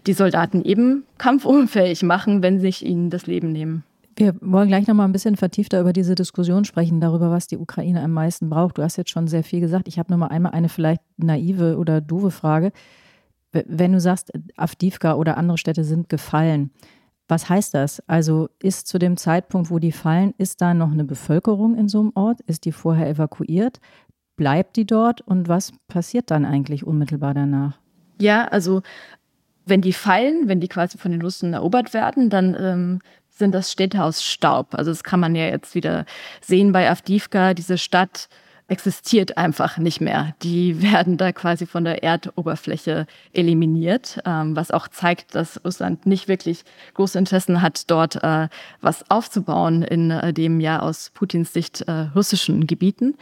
die 0.06 0.12
Soldaten 0.12 0.64
eben 0.64 1.04
kampfunfähig 1.18 2.02
machen, 2.04 2.42
wenn 2.42 2.60
sich 2.60 2.84
ihnen 2.84 3.10
das 3.10 3.26
Leben 3.26 3.52
nehmen. 3.52 3.82
Wir 4.18 4.34
wollen 4.40 4.68
gleich 4.68 4.86
noch 4.86 4.94
mal 4.94 5.04
ein 5.04 5.12
bisschen 5.12 5.36
vertiefter 5.36 5.78
über 5.78 5.92
diese 5.92 6.14
Diskussion 6.14 6.64
sprechen, 6.64 7.00
darüber, 7.00 7.30
was 7.30 7.46
die 7.46 7.58
Ukraine 7.58 8.02
am 8.02 8.12
meisten 8.12 8.48
braucht. 8.48 8.78
Du 8.78 8.82
hast 8.82 8.96
jetzt 8.96 9.10
schon 9.10 9.28
sehr 9.28 9.44
viel 9.44 9.60
gesagt. 9.60 9.88
Ich 9.88 9.98
habe 9.98 10.10
noch 10.10 10.16
mal 10.16 10.28
einmal 10.28 10.52
eine 10.52 10.70
vielleicht 10.70 11.02
naive 11.18 11.76
oder 11.76 12.00
doofe 12.00 12.30
Frage. 12.30 12.72
Wenn 13.52 13.92
du 13.92 14.00
sagst, 14.00 14.32
Avdivka 14.56 15.14
oder 15.14 15.36
andere 15.36 15.58
Städte 15.58 15.84
sind 15.84 16.08
gefallen, 16.08 16.70
was 17.28 17.48
heißt 17.48 17.74
das? 17.74 18.00
Also 18.08 18.48
ist 18.62 18.86
zu 18.86 18.98
dem 18.98 19.18
Zeitpunkt, 19.18 19.70
wo 19.70 19.78
die 19.78 19.92
fallen, 19.92 20.32
ist 20.38 20.62
da 20.62 20.72
noch 20.72 20.92
eine 20.92 21.04
Bevölkerung 21.04 21.76
in 21.76 21.88
so 21.88 22.00
einem 22.00 22.12
Ort? 22.14 22.40
Ist 22.42 22.64
die 22.64 22.72
vorher 22.72 23.08
evakuiert? 23.08 23.80
Bleibt 24.36 24.76
die 24.76 24.86
dort? 24.86 25.20
Und 25.22 25.48
was 25.48 25.72
passiert 25.88 26.30
dann 26.30 26.44
eigentlich 26.44 26.86
unmittelbar 26.86 27.34
danach? 27.34 27.78
Ja, 28.20 28.46
also 28.46 28.82
wenn 29.66 29.80
die 29.80 29.92
fallen, 29.92 30.48
wenn 30.48 30.60
die 30.60 30.68
quasi 30.68 30.96
von 30.96 31.10
den 31.10 31.20
Russen 31.20 31.52
erobert 31.52 31.92
werden, 31.92 32.30
dann 32.30 32.56
ähm, 32.58 32.98
sind 33.36 33.54
das 33.54 33.70
Städte 33.70 34.02
aus 34.02 34.24
Staub. 34.24 34.74
Also 34.74 34.90
das 34.90 35.04
kann 35.04 35.20
man 35.20 35.34
ja 35.34 35.46
jetzt 35.46 35.74
wieder 35.74 36.06
sehen 36.40 36.72
bei 36.72 36.90
Avdivka. 36.90 37.54
Diese 37.54 37.78
Stadt 37.78 38.28
existiert 38.68 39.36
einfach 39.36 39.78
nicht 39.78 40.00
mehr. 40.00 40.34
Die 40.42 40.82
werden 40.92 41.16
da 41.16 41.32
quasi 41.32 41.66
von 41.66 41.84
der 41.84 42.02
Erdoberfläche 42.02 43.06
eliminiert, 43.32 44.20
ähm, 44.24 44.56
was 44.56 44.70
auch 44.70 44.88
zeigt, 44.88 45.34
dass 45.34 45.60
Russland 45.64 46.06
nicht 46.06 46.28
wirklich 46.28 46.64
große 46.94 47.18
Interessen 47.18 47.62
hat, 47.62 47.90
dort 47.90 48.22
äh, 48.22 48.48
was 48.80 49.08
aufzubauen 49.10 49.82
in 49.82 50.10
äh, 50.10 50.32
dem 50.32 50.60
ja 50.60 50.80
aus 50.80 51.10
Putins 51.14 51.52
Sicht 51.52 51.82
äh, 51.82 52.08
russischen 52.14 52.66
Gebieten. 52.66 53.16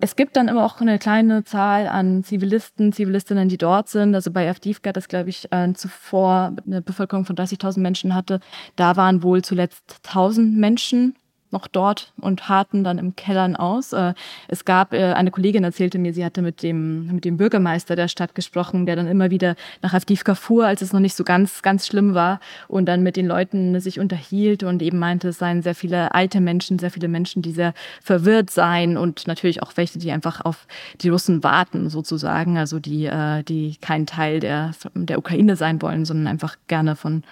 Es 0.00 0.16
gibt 0.16 0.36
dann 0.36 0.48
immer 0.48 0.64
auch 0.64 0.80
eine 0.80 0.98
kleine 0.98 1.44
Zahl 1.44 1.86
an 1.86 2.24
Zivilisten, 2.24 2.92
Zivilistinnen, 2.92 3.48
die 3.48 3.58
dort 3.58 3.88
sind. 3.88 4.14
Also 4.14 4.30
bei 4.30 4.48
Avdivka, 4.48 4.92
das 4.92 5.08
glaube 5.08 5.30
ich 5.30 5.50
äh, 5.52 5.72
zuvor 5.74 6.54
eine 6.66 6.82
Bevölkerung 6.82 7.24
von 7.24 7.36
30.000 7.36 7.80
Menschen 7.80 8.14
hatte, 8.14 8.40
da 8.76 8.96
waren 8.96 9.22
wohl 9.22 9.42
zuletzt 9.42 10.00
1.000 10.04 10.58
Menschen 10.58 11.14
noch 11.54 11.66
dort 11.66 12.12
und 12.20 12.50
harten 12.50 12.84
dann 12.84 12.98
im 12.98 13.16
Kellern 13.16 13.56
aus. 13.56 13.94
Äh, 13.94 14.12
es 14.48 14.66
gab, 14.66 14.92
äh, 14.92 15.14
eine 15.14 15.30
Kollegin 15.30 15.64
erzählte 15.64 15.98
mir, 15.98 16.12
sie 16.12 16.24
hatte 16.24 16.42
mit 16.42 16.62
dem, 16.62 17.06
mit 17.06 17.24
dem 17.24 17.38
Bürgermeister 17.38 17.96
der 17.96 18.08
Stadt 18.08 18.34
gesprochen, 18.34 18.84
der 18.84 18.96
dann 18.96 19.06
immer 19.06 19.30
wieder 19.30 19.56
nach 19.80 19.94
Avdivka 19.94 20.34
fuhr, 20.34 20.66
als 20.66 20.82
es 20.82 20.92
noch 20.92 21.00
nicht 21.00 21.14
so 21.14 21.24
ganz, 21.24 21.62
ganz 21.62 21.86
schlimm 21.86 22.12
war 22.12 22.40
und 22.68 22.86
dann 22.86 23.02
mit 23.02 23.16
den 23.16 23.26
Leuten 23.26 23.80
sich 23.80 23.98
unterhielt 23.98 24.62
und 24.62 24.82
eben 24.82 24.98
meinte, 24.98 25.28
es 25.28 25.38
seien 25.38 25.62
sehr 25.62 25.74
viele 25.74 26.14
alte 26.14 26.40
Menschen, 26.40 26.78
sehr 26.78 26.90
viele 26.90 27.08
Menschen, 27.08 27.40
die 27.40 27.52
sehr 27.52 27.72
verwirrt 28.02 28.50
seien 28.50 28.98
und 28.98 29.26
natürlich 29.26 29.62
auch 29.62 29.72
welche, 29.76 29.98
die 29.98 30.12
einfach 30.12 30.44
auf 30.44 30.66
die 31.00 31.08
Russen 31.08 31.42
warten 31.42 31.88
sozusagen, 31.88 32.58
also 32.58 32.80
die, 32.80 33.06
äh, 33.06 33.42
die 33.44 33.76
kein 33.80 34.06
Teil 34.06 34.40
der, 34.40 34.72
der 34.94 35.18
Ukraine 35.18 35.56
sein 35.56 35.80
wollen, 35.80 36.04
sondern 36.04 36.26
einfach 36.26 36.56
gerne 36.66 36.96
von 36.96 37.22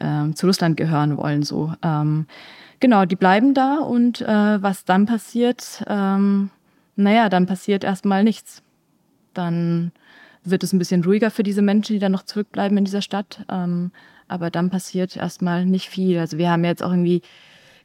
ähm, 0.00 0.34
zu 0.36 0.46
Russland 0.46 0.76
gehören 0.76 1.16
wollen. 1.16 1.42
So. 1.42 1.72
Ähm, 1.82 2.26
genau, 2.80 3.04
die 3.04 3.16
bleiben 3.16 3.54
da 3.54 3.78
und 3.78 4.20
äh, 4.20 4.62
was 4.62 4.84
dann 4.84 5.06
passiert, 5.06 5.84
ähm, 5.88 6.50
naja, 6.96 7.28
dann 7.28 7.46
passiert 7.46 7.84
erstmal 7.84 8.24
nichts. 8.24 8.62
Dann 9.32 9.92
wird 10.44 10.62
es 10.62 10.72
ein 10.72 10.78
bisschen 10.78 11.02
ruhiger 11.04 11.30
für 11.30 11.42
diese 11.42 11.62
Menschen, 11.62 11.94
die 11.94 11.98
dann 11.98 12.12
noch 12.12 12.24
zurückbleiben 12.24 12.76
in 12.78 12.84
dieser 12.84 13.02
Stadt. 13.02 13.44
Ähm, 13.50 13.90
aber 14.28 14.50
dann 14.50 14.70
passiert 14.70 15.16
erstmal 15.16 15.66
nicht 15.66 15.88
viel. 15.88 16.18
Also 16.18 16.38
wir 16.38 16.50
haben 16.50 16.64
jetzt 16.64 16.82
auch 16.82 16.90
irgendwie 16.90 17.22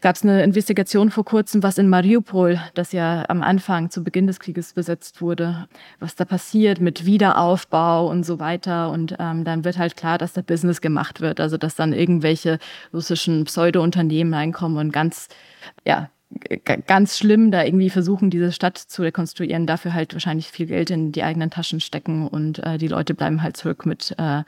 gab 0.01 0.15
es 0.15 0.23
eine 0.23 0.43
Investigation 0.43 1.11
vor 1.11 1.25
kurzem, 1.25 1.61
was 1.61 1.77
in 1.77 1.89
Mariupol, 1.89 2.59
das 2.73 2.91
ja 2.91 3.25
am 3.27 3.41
Anfang 3.41 3.89
zu 3.89 4.03
Beginn 4.03 4.27
des 4.27 4.39
Krieges 4.39 4.73
besetzt 4.73 5.21
wurde, 5.21 5.67
was 5.99 6.15
da 6.15 6.25
passiert 6.25 6.79
mit 6.79 7.05
Wiederaufbau 7.05 8.09
und 8.09 8.23
so 8.25 8.39
weiter. 8.39 8.91
Und 8.91 9.15
ähm, 9.19 9.43
dann 9.43 9.65
wird 9.65 9.77
halt 9.77 9.97
klar, 9.97 10.17
dass 10.17 10.33
da 10.33 10.41
Business 10.41 10.81
gemacht 10.81 11.21
wird, 11.21 11.39
also 11.39 11.57
dass 11.57 11.75
dann 11.75 11.93
irgendwelche 11.93 12.59
russischen 12.93 13.43
Pseudo-Unternehmen 13.45 14.33
reinkommen 14.33 14.77
und 14.77 14.93
ganz, 14.93 15.27
ja, 15.85 16.09
ganz 16.87 17.17
schlimm 17.17 17.51
da 17.51 17.63
irgendwie 17.63 17.89
versuchen, 17.89 18.29
diese 18.29 18.51
Stadt 18.51 18.77
zu 18.77 19.01
rekonstruieren, 19.01 19.65
dafür 19.65 19.93
halt 19.93 20.13
wahrscheinlich 20.13 20.47
viel 20.47 20.67
Geld 20.67 20.91
in 20.91 21.11
die 21.11 21.23
eigenen 21.23 21.49
Taschen 21.49 21.79
stecken 21.79 22.27
und 22.27 22.59
äh, 22.59 22.77
die 22.77 22.87
Leute 22.87 23.15
bleiben 23.15 23.41
halt 23.41 23.57
zurück 23.57 23.85
mit, 23.85 24.15
äh, 24.17 24.43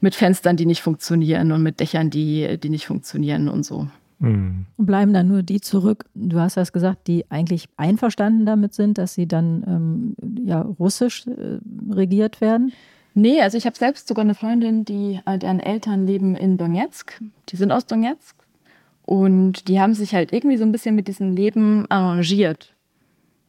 mit 0.00 0.14
Fenstern, 0.14 0.56
die 0.56 0.66
nicht 0.66 0.80
funktionieren 0.80 1.50
und 1.50 1.62
mit 1.62 1.80
Dächern, 1.80 2.08
die, 2.08 2.56
die 2.58 2.68
nicht 2.70 2.86
funktionieren 2.86 3.48
und 3.48 3.64
so. 3.64 3.88
Mhm. 4.18 4.66
Bleiben 4.76 5.12
dann 5.12 5.28
nur 5.28 5.42
die 5.42 5.60
zurück, 5.60 6.06
du 6.14 6.40
hast 6.40 6.56
das 6.56 6.72
gesagt, 6.72 7.06
die 7.06 7.24
eigentlich 7.30 7.68
einverstanden 7.76 8.46
damit 8.46 8.74
sind, 8.74 8.98
dass 8.98 9.14
sie 9.14 9.26
dann 9.26 9.64
ähm, 9.66 10.44
ja, 10.44 10.60
russisch 10.60 11.26
äh, 11.26 11.58
regiert 11.92 12.40
werden? 12.40 12.72
Nee, 13.14 13.40
also 13.40 13.56
ich 13.58 13.66
habe 13.66 13.76
selbst 13.76 14.08
sogar 14.08 14.24
eine 14.24 14.34
Freundin, 14.34 14.84
die, 14.84 15.20
äh, 15.26 15.38
deren 15.38 15.60
Eltern 15.60 16.06
leben 16.06 16.36
in 16.36 16.56
Donetsk. 16.56 17.20
Die 17.48 17.56
sind 17.56 17.72
aus 17.72 17.86
Donetsk. 17.86 18.36
Und 19.04 19.68
die 19.68 19.80
haben 19.80 19.94
sich 19.94 20.14
halt 20.14 20.32
irgendwie 20.32 20.56
so 20.56 20.64
ein 20.64 20.72
bisschen 20.72 20.94
mit 20.94 21.08
diesem 21.08 21.34
Leben 21.34 21.86
arrangiert. 21.88 22.74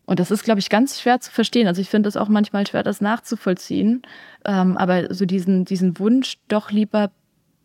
Und 0.05 0.19
das 0.19 0.31
ist, 0.31 0.43
glaube 0.43 0.59
ich, 0.59 0.69
ganz 0.69 0.99
schwer 0.99 1.19
zu 1.19 1.31
verstehen. 1.31 1.67
Also 1.67 1.81
ich 1.81 1.89
finde 1.89 2.07
das 2.07 2.17
auch 2.17 2.29
manchmal 2.29 2.65
schwer, 2.65 2.81
das 2.81 3.01
nachzuvollziehen. 3.01 4.01
Ähm, 4.45 4.77
aber 4.77 5.13
so 5.13 5.25
diesen, 5.25 5.65
diesen 5.65 5.99
Wunsch, 5.99 6.39
doch 6.47 6.71
lieber 6.71 7.11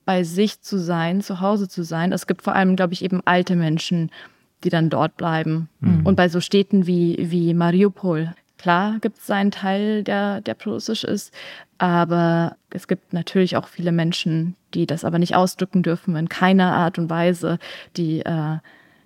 bei 0.05 0.25
sich 0.25 0.61
zu 0.61 0.79
sein, 0.79 1.21
zu 1.21 1.41
Hause 1.41 1.69
zu 1.69 1.83
sein. 1.83 2.13
Es 2.13 2.27
gibt 2.27 2.43
vor 2.43 2.55
allem, 2.55 2.77
glaube 2.77 2.93
ich, 2.93 3.05
eben 3.05 3.21
alte 3.25 3.57
Menschen, 3.57 4.11
die 4.63 4.71
dann 4.71 4.91
dort 4.91 5.17
bleiben. 5.17 5.69
Mhm. 5.81 6.07
Und 6.07 6.17
bei 6.17 6.29
so 6.29 6.41
Städten 6.41 6.87
wie, 6.87 7.17
wie 7.19 7.55
Mariupol, 7.55 8.35
klar 8.59 8.99
gibt 9.01 9.19
es 9.19 9.31
einen 9.31 9.51
Teil, 9.51 10.03
der, 10.03 10.41
der 10.41 10.55
pro-russisch 10.55 11.05
ist, 11.05 11.33
aber 11.79 12.57
es 12.71 12.89
gibt 12.89 13.13
natürlich 13.13 13.57
auch 13.57 13.69
viele 13.69 13.93
Menschen, 13.93 14.57
die 14.73 14.87
das 14.87 15.05
aber 15.05 15.19
nicht 15.19 15.37
ausdrücken 15.37 15.83
dürfen 15.83 16.17
in 16.17 16.29
keiner 16.29 16.73
Art 16.73 16.99
und 16.99 17.11
Weise, 17.11 17.59
die, 17.97 18.21
äh, 18.21 18.59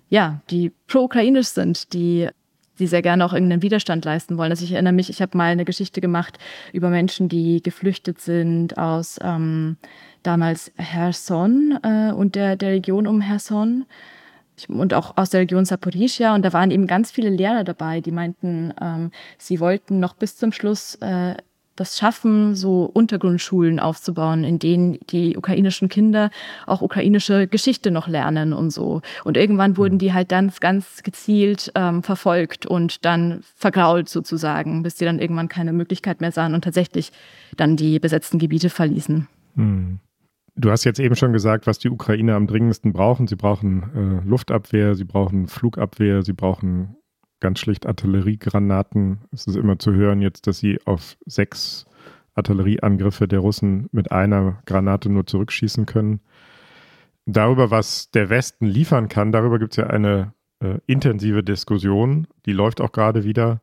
ja, 0.09 0.41
die 0.49 0.71
pro-ukrainisch 0.87 1.47
sind, 1.47 1.93
die 1.93 2.29
die 2.79 2.87
sehr 2.87 3.01
gerne 3.01 3.25
auch 3.25 3.33
irgendeinen 3.33 3.61
Widerstand 3.61 4.05
leisten 4.05 4.37
wollen. 4.37 4.51
Also 4.51 4.63
ich 4.63 4.71
erinnere 4.71 4.93
mich, 4.93 5.09
ich 5.09 5.21
habe 5.21 5.37
mal 5.37 5.51
eine 5.51 5.65
Geschichte 5.65 6.01
gemacht 6.01 6.39
über 6.73 6.89
Menschen, 6.89 7.29
die 7.29 7.61
geflüchtet 7.61 8.21
sind 8.21 8.77
aus 8.77 9.19
ähm, 9.21 9.77
damals 10.23 10.71
Herson 10.77 11.77
äh, 11.83 12.11
und 12.11 12.35
der, 12.35 12.55
der 12.55 12.71
Region 12.71 13.07
um 13.07 13.21
Herson 13.21 13.85
und 14.67 14.93
auch 14.93 15.15
aus 15.17 15.29
der 15.29 15.41
Region 15.41 15.65
Saporischia. 15.65 16.35
Und 16.35 16.43
da 16.43 16.53
waren 16.53 16.71
eben 16.71 16.87
ganz 16.87 17.11
viele 17.11 17.29
Lehrer 17.29 17.63
dabei, 17.63 18.01
die 18.01 18.11
meinten, 18.11 18.73
ähm, 18.81 19.11
sie 19.37 19.59
wollten 19.59 19.99
noch 19.99 20.15
bis 20.15 20.35
zum 20.35 20.51
Schluss 20.51 20.95
äh, 20.95 21.35
das 21.79 21.97
schaffen, 21.97 22.55
so 22.55 22.83
Untergrundschulen 22.83 23.79
aufzubauen, 23.79 24.43
in 24.43 24.59
denen 24.59 24.99
die 25.09 25.37
ukrainischen 25.37 25.89
Kinder 25.89 26.29
auch 26.65 26.81
ukrainische 26.81 27.47
Geschichte 27.47 27.91
noch 27.91 28.07
lernen 28.07 28.53
und 28.53 28.71
so. 28.71 29.01
Und 29.23 29.37
irgendwann 29.37 29.77
wurden 29.77 29.99
die 29.99 30.13
halt 30.13 30.31
dann 30.31 30.51
ganz 30.59 31.03
gezielt 31.03 31.71
ähm, 31.75 32.03
verfolgt 32.03 32.65
und 32.65 33.05
dann 33.05 33.41
vergrault 33.55 34.09
sozusagen, 34.09 34.83
bis 34.83 34.95
die 34.95 35.05
dann 35.05 35.19
irgendwann 35.19 35.47
keine 35.47 35.73
Möglichkeit 35.73 36.21
mehr 36.21 36.31
sahen 36.31 36.53
und 36.53 36.63
tatsächlich 36.63 37.11
dann 37.55 37.75
die 37.75 37.99
besetzten 37.99 38.39
Gebiete 38.39 38.69
verließen. 38.69 39.27
Hm. 39.55 39.99
Du 40.55 40.71
hast 40.71 40.83
jetzt 40.83 40.99
eben 40.99 41.15
schon 41.15 41.31
gesagt, 41.31 41.67
was 41.67 41.79
die 41.79 41.89
Ukrainer 41.89 42.35
am 42.35 42.45
dringendsten 42.45 42.91
brauchen. 42.91 43.27
Sie 43.27 43.37
brauchen 43.37 43.83
äh, 43.95 44.27
Luftabwehr, 44.27 44.93
sie 44.93 45.05
brauchen 45.05 45.47
Flugabwehr, 45.47 46.21
sie 46.21 46.33
brauchen 46.33 46.97
ganz 47.39 47.59
schlicht 47.59 47.85
Artilleriegranaten. 47.85 49.19
Es 49.31 49.47
ist 49.47 49.55
immer 49.55 49.79
zu 49.79 49.93
hören 49.93 50.21
jetzt, 50.21 50.47
dass 50.47 50.59
sie 50.59 50.79
auf 50.85 51.17
sechs 51.25 51.85
Artillerieangriffe 52.35 53.27
der 53.27 53.39
Russen 53.39 53.89
mit 53.91 54.11
einer 54.11 54.61
Granate 54.65 55.09
nur 55.09 55.25
zurückschießen 55.25 55.85
können. 55.85 56.21
Darüber, 57.25 57.69
was 57.69 58.11
der 58.11 58.29
Westen 58.29 58.65
liefern 58.65 59.07
kann, 59.07 59.31
darüber 59.31 59.59
gibt 59.59 59.73
es 59.73 59.77
ja 59.77 59.87
eine 59.87 60.33
äh, 60.61 60.79
intensive 60.87 61.43
Diskussion. 61.43 62.27
Die 62.45 62.53
läuft 62.53 62.81
auch 62.81 62.91
gerade 62.91 63.23
wieder. 63.23 63.61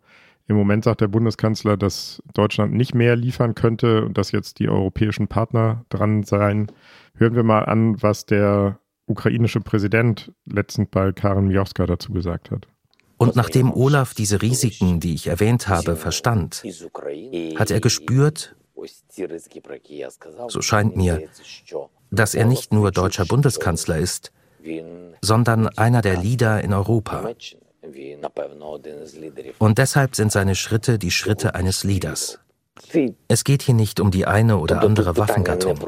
Im 0.48 0.56
Moment 0.56 0.84
sagt 0.84 1.00
der 1.00 1.08
Bundeskanzler, 1.08 1.76
dass 1.76 2.22
Deutschland 2.32 2.72
nicht 2.72 2.94
mehr 2.94 3.16
liefern 3.16 3.54
könnte 3.54 4.04
und 4.04 4.16
dass 4.16 4.30
jetzt 4.30 4.60
die 4.60 4.68
europäischen 4.68 5.26
Partner 5.26 5.84
dran 5.88 6.22
seien. 6.22 6.70
Hören 7.14 7.34
wir 7.34 7.42
mal 7.42 7.64
an, 7.64 8.00
was 8.00 8.26
der 8.26 8.78
ukrainische 9.06 9.60
Präsident 9.60 10.32
letztens 10.44 10.88
bei 10.90 11.12
Karen 11.12 11.48
Mioska 11.48 11.86
dazu 11.86 12.12
gesagt 12.12 12.50
hat. 12.50 12.68
Und 13.18 13.36
nachdem 13.36 13.72
Olaf 13.72 14.14
diese 14.14 14.42
Risiken, 14.42 15.00
die 15.00 15.14
ich 15.14 15.26
erwähnt 15.26 15.68
habe, 15.68 15.96
verstand, 15.96 16.62
hat 17.56 17.70
er 17.70 17.80
gespürt, 17.80 18.54
so 20.48 20.62
scheint 20.62 20.96
mir, 20.96 21.28
dass 22.10 22.34
er 22.34 22.44
nicht 22.44 22.72
nur 22.72 22.92
deutscher 22.92 23.24
Bundeskanzler 23.24 23.98
ist, 23.98 24.32
sondern 25.22 25.68
einer 25.68 26.02
der 26.02 26.18
Leader 26.18 26.62
in 26.62 26.74
Europa. 26.74 27.32
Und 29.58 29.78
deshalb 29.78 30.16
sind 30.16 30.32
seine 30.32 30.54
Schritte 30.54 30.98
die 30.98 31.10
Schritte 31.10 31.54
eines 31.54 31.84
Leaders. 31.84 32.38
Es 33.28 33.44
geht 33.44 33.62
hier 33.62 33.74
nicht 33.74 34.00
um 34.00 34.10
die 34.10 34.26
eine 34.26 34.58
oder 34.58 34.82
andere 34.82 35.16
Waffengattung. 35.16 35.78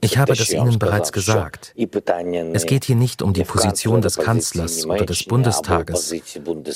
Ich 0.00 0.18
habe 0.18 0.34
das 0.34 0.52
Ihnen 0.52 0.78
bereits 0.78 1.12
gesagt. 1.12 1.74
Es 2.52 2.66
geht 2.66 2.84
hier 2.84 2.96
nicht 2.96 3.22
um 3.22 3.32
die 3.32 3.44
Position 3.44 4.00
des 4.00 4.16
Kanzlers 4.16 4.86
oder 4.86 5.04
des 5.04 5.24
Bundestages 5.24 6.14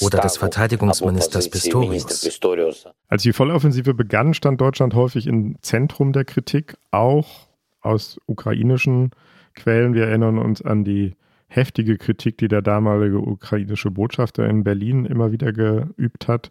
oder 0.03 0.19
des 0.21 0.37
Verteidigungsministers 0.37 1.49
Pistorius. 1.49 2.87
Als 3.09 3.23
die 3.23 3.33
Volloffensive 3.33 3.95
begann, 3.95 4.35
stand 4.35 4.61
Deutschland 4.61 4.95
häufig 4.95 5.27
im 5.27 5.57
Zentrum 5.63 6.13
der 6.13 6.25
Kritik, 6.25 6.77
auch 6.91 7.49
aus 7.81 8.21
ukrainischen 8.27 9.11
Quellen. 9.55 9.95
Wir 9.95 10.07
erinnern 10.07 10.39
uns 10.39 10.63
an 10.63 10.85
die 10.85 11.17
heftige 11.47 11.97
Kritik, 11.97 12.39
die 12.39 12.49
der 12.49 12.63
damalige 12.63 13.19
ukrainische 13.19 13.91
Botschafter 13.91 14.47
in 14.47 14.65
Berlin 14.65 15.05
immer 15.05 15.33
wieder 15.33 15.53
geübt 15.53 16.29
hat. 16.29 16.51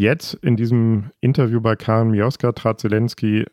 Jetzt 0.00 0.32
in 0.32 0.56
diesem 0.56 1.10
Interview 1.20 1.60
bei 1.60 1.76
Karen 1.76 2.12
Mioska 2.12 2.52
trat 2.52 2.80
Zelensky 2.80 3.44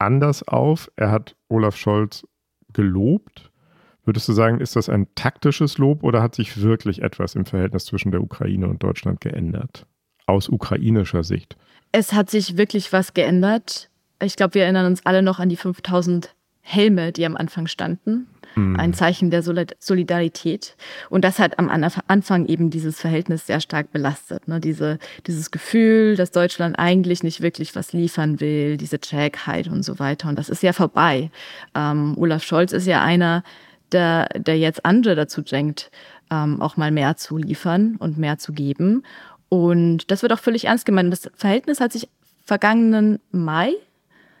anders 0.00 0.42
auf. 0.42 0.90
Er 0.96 1.12
hat 1.12 1.36
Olaf 1.48 1.76
Scholz 1.76 2.26
gelobt. 2.72 3.52
Würdest 4.04 4.26
du 4.26 4.32
sagen, 4.32 4.58
ist 4.58 4.74
das 4.74 4.88
ein 4.88 5.06
taktisches 5.14 5.78
Lob 5.78 6.02
oder 6.02 6.20
hat 6.20 6.34
sich 6.34 6.60
wirklich 6.60 7.00
etwas 7.00 7.36
im 7.36 7.46
Verhältnis 7.46 7.84
zwischen 7.84 8.10
der 8.10 8.22
Ukraine 8.22 8.66
und 8.66 8.82
Deutschland 8.82 9.20
geändert? 9.20 9.86
Aus 10.26 10.48
ukrainischer 10.48 11.22
Sicht. 11.22 11.56
Es 11.92 12.12
hat 12.12 12.28
sich 12.28 12.56
wirklich 12.56 12.92
was 12.92 13.14
geändert. 13.14 13.88
Ich 14.20 14.34
glaube, 14.34 14.54
wir 14.54 14.64
erinnern 14.64 14.86
uns 14.86 15.06
alle 15.06 15.22
noch 15.22 15.38
an 15.38 15.48
die 15.48 15.54
5000 15.54 16.34
Helme, 16.60 17.12
die 17.12 17.24
am 17.24 17.36
Anfang 17.36 17.68
standen. 17.68 18.26
Mhm. 18.54 18.78
ein 18.78 18.94
Zeichen 18.94 19.30
der 19.30 19.42
Solidarität. 19.42 20.76
Und 21.10 21.24
das 21.24 21.38
hat 21.38 21.58
am 21.58 21.68
Anfang 22.06 22.46
eben 22.46 22.70
dieses 22.70 23.00
Verhältnis 23.00 23.46
sehr 23.46 23.60
stark 23.60 23.92
belastet. 23.92 24.48
Ne? 24.48 24.60
Diese, 24.60 24.98
dieses 25.26 25.50
Gefühl, 25.50 26.16
dass 26.16 26.30
Deutschland 26.30 26.78
eigentlich 26.78 27.22
nicht 27.22 27.40
wirklich 27.40 27.74
was 27.74 27.92
liefern 27.92 28.40
will, 28.40 28.76
diese 28.76 29.00
Trägheit 29.00 29.68
und 29.68 29.82
so 29.82 29.98
weiter. 29.98 30.28
Und 30.28 30.38
das 30.38 30.48
ist 30.48 30.62
ja 30.62 30.72
vorbei. 30.72 31.30
Ähm, 31.74 32.14
Olaf 32.18 32.42
Scholz 32.42 32.72
ist 32.72 32.86
ja 32.86 33.02
einer, 33.02 33.42
der, 33.92 34.28
der 34.36 34.58
jetzt 34.58 34.84
andere 34.84 35.14
dazu 35.14 35.42
drängt, 35.42 35.90
ähm, 36.30 36.60
auch 36.60 36.76
mal 36.76 36.90
mehr 36.90 37.16
zu 37.16 37.36
liefern 37.36 37.96
und 37.98 38.18
mehr 38.18 38.38
zu 38.38 38.52
geben. 38.52 39.02
Und 39.48 40.10
das 40.10 40.22
wird 40.22 40.32
auch 40.32 40.38
völlig 40.38 40.66
ernst 40.66 40.86
gemeint. 40.86 41.12
Das 41.12 41.30
Verhältnis 41.36 41.80
hat 41.80 41.92
sich 41.92 42.08
vergangenen 42.44 43.20
Mai 43.30 43.72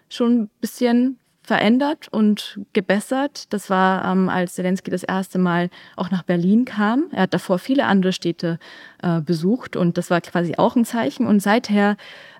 schon 0.08 0.42
ein 0.42 0.50
bisschen 0.60 1.18
verändert 1.44 2.08
und 2.10 2.58
gebessert. 2.72 3.52
Das 3.52 3.68
war, 3.70 4.04
ähm, 4.10 4.28
als 4.28 4.54
Zelensky 4.54 4.90
das 4.90 5.02
erste 5.02 5.38
Mal 5.38 5.68
auch 5.94 6.10
nach 6.10 6.22
Berlin 6.22 6.64
kam. 6.64 7.04
Er 7.12 7.22
hat 7.22 7.34
davor 7.34 7.58
viele 7.58 7.84
andere 7.84 8.12
Städte 8.12 8.58
äh, 9.02 9.20
besucht 9.20 9.76
und 9.76 9.98
das 9.98 10.10
war 10.10 10.20
quasi 10.22 10.54
auch 10.56 10.74
ein 10.74 10.86
Zeichen. 10.86 11.26
Und 11.26 11.40
seither, 11.40 11.96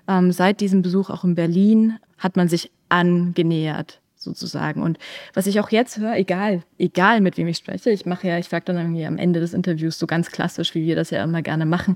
ähm, 0.07 0.31
seit 0.31 0.59
diesem 0.59 0.81
Besuch 0.81 1.09
auch 1.11 1.23
in 1.23 1.35
Berlin, 1.35 1.99
hat 2.17 2.35
man 2.35 2.49
sich 2.49 2.71
angenähert 2.89 4.01
sozusagen. 4.25 4.83
Und 4.83 4.99
was 5.33 5.47
ich 5.47 5.59
auch 5.61 5.69
jetzt 5.69 5.97
höre, 5.97 6.15
egal, 6.17 6.63
egal 6.77 7.21
mit 7.21 7.37
wem 7.37 7.47
ich 7.47 7.57
spreche, 7.57 7.91
ich 7.91 8.05
mache 8.05 8.27
ja, 8.27 8.37
ich 8.37 8.49
frage 8.49 8.65
dann 8.65 8.77
irgendwie 8.77 9.05
am 9.05 9.17
Ende 9.17 9.39
des 9.39 9.53
Interviews 9.53 9.97
so 9.97 10.07
ganz 10.07 10.29
klassisch, 10.31 10.75
wie 10.75 10.85
wir 10.85 10.97
das 10.97 11.11
ja 11.11 11.23
immer 11.23 11.41
gerne 11.41 11.65
machen, 11.65 11.95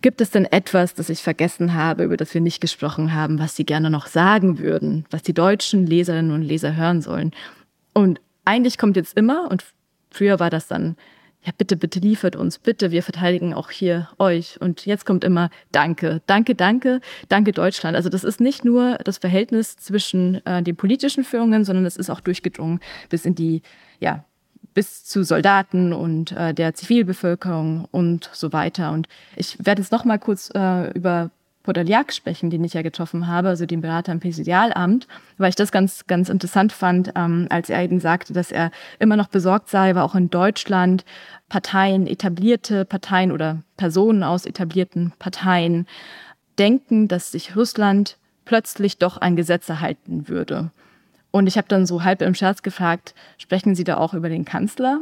gibt 0.00 0.22
es 0.22 0.30
denn 0.30 0.46
etwas, 0.46 0.94
das 0.94 1.10
ich 1.10 1.22
vergessen 1.22 1.74
habe, 1.74 2.04
über 2.04 2.16
das 2.16 2.32
wir 2.32 2.40
nicht 2.40 2.62
gesprochen 2.62 3.12
haben, 3.12 3.38
was 3.38 3.56
Sie 3.56 3.66
gerne 3.66 3.90
noch 3.90 4.06
sagen 4.06 4.58
würden, 4.58 5.04
was 5.10 5.22
die 5.22 5.34
deutschen 5.34 5.86
Leserinnen 5.86 6.32
und 6.32 6.42
Leser 6.42 6.76
hören 6.76 7.02
sollen? 7.02 7.32
Und 7.92 8.20
eigentlich 8.44 8.78
kommt 8.78 8.96
jetzt 8.96 9.16
immer, 9.16 9.50
und 9.50 9.64
früher 10.10 10.40
war 10.40 10.50
das 10.50 10.66
dann 10.66 10.96
ja, 11.44 11.52
bitte, 11.56 11.76
bitte 11.76 12.00
liefert 12.00 12.36
uns, 12.36 12.58
bitte, 12.58 12.90
wir 12.90 13.02
verteidigen 13.02 13.52
auch 13.52 13.70
hier 13.70 14.08
euch. 14.18 14.60
Und 14.60 14.86
jetzt 14.86 15.04
kommt 15.04 15.24
immer 15.24 15.50
Danke, 15.72 16.22
danke, 16.26 16.54
danke, 16.54 17.00
danke 17.28 17.52
Deutschland. 17.52 17.96
Also 17.96 18.08
das 18.08 18.24
ist 18.24 18.40
nicht 18.40 18.64
nur 18.64 18.96
das 19.04 19.18
Verhältnis 19.18 19.76
zwischen 19.76 20.44
äh, 20.46 20.62
den 20.62 20.76
politischen 20.76 21.22
Führungen, 21.22 21.64
sondern 21.64 21.84
es 21.84 21.96
ist 21.96 22.08
auch 22.08 22.20
durchgedrungen 22.20 22.80
bis 23.10 23.26
in 23.26 23.34
die, 23.34 23.60
ja, 24.00 24.24
bis 24.72 25.04
zu 25.04 25.22
Soldaten 25.22 25.92
und 25.92 26.32
äh, 26.32 26.54
der 26.54 26.74
Zivilbevölkerung 26.74 27.86
und 27.90 28.30
so 28.32 28.52
weiter. 28.52 28.92
Und 28.92 29.08
ich 29.36 29.56
werde 29.64 29.82
jetzt 29.82 29.92
noch 29.92 30.04
mal 30.04 30.18
kurz 30.18 30.50
äh, 30.54 30.90
über 30.92 31.30
Podoliak 31.64 32.12
sprechen, 32.12 32.50
den 32.50 32.62
ich 32.62 32.74
ja 32.74 32.82
getroffen 32.82 33.26
habe, 33.26 33.48
also 33.48 33.66
den 33.66 33.80
Berater 33.80 34.12
im 34.12 34.20
Präsidialamt, 34.20 35.08
weil 35.38 35.48
ich 35.48 35.56
das 35.56 35.72
ganz, 35.72 36.06
ganz 36.06 36.28
interessant 36.28 36.72
fand, 36.72 37.12
ähm, 37.16 37.46
als 37.50 37.70
er 37.70 37.82
eben 37.82 37.98
sagte, 37.98 38.32
dass 38.32 38.52
er 38.52 38.70
immer 39.00 39.16
noch 39.16 39.28
besorgt 39.28 39.70
sei, 39.70 39.94
weil 39.94 40.02
auch 40.02 40.14
in 40.14 40.30
Deutschland 40.30 41.04
Parteien, 41.48 42.06
etablierte 42.06 42.84
Parteien 42.84 43.32
oder 43.32 43.62
Personen 43.76 44.22
aus 44.22 44.46
etablierten 44.46 45.12
Parteien 45.18 45.86
denken, 46.58 47.08
dass 47.08 47.32
sich 47.32 47.56
Russland 47.56 48.18
plötzlich 48.44 48.98
doch 48.98 49.20
an 49.20 49.34
Gesetze 49.34 49.80
halten 49.80 50.28
würde. 50.28 50.70
Und 51.30 51.46
ich 51.46 51.56
habe 51.56 51.66
dann 51.66 51.86
so 51.86 52.04
halb 52.04 52.22
im 52.22 52.34
Scherz 52.34 52.62
gefragt, 52.62 53.14
sprechen 53.38 53.74
Sie 53.74 53.84
da 53.84 53.96
auch 53.96 54.14
über 54.14 54.28
den 54.28 54.44
Kanzler? 54.44 55.00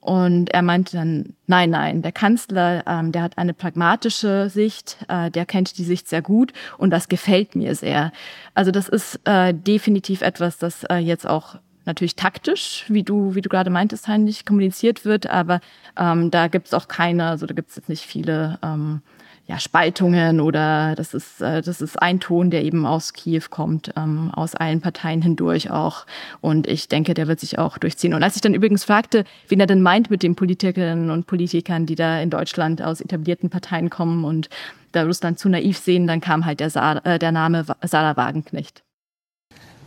Und 0.00 0.50
er 0.50 0.62
meinte 0.62 0.96
dann, 0.96 1.34
nein, 1.46 1.70
nein, 1.70 2.02
der 2.02 2.12
Kanzler, 2.12 2.84
ähm, 2.86 3.10
der 3.10 3.22
hat 3.22 3.36
eine 3.36 3.52
pragmatische 3.52 4.48
Sicht, 4.48 4.96
äh, 5.08 5.30
der 5.30 5.44
kennt 5.44 5.76
die 5.76 5.84
Sicht 5.84 6.08
sehr 6.08 6.22
gut 6.22 6.52
und 6.78 6.90
das 6.90 7.08
gefällt 7.08 7.56
mir 7.56 7.74
sehr. 7.74 8.12
Also 8.54 8.70
das 8.70 8.88
ist 8.88 9.20
äh, 9.24 9.52
definitiv 9.52 10.22
etwas, 10.22 10.58
das 10.58 10.84
äh, 10.84 10.96
jetzt 10.96 11.26
auch 11.26 11.56
natürlich 11.84 12.14
taktisch, 12.14 12.84
wie 12.88 13.02
du, 13.02 13.34
wie 13.34 13.40
du 13.40 13.48
gerade 13.48 13.70
meintest, 13.70 14.06
Heinrich, 14.06 14.44
kommuniziert 14.44 15.04
wird, 15.04 15.26
aber 15.26 15.60
ähm, 15.98 16.30
da 16.30 16.46
gibt 16.46 16.68
es 16.68 16.74
auch 16.74 16.86
keine, 16.86 17.26
also 17.26 17.46
da 17.46 17.54
gibt 17.54 17.70
es 17.70 17.76
jetzt 17.76 17.88
nicht 17.88 18.04
viele 18.04 18.58
ähm, 18.62 19.02
ja, 19.48 19.58
Spaltungen 19.58 20.42
oder 20.42 20.94
das 20.94 21.14
ist, 21.14 21.40
äh, 21.40 21.62
das 21.62 21.80
ist 21.80 22.00
ein 22.00 22.20
Ton, 22.20 22.50
der 22.50 22.64
eben 22.64 22.84
aus 22.84 23.14
Kiew 23.14 23.44
kommt, 23.48 23.90
ähm, 23.96 24.30
aus 24.34 24.54
allen 24.54 24.82
Parteien 24.82 25.22
hindurch 25.22 25.70
auch. 25.70 26.04
Und 26.42 26.66
ich 26.66 26.88
denke, 26.88 27.14
der 27.14 27.28
wird 27.28 27.40
sich 27.40 27.58
auch 27.58 27.78
durchziehen. 27.78 28.12
Und 28.12 28.22
als 28.22 28.36
ich 28.36 28.42
dann 28.42 28.52
übrigens 28.52 28.84
fragte, 28.84 29.24
wen 29.48 29.58
er 29.58 29.66
denn 29.66 29.80
meint 29.80 30.10
mit 30.10 30.22
den 30.22 30.36
Politikerinnen 30.36 31.10
und 31.10 31.26
Politikern, 31.26 31.86
die 31.86 31.94
da 31.94 32.20
in 32.20 32.28
Deutschland 32.28 32.82
aus 32.82 33.00
etablierten 33.00 33.48
Parteien 33.48 33.88
kommen 33.88 34.26
und 34.26 34.50
da 34.92 35.04
Russland 35.04 35.38
zu 35.38 35.48
naiv 35.48 35.78
sehen, 35.78 36.06
dann 36.06 36.20
kam 36.20 36.44
halt 36.44 36.60
der, 36.60 36.68
Sa 36.68 36.98
äh, 36.98 37.18
der 37.18 37.32
Name 37.32 37.64
Sarah 37.82 38.18
Wagenknecht. 38.18 38.82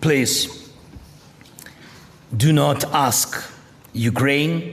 Please, 0.02 0.50
do 2.32 2.52
not 2.52 2.92
ask 2.96 3.48
Ukraine 3.94 4.64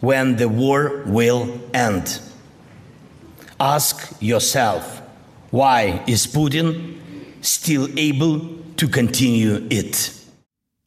when 0.00 0.38
the 0.38 0.46
war 0.46 1.04
will 1.04 1.60
end. 1.74 2.22
Ask 3.58 4.14
yourself, 4.20 5.02
why 5.50 6.00
is 6.06 6.26
Putin 6.26 6.96
still 7.42 7.88
able 7.96 8.40
to 8.76 8.88
continue 8.88 9.62
it? 9.70 10.12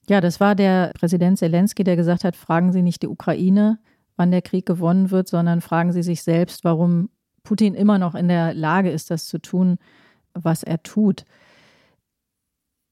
Ja, 0.08 0.22
das 0.22 0.40
war 0.40 0.56
der 0.56 0.92
Präsident 1.00 1.40
Zelensky, 1.40 1.84
der 1.84 1.96
gesagt 1.96 2.24
hat, 2.24 2.36
fragen 2.36 2.72
Sie 2.72 2.82
nicht 2.82 3.02
die 3.02 3.08
Ukraine, 3.08 3.80
wann 4.18 4.32
der 4.32 4.42
Krieg 4.42 4.66
gewonnen 4.66 5.10
wird, 5.12 5.28
sondern 5.28 5.62
fragen 5.62 5.94
Sie 5.94 6.04
sich 6.04 6.22
selbst, 6.22 6.64
warum 6.64 7.10
Putin 7.44 7.74
immer 7.74 7.98
noch 7.98 8.16
in 8.16 8.28
der 8.28 8.54
Lage 8.54 8.92
ist, 8.92 9.10
das 9.10 9.26
zu 9.26 9.40
tun, 9.40 9.78
was 10.34 10.64
er 10.64 10.84
tut. 10.84 11.26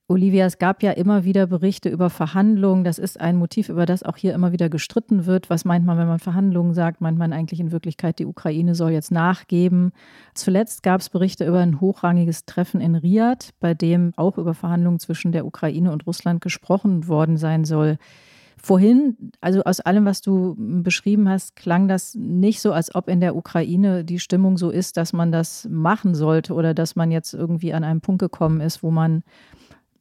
Olivia, 0.10 0.46
es 0.46 0.58
gab 0.58 0.84
ja 0.84 0.92
immer 0.92 1.24
wieder 1.24 1.48
Berichte 1.48 1.88
über 1.88 2.10
Verhandlungen. 2.10 2.84
Das 2.84 3.00
ist 3.00 3.22
ein 3.22 3.38
Motiv, 3.38 3.70
über 3.70 3.86
das 3.86 4.04
auch 4.04 4.18
hier 4.18 4.34
immer 4.34 4.52
wieder 4.52 4.68
gestritten 4.68 5.26
wird. 5.26 5.50
Was 5.50 5.64
meint 5.64 5.86
man, 5.86 5.98
wenn 5.98 6.08
man 6.08 6.20
Verhandlungen 6.20 6.74
sagt? 6.74 7.00
Meint 7.00 7.18
man 7.18 7.32
eigentlich 7.32 7.62
in 7.62 7.72
Wirklichkeit, 7.72 8.20
die 8.20 8.26
Ukraine 8.26 8.76
soll 8.76 8.92
jetzt 8.92 9.12
nachgeben? 9.12 9.94
Zuletzt 10.34 10.84
gab 10.84 11.00
es 11.00 11.10
Berichte 11.10 11.46
über 11.46 11.60
ein 11.60 11.80
hochrangiges 11.80 12.46
Treffen 12.46 12.82
in 12.82 12.96
Riad, 12.96 13.52
bei 13.62 13.74
dem 13.74 14.12
auch 14.18 14.38
über 14.38 14.54
Verhandlungen 14.54 15.00
zwischen 15.00 15.32
der 15.32 15.46
Ukraine 15.46 15.94
und 15.94 16.06
Russland 16.06 16.42
gesprochen 16.42 17.08
worden 17.08 17.38
sein 17.38 17.64
soll. 17.64 17.98
Vorhin, 18.66 19.32
also 19.42 19.64
aus 19.64 19.80
allem, 19.80 20.06
was 20.06 20.22
du 20.22 20.56
beschrieben 20.58 21.28
hast, 21.28 21.56
klang 21.56 21.88
das 21.88 22.16
nicht 22.16 22.62
so, 22.62 22.72
als 22.72 22.94
ob 22.96 23.10
in 23.10 23.20
der 23.20 23.36
Ukraine 23.36 24.06
die 24.06 24.20
Stimmung 24.20 24.58
so 24.58 24.70
ist, 24.70 24.96
dass 24.96 25.12
man 25.12 25.32
das 25.32 25.68
machen 25.70 26.14
sollte 26.14 26.54
oder 26.54 26.74
dass 26.74 26.96
man 26.96 27.12
jetzt 27.12 27.34
irgendwie 27.34 27.74
an 27.74 27.84
einem 27.84 28.00
Punkt 28.00 28.20
gekommen 28.20 28.62
ist, 28.62 28.84
wo 28.84 28.92
man 28.92 29.24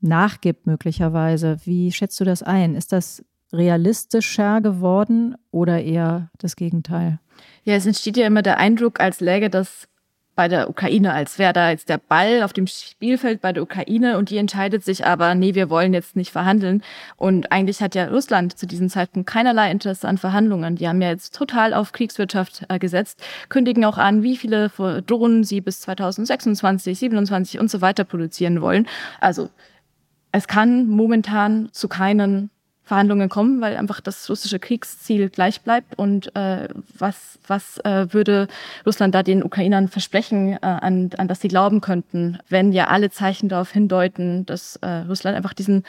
nachgibt 0.03 0.66
möglicherweise. 0.66 1.59
Wie 1.64 1.92
schätzt 1.92 2.20
du 2.20 2.24
das 2.24 2.42
ein? 2.42 2.74
Ist 2.74 2.92
das 2.92 3.24
realistischer 3.53 4.61
geworden 4.61 5.34
oder 5.50 5.82
eher 5.82 6.30
das 6.38 6.57
Gegenteil? 6.57 7.18
Ja, 7.64 7.74
es 7.74 7.86
entsteht 7.86 8.16
ja 8.16 8.26
immer 8.26 8.42
der 8.42 8.59
Eindruck, 8.59 9.00
als 9.00 9.20
läge 9.20 9.50
das 9.50 9.88
bei 10.34 10.48
der 10.48 10.70
Ukraine, 10.70 11.12
als 11.12 11.38
wäre 11.38 11.53
da 11.53 11.70
jetzt 11.70 11.90
der 11.90 11.98
Ball 11.98 12.42
auf 12.42 12.55
dem 12.55 12.66
Spielfeld 12.66 13.42
bei 13.42 13.53
der 13.53 13.62
Ukraine 13.62 14.16
und 14.16 14.30
die 14.30 14.38
entscheidet 14.38 14.82
sich 14.82 15.05
aber, 15.05 15.34
nee, 15.34 15.55
wir 15.55 15.68
wollen 15.68 15.92
jetzt 15.92 16.16
nicht 16.16 16.32
verhandeln. 16.32 16.82
Und 17.16 17.53
eigentlich 17.53 17.82
hat 17.82 17.94
ja 17.94 18.07
Russland 18.07 18.57
zu 18.59 18.66
diesem 18.66 18.88
Zeitpunkt 18.88 19.28
keinerlei 19.28 19.70
Interesse 19.70 20.09
an 20.09 20.16
Verhandlungen. 20.16 20.76
Die 20.76 20.88
haben 20.88 21.03
ja 21.03 21.11
jetzt 21.11 21.34
total 21.34 21.74
auf 21.74 21.92
Kriegswirtschaft 21.92 22.64
äh, 22.70 22.78
gesetzt, 22.78 23.22
kündigen 23.50 23.84
auch 23.84 23.98
an, 23.98 24.22
wie 24.22 24.38
viele 24.38 24.70
Drohnen 25.07 25.44
sie 25.44 25.61
bis 25.61 25.82
2026, 25.82 26.98
27 26.98 27.61
und 27.61 27.70
so 27.70 27.82
weiter 27.82 28.05
produzieren 28.05 28.62
wollen. 28.62 28.88
Also 29.20 29.50
es 30.33 30.49
kann 30.49 30.89
momentan 30.89 31.68
zu 31.72 31.89
keinen 31.89 32.51
Verhandlungen 32.85 33.28
kommen, 33.28 33.61
weil 33.61 33.76
einfach 33.76 34.01
das 34.01 34.28
russische 34.28 34.59
Kriegsziel 34.59 35.30
gleich 35.30 35.61
bleibt. 35.61 35.99
Und 35.99 36.35
äh, 36.35 36.68
was, 36.99 37.39
was 37.47 37.78
äh, 37.85 38.12
würde 38.12 38.49
Russland 38.85 39.14
da 39.14 39.22
den 39.22 39.45
Ukrainern 39.45 39.89
versprechen, 39.89 40.55
äh, 40.55 40.59
an, 40.62 41.11
an 41.16 41.28
das 41.28 41.41
sie 41.41 41.49
glauben 41.49 41.80
könnten, 41.80 42.39
wenn 42.49 42.72
ja 42.72 42.89
alle 42.89 43.11
Zeichen 43.11 43.49
darauf 43.49 43.70
hindeuten, 43.70 44.45
dass 44.47 44.76
äh, 44.76 44.89
Russland 45.09 45.37
einfach 45.37 45.55
diesen 45.55 45.85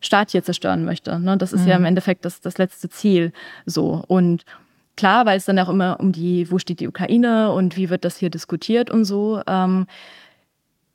Staat 0.00 0.30
hier 0.30 0.42
zerstören 0.42 0.84
möchte. 0.84 1.18
Ne? 1.18 1.36
Das 1.36 1.52
ist 1.52 1.62
mhm. 1.62 1.68
ja 1.68 1.76
im 1.76 1.84
Endeffekt 1.84 2.24
das, 2.24 2.40
das 2.40 2.56
letzte 2.56 2.88
Ziel 2.88 3.32
so. 3.66 4.02
Und 4.06 4.44
klar, 4.96 5.26
weil 5.26 5.36
es 5.36 5.44
dann 5.44 5.58
auch 5.58 5.68
immer 5.68 6.00
um 6.00 6.12
die, 6.12 6.50
wo 6.50 6.58
steht 6.58 6.80
die 6.80 6.88
Ukraine 6.88 7.52
und 7.52 7.76
wie 7.76 7.90
wird 7.90 8.04
das 8.04 8.16
hier 8.16 8.30
diskutiert 8.30 8.90
und 8.90 9.04
so. 9.04 9.42
Ähm, 9.46 9.86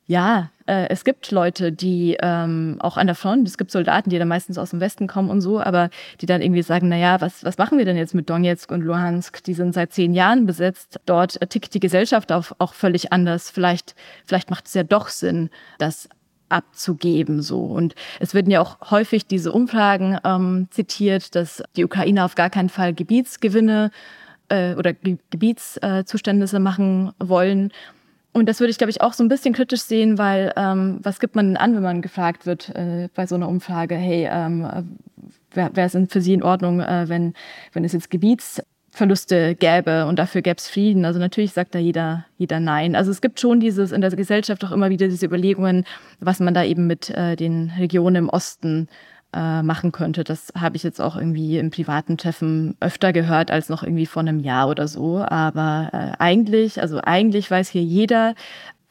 ja, 0.06 0.50
äh, 0.66 0.88
es 0.88 1.04
gibt 1.04 1.30
Leute, 1.30 1.72
die 1.72 2.16
ähm, 2.20 2.76
auch 2.80 2.96
an 2.96 3.06
der 3.06 3.16
Front, 3.16 3.48
es 3.48 3.56
gibt 3.56 3.70
Soldaten, 3.70 4.10
die 4.10 4.18
dann 4.18 4.28
meistens 4.28 4.58
aus 4.58 4.70
dem 4.70 4.80
Westen 4.80 5.06
kommen 5.06 5.30
und 5.30 5.40
so, 5.40 5.60
aber 5.60 5.88
die 6.20 6.26
dann 6.26 6.42
irgendwie 6.42 6.62
sagen, 6.62 6.88
na 6.88 6.96
ja, 6.96 7.20
was, 7.20 7.42
was 7.44 7.56
machen 7.56 7.78
wir 7.78 7.86
denn 7.86 7.96
jetzt 7.96 8.14
mit 8.14 8.28
Donetsk 8.28 8.70
und 8.70 8.82
Luhansk? 8.82 9.42
Die 9.44 9.54
sind 9.54 9.72
seit 9.72 9.92
zehn 9.92 10.12
Jahren 10.12 10.44
besetzt. 10.46 11.00
Dort 11.06 11.38
tickt 11.48 11.72
die 11.74 11.80
Gesellschaft 11.80 12.32
auch, 12.32 12.52
auch 12.58 12.74
völlig 12.74 13.12
anders. 13.12 13.50
Vielleicht, 13.50 13.94
vielleicht 14.26 14.50
macht 14.50 14.66
es 14.66 14.74
ja 14.74 14.82
doch 14.84 15.08
Sinn, 15.08 15.50
das 15.78 16.08
abzugeben 16.50 17.40
so 17.40 17.64
und 17.64 17.94
es 18.20 18.34
werden 18.34 18.50
ja 18.50 18.60
auch 18.60 18.90
häufig 18.90 19.26
diese 19.26 19.50
Umfragen 19.50 20.18
ähm, 20.24 20.68
zitiert, 20.70 21.34
dass 21.34 21.62
die 21.74 21.84
Ukraine 21.84 22.22
auf 22.24 22.34
gar 22.34 22.50
keinen 22.50 22.68
Fall 22.68 22.92
Gebietsgewinne 22.92 23.90
äh, 24.50 24.74
oder 24.74 24.92
Gebietszuständnisse 24.92 26.60
machen 26.60 27.12
wollen 27.18 27.72
und 28.34 28.48
das 28.48 28.58
würde 28.60 28.72
ich, 28.72 28.78
glaube 28.78 28.90
ich, 28.90 29.00
auch 29.00 29.12
so 29.12 29.22
ein 29.22 29.28
bisschen 29.28 29.54
kritisch 29.54 29.82
sehen, 29.82 30.18
weil 30.18 30.52
ähm, 30.56 30.98
was 31.02 31.20
gibt 31.20 31.36
man 31.36 31.46
denn 31.46 31.56
an, 31.56 31.74
wenn 31.74 31.82
man 31.82 32.02
gefragt 32.02 32.46
wird 32.46 32.68
äh, 32.70 33.08
bei 33.14 33.26
so 33.26 33.36
einer 33.36 33.48
Umfrage, 33.48 33.94
hey, 33.94 34.28
ähm, 34.30 34.66
wäre 35.52 35.70
es 35.76 35.96
für 36.08 36.20
sie 36.20 36.34
in 36.34 36.42
Ordnung, 36.42 36.80
äh, 36.80 37.08
wenn, 37.08 37.34
wenn 37.72 37.84
es 37.84 37.92
jetzt 37.92 38.10
Gebietsverluste 38.10 39.54
gäbe 39.54 40.06
und 40.06 40.18
dafür 40.18 40.42
gäbe 40.42 40.56
es 40.56 40.68
Frieden. 40.68 41.04
Also 41.04 41.20
natürlich 41.20 41.52
sagt 41.52 41.76
da 41.76 41.78
jeder, 41.78 42.26
jeder 42.36 42.58
Nein. 42.58 42.96
Also 42.96 43.12
es 43.12 43.20
gibt 43.20 43.38
schon 43.38 43.60
dieses 43.60 43.92
in 43.92 44.00
der 44.00 44.10
Gesellschaft 44.10 44.64
auch 44.64 44.72
immer 44.72 44.90
wieder 44.90 45.06
diese 45.06 45.26
Überlegungen, 45.26 45.84
was 46.18 46.40
man 46.40 46.54
da 46.54 46.64
eben 46.64 46.88
mit 46.88 47.10
äh, 47.10 47.36
den 47.36 47.72
Regionen 47.78 48.16
im 48.16 48.28
Osten 48.28 48.88
äh, 49.34 49.62
machen 49.62 49.92
könnte. 49.92 50.24
Das 50.24 50.52
habe 50.58 50.76
ich 50.76 50.82
jetzt 50.82 51.00
auch 51.00 51.16
irgendwie 51.16 51.58
im 51.58 51.70
privaten 51.70 52.16
Treffen 52.16 52.76
öfter 52.80 53.12
gehört 53.12 53.50
als 53.50 53.68
noch 53.68 53.82
irgendwie 53.82 54.06
vor 54.06 54.20
einem 54.20 54.40
Jahr 54.40 54.68
oder 54.68 54.88
so. 54.88 55.18
Aber 55.18 55.90
äh, 55.92 56.22
eigentlich, 56.22 56.80
also 56.80 57.00
eigentlich 57.02 57.50
weiß 57.50 57.68
hier 57.68 57.82
jeder, 57.82 58.34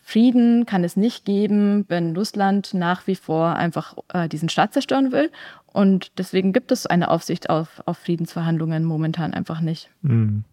Frieden 0.06 0.66
kann 0.66 0.84
es 0.84 0.98
nicht 0.98 1.24
geben, 1.24 1.86
wenn 1.88 2.16
Russland 2.16 2.74
nach 2.74 3.08
wie 3.08 3.16
vor 3.16 3.56
einfach 3.56 3.96
äh, 4.14 4.28
diesen 4.28 4.50
Staat 4.50 4.74
zerstören 4.74 5.14
will. 5.14 5.32
Und 5.66 6.12
deswegen 6.20 6.52
gibt 6.52 6.72
es 6.72 6.86
eine 6.86 7.10
Aufsicht 7.10 7.50
auf, 7.50 7.82
auf 7.86 7.98
Friedensverhandlungen 7.98 8.84
momentan 8.84 9.34
einfach 9.34 9.62
nicht. 9.62 9.90
Mhm. 10.02 10.44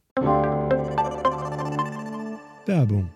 Werbung. 2.65 3.11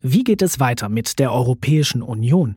Wie 0.00 0.24
geht 0.24 0.42
es 0.42 0.58
weiter 0.58 0.88
mit 0.88 1.18
der 1.18 1.32
Europäischen 1.32 2.02
Union? 2.02 2.56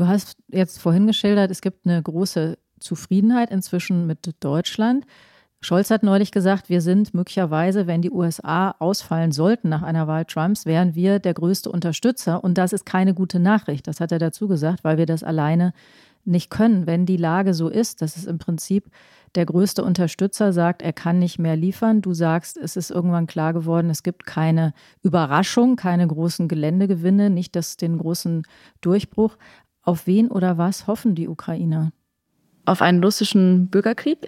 Du 0.00 0.08
hast 0.08 0.38
jetzt 0.48 0.80
vorhin 0.80 1.06
geschildert, 1.06 1.50
es 1.50 1.60
gibt 1.60 1.86
eine 1.86 2.02
große 2.02 2.56
Zufriedenheit 2.78 3.50
inzwischen 3.50 4.06
mit 4.06 4.34
Deutschland. 4.40 5.04
Scholz 5.60 5.90
hat 5.90 6.02
neulich 6.02 6.32
gesagt, 6.32 6.70
wir 6.70 6.80
sind 6.80 7.12
möglicherweise, 7.12 7.86
wenn 7.86 8.00
die 8.00 8.10
USA 8.10 8.74
ausfallen 8.78 9.30
sollten 9.30 9.68
nach 9.68 9.82
einer 9.82 10.06
Wahl 10.06 10.24
Trumps, 10.24 10.64
wären 10.64 10.94
wir 10.94 11.18
der 11.18 11.34
größte 11.34 11.70
Unterstützer. 11.70 12.42
Und 12.42 12.56
das 12.56 12.72
ist 12.72 12.86
keine 12.86 13.12
gute 13.12 13.40
Nachricht. 13.40 13.86
Das 13.88 14.00
hat 14.00 14.10
er 14.10 14.18
dazu 14.18 14.48
gesagt, 14.48 14.84
weil 14.84 14.96
wir 14.96 15.04
das 15.04 15.22
alleine 15.22 15.74
nicht 16.24 16.48
können. 16.48 16.86
Wenn 16.86 17.04
die 17.04 17.18
Lage 17.18 17.52
so 17.52 17.68
ist, 17.68 18.00
dass 18.00 18.16
es 18.16 18.24
im 18.24 18.38
Prinzip 18.38 18.90
der 19.34 19.44
größte 19.44 19.84
Unterstützer 19.84 20.54
sagt, 20.54 20.80
er 20.80 20.94
kann 20.94 21.18
nicht 21.18 21.38
mehr 21.38 21.56
liefern. 21.56 22.00
Du 22.00 22.14
sagst, 22.14 22.56
es 22.56 22.76
ist 22.76 22.90
irgendwann 22.90 23.26
klar 23.26 23.52
geworden, 23.52 23.90
es 23.90 24.02
gibt 24.02 24.24
keine 24.24 24.72
Überraschung, 25.02 25.76
keine 25.76 26.06
großen 26.06 26.48
Geländegewinne, 26.48 27.28
nicht 27.28 27.54
das, 27.54 27.76
den 27.76 27.98
großen 27.98 28.44
Durchbruch. 28.80 29.36
Auf 29.82 30.06
wen 30.06 30.28
oder 30.28 30.58
was 30.58 30.86
hoffen 30.86 31.14
die 31.14 31.28
Ukrainer? 31.28 31.92
auf 32.66 32.82
einen 32.82 33.02
russischen 33.02 33.68
Bürgerkrieg. 33.68 34.18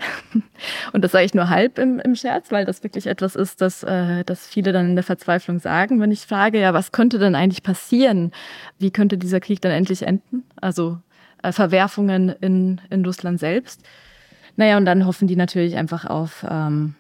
Und 0.93 1.05
das 1.05 1.13
sage 1.13 1.25
ich 1.25 1.35
nur 1.35 1.49
halb 1.49 1.79
im, 1.79 2.01
im 2.01 2.17
Scherz, 2.17 2.51
weil 2.51 2.65
das 2.65 2.83
wirklich 2.83 3.07
etwas 3.07 3.37
ist, 3.37 3.61
das, 3.61 3.85
äh, 3.85 4.25
das 4.25 4.47
viele 4.47 4.73
dann 4.73 4.91
in 4.91 4.95
der 4.97 5.05
Verzweiflung 5.05 5.61
sagen. 5.61 6.01
Wenn 6.01 6.11
ich 6.11 6.27
frage, 6.27 6.61
ja, 6.61 6.75
was 6.75 6.91
könnte 6.91 7.19
denn 7.19 7.37
eigentlich 7.37 7.63
passieren? 7.63 8.33
Wie 8.79 8.91
könnte 8.91 9.17
dieser 9.17 9.39
Krieg 9.39 9.61
dann 9.61 9.71
endlich 9.71 10.03
enden? 10.03 10.43
Also 10.61 10.99
äh, 11.43 11.53
Verwerfungen 11.53 12.31
in, 12.41 12.81
in 12.91 13.05
Russland 13.05 13.39
selbst. 13.39 13.83
Naja, 14.57 14.77
und 14.77 14.87
dann 14.87 15.07
hoffen 15.07 15.29
die 15.29 15.37
natürlich 15.37 15.77
einfach 15.77 16.05
auf, 16.05 16.45
ähm, 16.49 16.95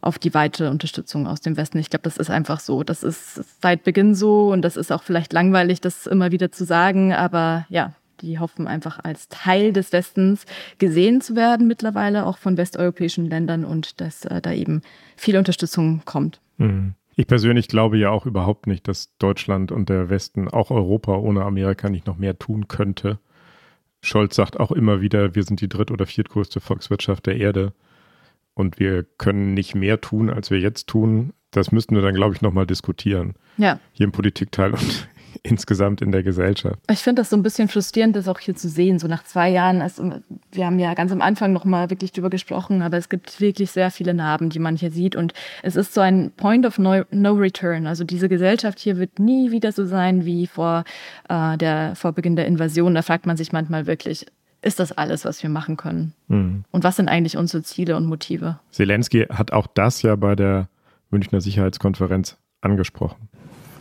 auf 0.00 0.18
die 0.18 0.34
weitere 0.34 0.68
Unterstützung 0.68 1.26
aus 1.26 1.40
dem 1.40 1.56
Westen. 1.56 1.78
Ich 1.78 1.90
glaube, 1.90 2.02
das 2.02 2.16
ist 2.16 2.30
einfach 2.30 2.60
so. 2.60 2.82
Das 2.82 3.02
ist 3.02 3.60
seit 3.60 3.84
Beginn 3.84 4.14
so 4.14 4.50
und 4.50 4.62
das 4.62 4.76
ist 4.76 4.92
auch 4.92 5.02
vielleicht 5.02 5.32
langweilig, 5.32 5.80
das 5.80 6.06
immer 6.06 6.32
wieder 6.32 6.52
zu 6.52 6.64
sagen. 6.64 7.12
Aber 7.12 7.66
ja, 7.68 7.92
die 8.20 8.38
hoffen 8.38 8.66
einfach 8.66 8.98
als 9.02 9.28
Teil 9.28 9.72
des 9.72 9.92
Westens 9.92 10.46
gesehen 10.78 11.20
zu 11.20 11.36
werden 11.36 11.66
mittlerweile, 11.66 12.26
auch 12.26 12.38
von 12.38 12.56
westeuropäischen 12.56 13.28
Ländern 13.28 13.64
und 13.64 14.00
dass 14.00 14.24
äh, 14.24 14.40
da 14.40 14.52
eben 14.52 14.82
viel 15.16 15.36
Unterstützung 15.36 16.02
kommt. 16.04 16.40
Mhm. 16.58 16.94
Ich 17.16 17.26
persönlich 17.26 17.68
glaube 17.68 17.98
ja 17.98 18.10
auch 18.10 18.24
überhaupt 18.24 18.66
nicht, 18.66 18.88
dass 18.88 19.14
Deutschland 19.18 19.72
und 19.72 19.88
der 19.90 20.08
Westen, 20.08 20.48
auch 20.48 20.70
Europa 20.70 21.16
ohne 21.16 21.42
Amerika 21.42 21.90
nicht 21.90 22.06
noch 22.06 22.16
mehr 22.16 22.38
tun 22.38 22.68
könnte. 22.68 23.18
Scholz 24.00 24.36
sagt 24.36 24.58
auch 24.58 24.72
immer 24.72 25.02
wieder, 25.02 25.34
wir 25.34 25.42
sind 25.42 25.60
die 25.60 25.68
dritt- 25.68 25.90
oder 25.90 26.06
viertgrößte 26.06 26.60
Volkswirtschaft 26.60 27.26
der 27.26 27.36
Erde 27.36 27.74
und 28.60 28.78
wir 28.78 29.04
können 29.18 29.54
nicht 29.54 29.74
mehr 29.74 30.00
tun, 30.00 30.30
als 30.30 30.50
wir 30.50 30.58
jetzt 30.58 30.86
tun. 30.86 31.32
Das 31.50 31.72
müssten 31.72 31.96
wir 31.96 32.02
dann, 32.02 32.14
glaube 32.14 32.34
ich, 32.34 32.42
nochmal 32.42 32.66
diskutieren. 32.66 33.34
Ja. 33.56 33.80
Hier 33.92 34.04
im 34.04 34.12
Politikteil 34.12 34.72
und 34.72 35.08
insgesamt 35.42 36.02
in 36.02 36.12
der 36.12 36.22
Gesellschaft. 36.22 36.78
Ich 36.90 37.00
finde 37.00 37.22
das 37.22 37.30
so 37.30 37.36
ein 37.36 37.42
bisschen 37.42 37.68
frustrierend, 37.68 38.14
das 38.14 38.28
auch 38.28 38.38
hier 38.38 38.54
zu 38.54 38.68
sehen, 38.68 38.98
so 38.98 39.08
nach 39.08 39.24
zwei 39.24 39.48
Jahren. 39.50 39.80
Also 39.80 40.12
wir 40.52 40.66
haben 40.66 40.78
ja 40.78 40.94
ganz 40.94 41.12
am 41.12 41.20
Anfang 41.20 41.52
noch 41.52 41.64
mal 41.64 41.90
wirklich 41.90 42.12
drüber 42.12 42.30
gesprochen, 42.30 42.82
aber 42.82 42.96
es 42.96 43.08
gibt 43.08 43.40
wirklich 43.40 43.70
sehr 43.70 43.90
viele 43.90 44.14
Narben, 44.14 44.50
die 44.50 44.58
man 44.58 44.76
hier 44.76 44.90
sieht 44.90 45.16
und 45.16 45.32
es 45.62 45.76
ist 45.76 45.94
so 45.94 46.00
ein 46.00 46.30
Point 46.36 46.66
of 46.66 46.78
no, 46.78 47.02
no 47.10 47.32
return. 47.32 47.86
Also 47.86 48.04
diese 48.04 48.28
Gesellschaft 48.28 48.78
hier 48.78 48.98
wird 48.98 49.18
nie 49.18 49.50
wieder 49.50 49.72
so 49.72 49.86
sein 49.86 50.24
wie 50.24 50.46
vor 50.46 50.84
äh, 51.28 51.56
der 51.56 51.94
vor 51.96 52.12
Beginn 52.12 52.36
der 52.36 52.46
Invasion. 52.46 52.94
Da 52.94 53.02
fragt 53.02 53.26
man 53.26 53.36
sich 53.36 53.52
manchmal 53.52 53.86
wirklich, 53.86 54.26
ist 54.62 54.78
das 54.78 54.92
alles, 54.92 55.24
was 55.24 55.42
wir 55.42 55.50
machen 55.50 55.76
können? 55.76 56.12
Mhm. 56.28 56.64
Und 56.70 56.84
was 56.84 56.96
sind 56.96 57.08
eigentlich 57.08 57.36
unsere 57.36 57.62
Ziele 57.62 57.96
und 57.96 58.06
Motive? 58.06 58.58
Zelensky 58.70 59.26
hat 59.30 59.52
auch 59.52 59.66
das 59.66 60.02
ja 60.02 60.16
bei 60.16 60.34
der 60.34 60.68
Münchner 61.10 61.40
Sicherheitskonferenz 61.40 62.36
angesprochen. 62.60 63.28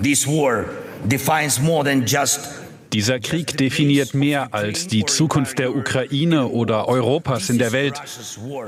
This 0.01 0.25
war 0.25 0.65
defines 1.05 1.61
more 1.61 1.83
than 1.83 2.05
just 2.05 2.47
dieser 2.93 3.19
Krieg 3.19 3.55
definiert 3.57 4.15
mehr 4.15 4.53
als 4.53 4.87
die 4.87 5.05
Zukunft 5.05 5.59
der 5.59 5.75
Ukraine 5.75 6.47
oder 6.47 6.87
Europas 6.87 7.49
in 7.49 7.59
der 7.59 7.71
Welt. 7.71 8.01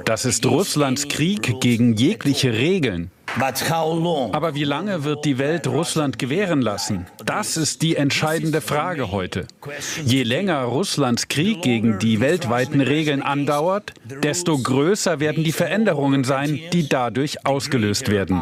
Das 0.05 0.25
ist 0.25 0.45
Russlands 0.45 1.07
Krieg 1.07 1.59
gegen 1.59 1.95
jegliche 1.95 2.53
Regeln. 2.53 3.09
Aber 4.33 4.55
wie 4.55 4.63
lange 4.63 5.03
wird 5.03 5.25
die 5.25 5.37
Welt 5.37 5.67
Russland 5.67 6.19
gewähren 6.19 6.61
lassen? 6.61 7.05
Das 7.25 7.55
ist 7.57 7.81
die 7.81 7.95
entscheidende 7.95 8.61
Frage 8.61 9.11
heute. 9.11 9.47
Je 10.03 10.23
länger 10.23 10.63
Russlands 10.63 11.27
Krieg 11.27 11.61
gegen 11.61 11.99
die 11.99 12.19
weltweiten 12.19 12.81
Regeln 12.81 13.21
andauert, 13.21 13.93
desto 14.23 14.57
größer 14.57 15.19
werden 15.19 15.43
die 15.43 15.51
Veränderungen 15.51 16.23
sein, 16.23 16.59
die 16.73 16.89
dadurch 16.89 17.45
ausgelöst 17.45 18.09
werden. 18.09 18.41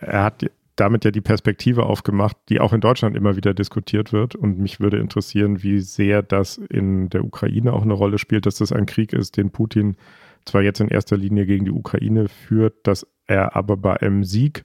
Er 0.00 0.24
hat 0.24 0.44
damit 0.76 1.04
ja 1.04 1.10
die 1.10 1.20
Perspektive 1.20 1.84
aufgemacht, 1.84 2.36
die 2.48 2.60
auch 2.60 2.72
in 2.72 2.80
Deutschland 2.80 3.16
immer 3.16 3.36
wieder 3.36 3.54
diskutiert 3.54 4.12
wird. 4.12 4.34
Und 4.34 4.58
mich 4.58 4.80
würde 4.80 4.98
interessieren, 4.98 5.62
wie 5.62 5.80
sehr 5.80 6.22
das 6.22 6.56
in 6.56 7.10
der 7.10 7.24
Ukraine 7.24 7.72
auch 7.72 7.82
eine 7.82 7.92
Rolle 7.92 8.18
spielt, 8.18 8.46
dass 8.46 8.56
das 8.56 8.72
ein 8.72 8.86
Krieg 8.86 9.12
ist, 9.12 9.36
den 9.36 9.50
Putin 9.50 9.96
zwar 10.44 10.62
jetzt 10.62 10.80
in 10.80 10.88
erster 10.88 11.16
Linie 11.16 11.46
gegen 11.46 11.64
die 11.64 11.70
Ukraine 11.70 12.28
führt, 12.28 12.86
dass 12.86 13.06
er 13.26 13.56
aber 13.56 13.76
bei 13.76 14.00
einem 14.00 14.24
Sieg 14.24 14.64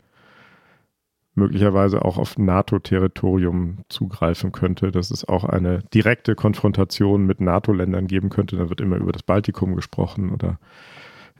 möglicherweise 1.35 2.03
auch 2.03 2.17
auf 2.17 2.37
NATO-Territorium 2.37 3.79
zugreifen 3.89 4.51
könnte, 4.51 4.91
dass 4.91 5.11
es 5.11 5.23
auch 5.23 5.43
eine 5.43 5.83
direkte 5.93 6.33
Konfrontation 6.33 7.27
mit 7.27 7.39
NATO-Ländern 7.39 8.07
geben 8.07 8.29
könnte. 8.29 8.57
Da 8.57 8.69
wird 8.69 8.81
immer 8.81 8.97
über 8.97 9.11
das 9.11 9.21
Baltikum 9.21 9.75
gesprochen 9.75 10.31
oder 10.31 10.59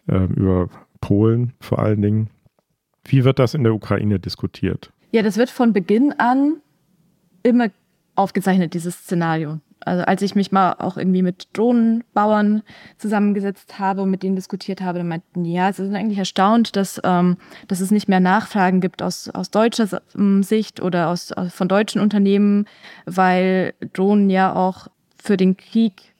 äh, 0.07 0.25
über 0.25 0.69
Polen 1.01 1.53
vor 1.59 1.79
allen 1.79 2.01
Dingen. 2.01 2.29
Wie 3.05 3.23
wird 3.23 3.39
das 3.39 3.55
in 3.55 3.63
der 3.63 3.73
Ukraine 3.73 4.19
diskutiert? 4.19 4.91
Ja, 5.11 5.23
das 5.23 5.37
wird 5.37 5.49
von 5.49 5.73
Beginn 5.73 6.13
an 6.17 6.57
immer 7.41 7.69
aufgezeichnet, 8.15 8.75
dieses 8.75 8.95
Szenario. 8.95 9.59
Also 9.79 10.03
als 10.03 10.21
ich 10.21 10.35
mich 10.35 10.51
mal 10.51 10.73
auch 10.73 10.97
irgendwie 10.97 11.21
mit 11.21 11.47
Drohnenbauern 11.53 12.63
zusammengesetzt 12.97 13.79
habe 13.79 14.01
und 14.01 14.11
mit 14.11 14.23
denen 14.23 14.35
diskutiert 14.35 14.81
habe, 14.81 14.99
dann 14.99 15.07
meinten 15.07 15.45
ja, 15.45 15.71
sie 15.71 15.85
sind 15.85 15.95
eigentlich 15.95 16.17
erstaunt, 16.17 16.75
dass, 16.75 16.99
ähm, 17.03 17.37
dass 17.67 17.79
es 17.79 17.91
nicht 17.91 18.07
mehr 18.07 18.19
Nachfragen 18.19 18.81
gibt 18.81 19.01
aus, 19.01 19.29
aus 19.29 19.51
deutscher 19.51 20.01
ähm, 20.15 20.43
Sicht 20.43 20.81
oder 20.81 21.09
aus, 21.09 21.31
aus, 21.31 21.53
von 21.53 21.67
deutschen 21.67 22.01
Unternehmen, 22.01 22.65
weil 23.05 23.73
Drohnen 23.93 24.29
ja 24.29 24.55
auch 24.55 24.87
für 25.21 25.37
den 25.37 25.57
Krieg 25.57 26.13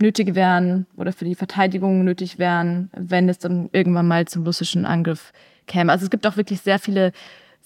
nötig 0.00 0.34
wären 0.34 0.86
oder 0.96 1.12
für 1.12 1.24
die 1.24 1.34
Verteidigung 1.34 2.04
nötig 2.04 2.38
wären, 2.38 2.90
wenn 2.94 3.28
es 3.28 3.38
dann 3.38 3.70
irgendwann 3.72 4.08
mal 4.08 4.26
zum 4.26 4.44
russischen 4.44 4.84
Angriff 4.84 5.32
käme. 5.66 5.90
Also 5.90 6.04
es 6.04 6.10
gibt 6.10 6.26
auch 6.26 6.36
wirklich 6.36 6.60
sehr 6.60 6.78
viele 6.78 7.12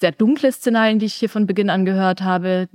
sehr 0.01 0.13
dunkle 0.13 0.51
Szenarien, 0.51 0.99
die 0.99 1.07
ich 1.07 1.15
hier 1.15 1.29
von 1.29 1.47
Beginn 1.47 1.71
an 1.71 1.85
gehört 1.85 2.23
habe, 2.23 2.69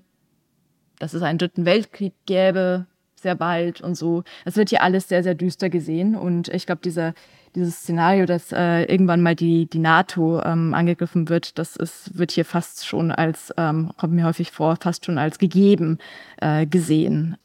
dass 0.99 1.13
es 1.13 1.21
einen 1.21 1.37
dritten 1.37 1.65
Weltkrieg 1.65 2.13
gäbe, 2.25 2.85
sehr 3.15 3.35
bald 3.35 3.81
und 3.81 3.95
so. 3.95 4.23
Es 4.45 4.55
wird 4.55 4.69
hier 4.69 4.83
alles 4.83 5.07
sehr, 5.07 5.23
sehr 5.23 5.35
düster 5.35 5.69
gesehen. 5.69 6.15
Und 6.15 6.47
ich 6.49 6.65
glaube, 6.65 6.81
dieser, 6.83 7.13
dieses 7.55 7.77
Szenario, 7.79 8.25
dass 8.25 8.51
äh, 8.51 8.83
irgendwann 8.83 9.21
mal 9.21 9.35
die, 9.35 9.65
die 9.65 9.79
NATO 9.79 10.41
ähm, 10.43 10.73
angegriffen 10.73 11.27
wird, 11.29 11.57
das 11.57 11.75
ist, 11.75 12.17
wird 12.17 12.31
hier 12.31 12.45
fast 12.45 12.85
schon 12.85 13.11
als, 13.11 13.53
ähm, 13.57 13.91
kommt 13.97 14.13
mir 14.13 14.25
häufig 14.25 14.51
vor, 14.51 14.77
fast 14.79 15.05
schon 15.05 15.17
als 15.17 15.39
gegeben 15.39 15.97
äh, 16.37 16.65
gesehen. 16.65 17.37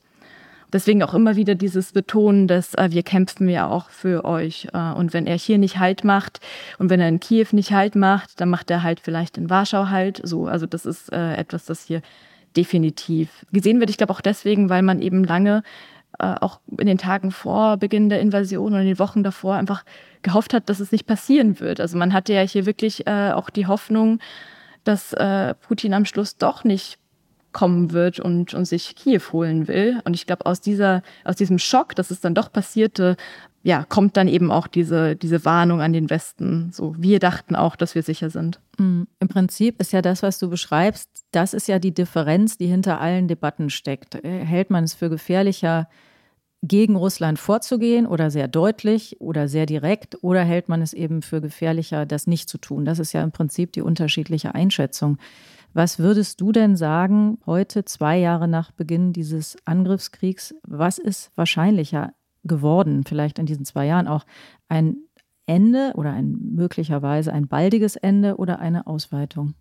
Deswegen 0.72 1.02
auch 1.02 1.14
immer 1.14 1.34
wieder 1.34 1.54
dieses 1.54 1.92
Betonen, 1.92 2.46
dass 2.46 2.74
äh, 2.74 2.88
wir 2.90 3.02
kämpfen 3.02 3.48
ja 3.48 3.68
auch 3.68 3.90
für 3.90 4.24
euch. 4.24 4.68
Äh, 4.72 4.92
und 4.92 5.12
wenn 5.12 5.26
er 5.26 5.36
hier 5.36 5.58
nicht 5.58 5.78
Halt 5.78 6.04
macht 6.04 6.40
und 6.78 6.90
wenn 6.90 7.00
er 7.00 7.08
in 7.08 7.20
Kiew 7.20 7.46
nicht 7.52 7.72
Halt 7.72 7.96
macht, 7.96 8.40
dann 8.40 8.50
macht 8.50 8.70
er 8.70 8.82
halt 8.82 9.00
vielleicht 9.00 9.36
in 9.36 9.50
Warschau 9.50 9.88
Halt. 9.88 10.20
So, 10.22 10.46
also 10.46 10.66
das 10.66 10.86
ist 10.86 11.12
äh, 11.12 11.34
etwas, 11.34 11.64
das 11.64 11.84
hier 11.86 12.02
definitiv 12.56 13.46
gesehen 13.52 13.80
wird. 13.80 13.90
Ich 13.90 13.96
glaube 13.96 14.12
auch 14.12 14.20
deswegen, 14.20 14.68
weil 14.68 14.82
man 14.82 15.00
eben 15.00 15.24
lange 15.24 15.62
äh, 16.18 16.34
auch 16.40 16.60
in 16.78 16.86
den 16.86 16.98
Tagen 16.98 17.30
vor 17.30 17.76
Beginn 17.76 18.08
der 18.08 18.20
Invasion 18.20 18.72
oder 18.72 18.82
in 18.82 18.88
den 18.88 18.98
Wochen 18.98 19.22
davor 19.22 19.54
einfach 19.54 19.84
gehofft 20.22 20.52
hat, 20.52 20.68
dass 20.68 20.80
es 20.80 20.92
nicht 20.92 21.06
passieren 21.06 21.60
wird. 21.60 21.80
Also 21.80 21.96
man 21.96 22.12
hatte 22.12 22.32
ja 22.32 22.42
hier 22.42 22.66
wirklich 22.66 23.06
äh, 23.06 23.32
auch 23.32 23.50
die 23.50 23.66
Hoffnung, 23.66 24.18
dass 24.84 25.12
äh, 25.12 25.54
Putin 25.54 25.94
am 25.94 26.04
Schluss 26.04 26.36
doch 26.36 26.64
nicht 26.64 26.98
kommen 27.52 27.92
wird 27.92 28.20
und, 28.20 28.54
und 28.54 28.64
sich 28.64 28.94
Kiew 28.94 29.20
holen 29.32 29.66
will. 29.66 30.00
Und 30.04 30.14
ich 30.14 30.26
glaube, 30.26 30.46
aus 30.46 30.60
aus 31.24 31.36
diesem 31.36 31.58
Schock, 31.58 31.94
dass 31.96 32.10
es 32.10 32.20
dann 32.20 32.34
doch 32.34 32.52
passierte, 32.52 33.16
ja, 33.62 33.84
kommt 33.84 34.16
dann 34.16 34.28
eben 34.28 34.50
auch 34.50 34.66
diese, 34.66 35.16
diese 35.16 35.44
Warnung 35.44 35.82
an 35.82 35.92
den 35.92 36.08
Westen. 36.08 36.70
So, 36.72 36.94
wir 36.98 37.18
dachten 37.18 37.54
auch, 37.54 37.76
dass 37.76 37.94
wir 37.94 38.02
sicher 38.02 38.30
sind. 38.30 38.60
Mhm. 38.78 39.06
Im 39.18 39.28
Prinzip 39.28 39.80
ist 39.80 39.92
ja 39.92 40.00
das, 40.00 40.22
was 40.22 40.38
du 40.38 40.48
beschreibst, 40.48 41.08
das 41.32 41.52
ist 41.52 41.68
ja 41.68 41.78
die 41.78 41.92
Differenz, 41.92 42.56
die 42.56 42.66
hinter 42.66 43.00
allen 43.00 43.28
Debatten 43.28 43.68
steckt. 43.68 44.14
Äh, 44.14 44.44
hält 44.44 44.70
man 44.70 44.84
es 44.84 44.94
für 44.94 45.10
gefährlicher, 45.10 45.88
gegen 46.62 46.96
Russland 46.96 47.38
vorzugehen 47.38 48.06
oder 48.06 48.30
sehr 48.30 48.48
deutlich 48.48 49.20
oder 49.20 49.48
sehr 49.48 49.66
direkt 49.66 50.22
oder 50.22 50.42
hält 50.42 50.68
man 50.68 50.82
es 50.82 50.92
eben 50.92 51.22
für 51.22 51.40
gefährlicher, 51.40 52.04
das 52.04 52.26
nicht 52.26 52.48
zu 52.48 52.58
tun? 52.58 52.84
Das 52.84 52.98
ist 52.98 53.12
ja 53.12 53.22
im 53.22 53.32
Prinzip 53.32 53.72
die 53.72 53.80
unterschiedliche 53.80 54.54
Einschätzung. 54.54 55.16
Was 55.72 55.98
würdest 55.98 56.40
du 56.40 56.52
denn 56.52 56.76
sagen, 56.76 57.38
heute, 57.46 57.84
zwei 57.84 58.18
Jahre 58.18 58.48
nach 58.48 58.72
Beginn 58.72 59.12
dieses 59.12 59.56
Angriffskriegs, 59.64 60.54
was 60.62 60.98
ist 60.98 61.30
wahrscheinlicher 61.36 62.12
geworden, 62.44 63.04
vielleicht 63.06 63.38
in 63.38 63.46
diesen 63.46 63.64
zwei 63.64 63.86
Jahren 63.86 64.08
auch 64.08 64.24
ein 64.68 64.96
Ende 65.46 65.92
oder 65.94 66.12
ein 66.12 66.38
möglicherweise 66.54 67.32
ein 67.32 67.48
baldiges 67.48 67.96
Ende 67.96 68.36
oder 68.36 68.60
eine 68.60 68.86
Ausweitung? 68.86 69.54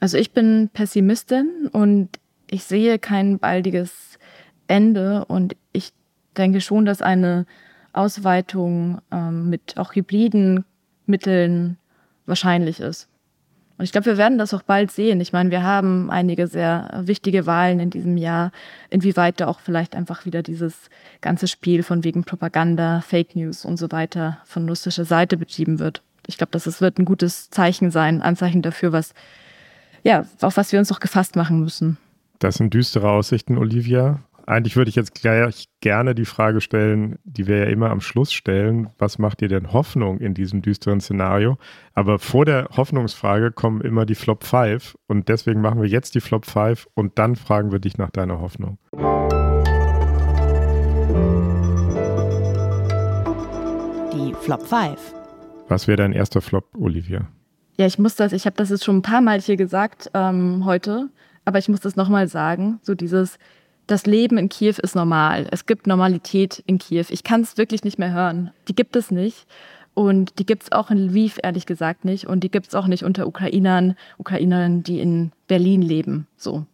Also 0.00 0.16
ich 0.16 0.32
bin 0.32 0.70
Pessimistin 0.72 1.68
und 1.72 2.08
ich 2.50 2.64
sehe 2.64 2.98
kein 2.98 3.38
baldiges 3.38 4.18
Ende 4.66 5.24
und 5.24 5.56
ich 5.72 5.92
denke 6.36 6.60
schon, 6.60 6.84
dass 6.84 7.02
eine 7.02 7.46
Ausweitung 7.92 9.00
ähm, 9.10 9.50
mit 9.50 9.76
auch 9.76 9.94
hybriden 9.94 10.64
Mitteln 11.06 11.78
wahrscheinlich 12.26 12.80
ist. 12.80 13.08
Und 13.78 13.84
ich 13.84 13.92
glaube, 13.92 14.06
wir 14.06 14.18
werden 14.18 14.38
das 14.38 14.54
auch 14.54 14.62
bald 14.62 14.90
sehen. 14.90 15.20
Ich 15.20 15.32
meine, 15.32 15.50
wir 15.50 15.62
haben 15.62 16.10
einige 16.10 16.46
sehr 16.46 17.02
wichtige 17.04 17.46
Wahlen 17.46 17.80
in 17.80 17.90
diesem 17.90 18.16
Jahr, 18.16 18.52
inwieweit 18.90 19.40
da 19.40 19.48
auch 19.48 19.60
vielleicht 19.60 19.96
einfach 19.96 20.24
wieder 20.26 20.42
dieses 20.42 20.90
ganze 21.20 21.48
Spiel 21.48 21.82
von 21.82 22.04
wegen 22.04 22.24
Propaganda, 22.24 23.00
Fake 23.00 23.34
News 23.34 23.64
und 23.64 23.78
so 23.78 23.90
weiter 23.90 24.38
von 24.44 24.68
russischer 24.68 25.04
Seite 25.04 25.36
betrieben 25.36 25.78
wird. 25.78 26.02
Ich 26.26 26.36
glaube, 26.36 26.52
das 26.52 26.80
wird 26.80 26.98
ein 26.98 27.04
gutes 27.04 27.50
Zeichen 27.50 27.90
sein, 27.90 28.22
Anzeichen 28.22 28.62
dafür, 28.62 28.92
was, 28.92 29.14
ja, 30.04 30.26
auf 30.40 30.56
was 30.56 30.70
wir 30.72 30.78
uns 30.78 30.88
doch 30.88 31.00
gefasst 31.00 31.34
machen 31.34 31.60
müssen. 31.60 31.98
Das 32.38 32.56
sind 32.56 32.74
düstere 32.74 33.10
Aussichten, 33.10 33.56
Olivia. 33.56 34.20
Eigentlich 34.46 34.74
würde 34.74 34.88
ich 34.88 34.96
jetzt 34.96 35.14
gleich 35.14 35.68
gerne 35.80 36.16
die 36.16 36.24
Frage 36.24 36.60
stellen, 36.60 37.18
die 37.22 37.46
wir 37.46 37.58
ja 37.58 37.64
immer 37.66 37.90
am 37.90 38.00
Schluss 38.00 38.32
stellen. 38.32 38.90
Was 38.98 39.18
macht 39.18 39.40
dir 39.40 39.48
denn 39.48 39.72
Hoffnung 39.72 40.18
in 40.18 40.34
diesem 40.34 40.62
düsteren 40.62 41.00
Szenario? 41.00 41.58
Aber 41.94 42.18
vor 42.18 42.44
der 42.44 42.68
Hoffnungsfrage 42.76 43.52
kommen 43.52 43.80
immer 43.82 44.04
die 44.04 44.16
Flop 44.16 44.42
5 44.42 44.96
und 45.06 45.28
deswegen 45.28 45.60
machen 45.60 45.80
wir 45.80 45.88
jetzt 45.88 46.16
die 46.16 46.20
Flop 46.20 46.44
5 46.44 46.88
und 46.94 47.18
dann 47.18 47.36
fragen 47.36 47.70
wir 47.70 47.78
dich 47.78 47.98
nach 47.98 48.10
deiner 48.10 48.40
Hoffnung. 48.40 48.78
Die 54.12 54.34
Flop 54.40 54.66
5. 54.66 54.98
Was 55.68 55.86
wäre 55.86 55.98
dein 55.98 56.12
erster 56.12 56.40
Flop, 56.40 56.66
Olivia? 56.76 57.28
Ja, 57.78 57.86
ich 57.86 57.98
muss 57.98 58.16
das, 58.16 58.32
ich 58.32 58.44
habe 58.44 58.56
das 58.56 58.70
jetzt 58.70 58.84
schon 58.84 58.98
ein 58.98 59.02
paar 59.02 59.20
Mal 59.20 59.40
hier 59.40 59.56
gesagt 59.56 60.10
ähm, 60.14 60.64
heute, 60.64 61.10
aber 61.44 61.58
ich 61.60 61.68
muss 61.68 61.80
das 61.80 61.94
nochmal 61.94 62.26
sagen. 62.26 62.80
So 62.82 62.96
dieses, 62.96 63.38
das 63.92 64.06
Leben 64.06 64.38
in 64.38 64.48
Kiew 64.48 64.74
ist 64.82 64.96
normal. 64.96 65.46
Es 65.50 65.66
gibt 65.66 65.86
Normalität 65.86 66.62
in 66.66 66.78
Kiew. 66.78 67.04
Ich 67.10 67.22
kann 67.22 67.42
es 67.42 67.58
wirklich 67.58 67.84
nicht 67.84 67.98
mehr 67.98 68.12
hören. 68.12 68.50
Die 68.68 68.74
gibt 68.74 68.96
es 68.96 69.10
nicht. 69.10 69.46
Und 69.94 70.38
die 70.38 70.46
gibt 70.46 70.64
es 70.64 70.72
auch 70.72 70.90
in 70.90 70.98
Lviv, 70.98 71.38
ehrlich 71.42 71.66
gesagt, 71.66 72.04
nicht. 72.04 72.26
Und 72.26 72.42
die 72.42 72.50
gibt 72.50 72.68
es 72.68 72.74
auch 72.74 72.86
nicht 72.86 73.04
unter 73.04 73.26
Ukrainern, 73.26 73.94
Ukrainern, 74.16 74.82
die 74.82 75.00
in 75.00 75.32
Berlin 75.46 75.82
leben. 75.82 76.26
So. 76.36 76.64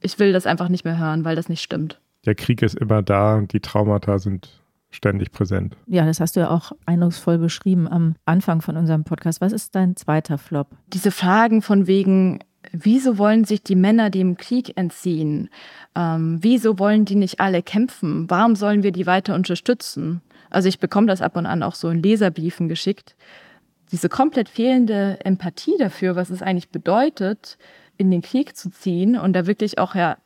Ich 0.00 0.18
will 0.20 0.32
das 0.32 0.46
einfach 0.46 0.68
nicht 0.68 0.84
mehr 0.84 0.98
hören, 0.98 1.24
weil 1.24 1.34
das 1.34 1.48
nicht 1.48 1.62
stimmt. 1.62 2.00
Der 2.24 2.36
Krieg 2.36 2.62
ist 2.62 2.76
immer 2.76 3.02
da 3.02 3.34
und 3.34 3.52
die 3.52 3.60
Traumata 3.60 4.18
sind 4.18 4.48
ständig 4.90 5.32
präsent. 5.32 5.76
Ja, 5.86 6.06
das 6.06 6.20
hast 6.20 6.36
du 6.36 6.40
ja 6.40 6.50
auch 6.50 6.72
eindrucksvoll 6.86 7.38
beschrieben 7.38 7.88
am 7.88 8.14
Anfang 8.24 8.62
von 8.62 8.76
unserem 8.76 9.04
Podcast. 9.04 9.40
Was 9.40 9.52
ist 9.52 9.74
dein 9.74 9.96
zweiter 9.96 10.38
Flop? 10.38 10.68
Diese 10.88 11.10
Fragen 11.10 11.62
von 11.62 11.86
wegen, 11.86 12.38
wieso 12.72 13.18
wollen 13.18 13.44
sich 13.44 13.62
die 13.62 13.76
Männer 13.76 14.10
dem 14.10 14.36
Krieg 14.36 14.76
entziehen? 14.76 15.50
Ähm, 15.94 16.38
wieso 16.40 16.78
wollen 16.78 17.04
die 17.04 17.14
nicht 17.14 17.40
alle 17.40 17.62
kämpfen? 17.62 18.28
Warum 18.28 18.56
sollen 18.56 18.82
wir 18.82 18.92
die 18.92 19.06
weiter 19.06 19.34
unterstützen? 19.34 20.20
Also 20.50 20.68
ich 20.68 20.78
bekomme 20.78 21.06
das 21.06 21.22
ab 21.22 21.36
und 21.36 21.46
an 21.46 21.62
auch 21.62 21.74
so 21.74 21.90
in 21.90 22.02
Leserbriefen 22.02 22.68
geschickt. 22.68 23.16
Diese 23.92 24.08
komplett 24.08 24.48
fehlende 24.48 25.18
Empathie 25.24 25.76
dafür, 25.78 26.16
was 26.16 26.30
es 26.30 26.42
eigentlich 26.42 26.70
bedeutet, 26.70 27.58
in 27.96 28.10
den 28.10 28.22
Krieg 28.22 28.56
zu 28.56 28.70
ziehen 28.70 29.16
und 29.18 29.32
da 29.32 29.46
wirklich 29.46 29.78
auch 29.78 29.94
ja 29.94 30.18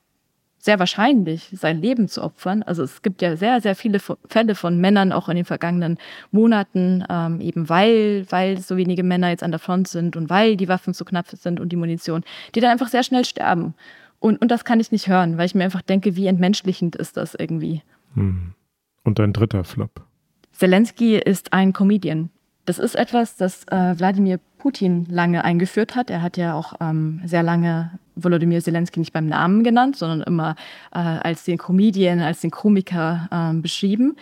sehr 0.62 0.78
wahrscheinlich, 0.78 1.48
sein 1.52 1.82
Leben 1.82 2.06
zu 2.06 2.22
opfern. 2.22 2.62
Also 2.62 2.84
es 2.84 3.02
gibt 3.02 3.20
ja 3.20 3.36
sehr, 3.36 3.60
sehr 3.60 3.74
viele 3.74 3.98
Fälle 3.98 4.54
von 4.54 4.80
Männern 4.80 5.10
auch 5.10 5.28
in 5.28 5.34
den 5.34 5.44
vergangenen 5.44 5.98
Monaten, 6.30 7.04
ähm, 7.10 7.40
eben 7.40 7.68
weil, 7.68 8.26
weil 8.30 8.58
so 8.58 8.76
wenige 8.76 9.02
Männer 9.02 9.30
jetzt 9.30 9.42
an 9.42 9.50
der 9.50 9.58
Front 9.58 9.88
sind 9.88 10.14
und 10.14 10.30
weil 10.30 10.56
die 10.56 10.68
Waffen 10.68 10.94
zu 10.94 11.04
knapp 11.04 11.26
sind 11.26 11.58
und 11.58 11.70
die 11.70 11.76
Munition, 11.76 12.22
die 12.54 12.60
dann 12.60 12.70
einfach 12.70 12.86
sehr 12.86 13.02
schnell 13.02 13.24
sterben. 13.24 13.74
Und, 14.20 14.40
und 14.40 14.52
das 14.52 14.64
kann 14.64 14.78
ich 14.78 14.92
nicht 14.92 15.08
hören, 15.08 15.36
weil 15.36 15.46
ich 15.46 15.56
mir 15.56 15.64
einfach 15.64 15.82
denke, 15.82 16.14
wie 16.14 16.28
entmenschlichend 16.28 16.94
ist 16.94 17.16
das 17.16 17.34
irgendwie. 17.34 17.82
Hm. 18.14 18.54
Und 19.02 19.18
ein 19.18 19.32
dritter 19.32 19.64
Flop. 19.64 20.06
Zelensky 20.52 21.16
ist 21.16 21.52
ein 21.52 21.72
Comedian. 21.72 22.30
Das 22.66 22.78
ist 22.78 22.94
etwas, 22.94 23.34
das 23.34 23.64
äh, 23.64 23.98
Wladimir 23.98 24.38
Putin 24.62 25.06
lange 25.10 25.44
eingeführt 25.44 25.96
hat. 25.96 26.08
Er 26.08 26.22
hat 26.22 26.36
ja 26.36 26.54
auch 26.54 26.74
ähm, 26.80 27.20
sehr 27.24 27.42
lange 27.42 27.90
Volodymyr 28.14 28.62
Zelensky 28.62 29.00
nicht 29.00 29.12
beim 29.12 29.26
Namen 29.26 29.64
genannt, 29.64 29.96
sondern 29.96 30.22
immer 30.22 30.54
äh, 30.94 30.98
als 30.98 31.42
den 31.42 31.58
Comedian, 31.58 32.20
als 32.20 32.42
den 32.42 32.52
Komiker 32.52 33.28
äh, 33.32 33.60
beschrieben. 33.60 34.14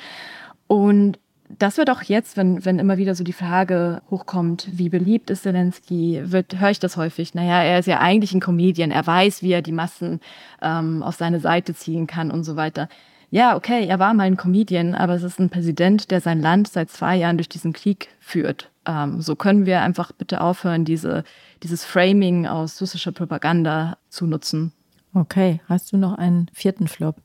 Und 0.67 1.19
das 1.59 1.77
wird 1.77 1.91
auch 1.91 2.01
jetzt, 2.01 2.39
wenn, 2.39 2.65
wenn 2.65 2.79
immer 2.79 2.97
wieder 2.97 3.15
so 3.15 3.23
die 3.23 3.35
Frage 3.35 4.01
hochkommt, 4.11 4.67
wie 4.73 4.89
beliebt 4.89 5.29
ist 5.29 5.43
Zelensky, 5.43 6.23
wird, 6.25 6.59
höre 6.59 6.71
ich 6.71 6.79
das 6.79 6.97
häufig. 6.97 7.35
Naja, 7.35 7.63
er 7.63 7.81
ist 7.81 7.87
ja 7.87 8.01
eigentlich 8.01 8.33
ein 8.33 8.41
Comedian, 8.41 8.91
er 8.91 9.07
weiß, 9.07 9.43
wie 9.43 9.53
er 9.53 9.61
die 9.61 9.73
Massen 9.73 10.21
ähm, 10.63 11.03
auf 11.03 11.17
seine 11.17 11.41
Seite 11.41 11.75
ziehen 11.75 12.07
kann 12.07 12.31
und 12.31 12.45
so 12.45 12.57
weiter. 12.57 12.89
Ja, 13.31 13.57
okay, 13.57 13.87
er 13.87 13.99
war 13.99 14.15
mal 14.15 14.23
ein 14.23 14.39
Comedian, 14.39 14.95
aber 14.95 15.15
es 15.15 15.23
ist 15.23 15.39
ein 15.39 15.51
Präsident, 15.51 16.11
der 16.11 16.23
sein 16.23 16.41
Land 16.41 16.69
seit 16.69 16.89
zwei 16.89 17.17
Jahren 17.17 17.37
durch 17.37 17.51
diesen 17.51 17.75
Krieg 17.75 18.09
führt. 18.21 18.70
Ähm, 18.87 19.21
so 19.21 19.37
können 19.37 19.67
wir 19.67 19.83
einfach 19.83 20.13
bitte 20.13 20.41
aufhören, 20.41 20.85
diese, 20.85 21.25
dieses 21.63 21.85
Framing 21.85 22.47
aus 22.47 22.81
russischer 22.81 23.13
Propaganda 23.13 23.99
zu 24.09 24.27
nutzen. 24.27 24.73
Okay, 25.15 25.61
hast 25.69 25.93
du 25.93 25.97
noch 25.97 26.17
einen 26.19 26.49
vierten 26.53 26.89
Flop? 26.89 27.17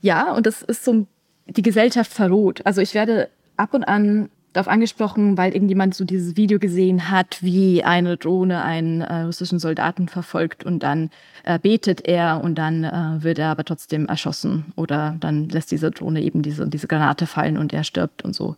Ja, 0.00 0.32
und 0.32 0.46
das 0.46 0.62
ist 0.62 0.84
so 0.84 1.06
die 1.46 1.62
Gesellschaft 1.62 2.12
verroht. 2.12 2.60
Also 2.64 2.80
ich 2.80 2.94
werde 2.94 3.28
ab 3.56 3.74
und 3.74 3.84
an 3.84 4.28
darauf 4.52 4.68
angesprochen, 4.68 5.38
weil 5.38 5.54
irgendjemand 5.54 5.94
so 5.94 6.04
dieses 6.04 6.36
Video 6.36 6.58
gesehen 6.58 7.10
hat, 7.10 7.42
wie 7.42 7.84
eine 7.84 8.16
Drohne 8.16 8.62
einen 8.62 9.00
äh, 9.00 9.22
russischen 9.22 9.58
Soldaten 9.58 10.08
verfolgt 10.08 10.64
und 10.64 10.82
dann 10.82 11.10
äh, 11.44 11.58
betet 11.58 12.06
er 12.06 12.42
und 12.44 12.56
dann 12.56 12.84
äh, 12.84 13.22
wird 13.22 13.38
er 13.38 13.48
aber 13.48 13.64
trotzdem 13.64 14.06
erschossen 14.06 14.66
oder 14.76 15.16
dann 15.20 15.48
lässt 15.48 15.70
diese 15.70 15.90
Drohne 15.90 16.20
eben 16.20 16.42
diese, 16.42 16.68
diese 16.68 16.86
Granate 16.86 17.26
fallen 17.26 17.56
und 17.56 17.72
er 17.72 17.84
stirbt 17.84 18.22
und 18.24 18.34
so. 18.34 18.56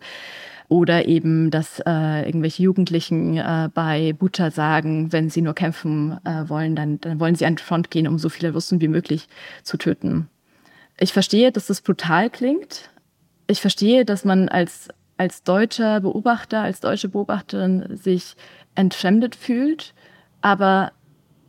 Oder 0.75 1.07
eben, 1.07 1.53
dass 1.53 1.79
äh, 1.87 2.27
irgendwelche 2.27 2.65
Jugendlichen 2.65 3.37
äh, 3.37 3.69
bei 3.73 4.13
Bucha 4.13 4.51
sagen, 4.51 5.13
wenn 5.13 5.31
sie 5.31 5.41
nur 5.41 5.55
kämpfen 5.55 6.19
äh, 6.25 6.49
wollen, 6.49 6.75
dann, 6.75 7.01
dann 7.01 7.21
wollen 7.21 7.37
sie 7.37 7.47
an 7.47 7.55
die 7.55 7.63
Front 7.63 7.93
gehen, 7.93 8.09
um 8.09 8.19
so 8.19 8.29
viele 8.29 8.53
Russen 8.53 8.81
wie 8.81 8.89
möglich 8.89 9.29
zu 9.63 9.77
töten. 9.77 10.29
Ich 10.99 11.13
verstehe, 11.13 11.53
dass 11.53 11.69
das 11.69 11.81
brutal 11.81 12.29
klingt. 12.29 12.91
Ich 13.47 13.61
verstehe, 13.61 14.05
dass 14.05 14.25
man 14.25 14.49
als, 14.49 14.89
als 15.17 15.45
deutscher 15.45 16.01
Beobachter, 16.01 16.63
als 16.63 16.81
deutsche 16.81 17.09
Beobachterin 17.09 17.97
sich 17.97 18.35
entfremdet 18.75 19.37
fühlt. 19.37 19.95
Aber 20.41 20.91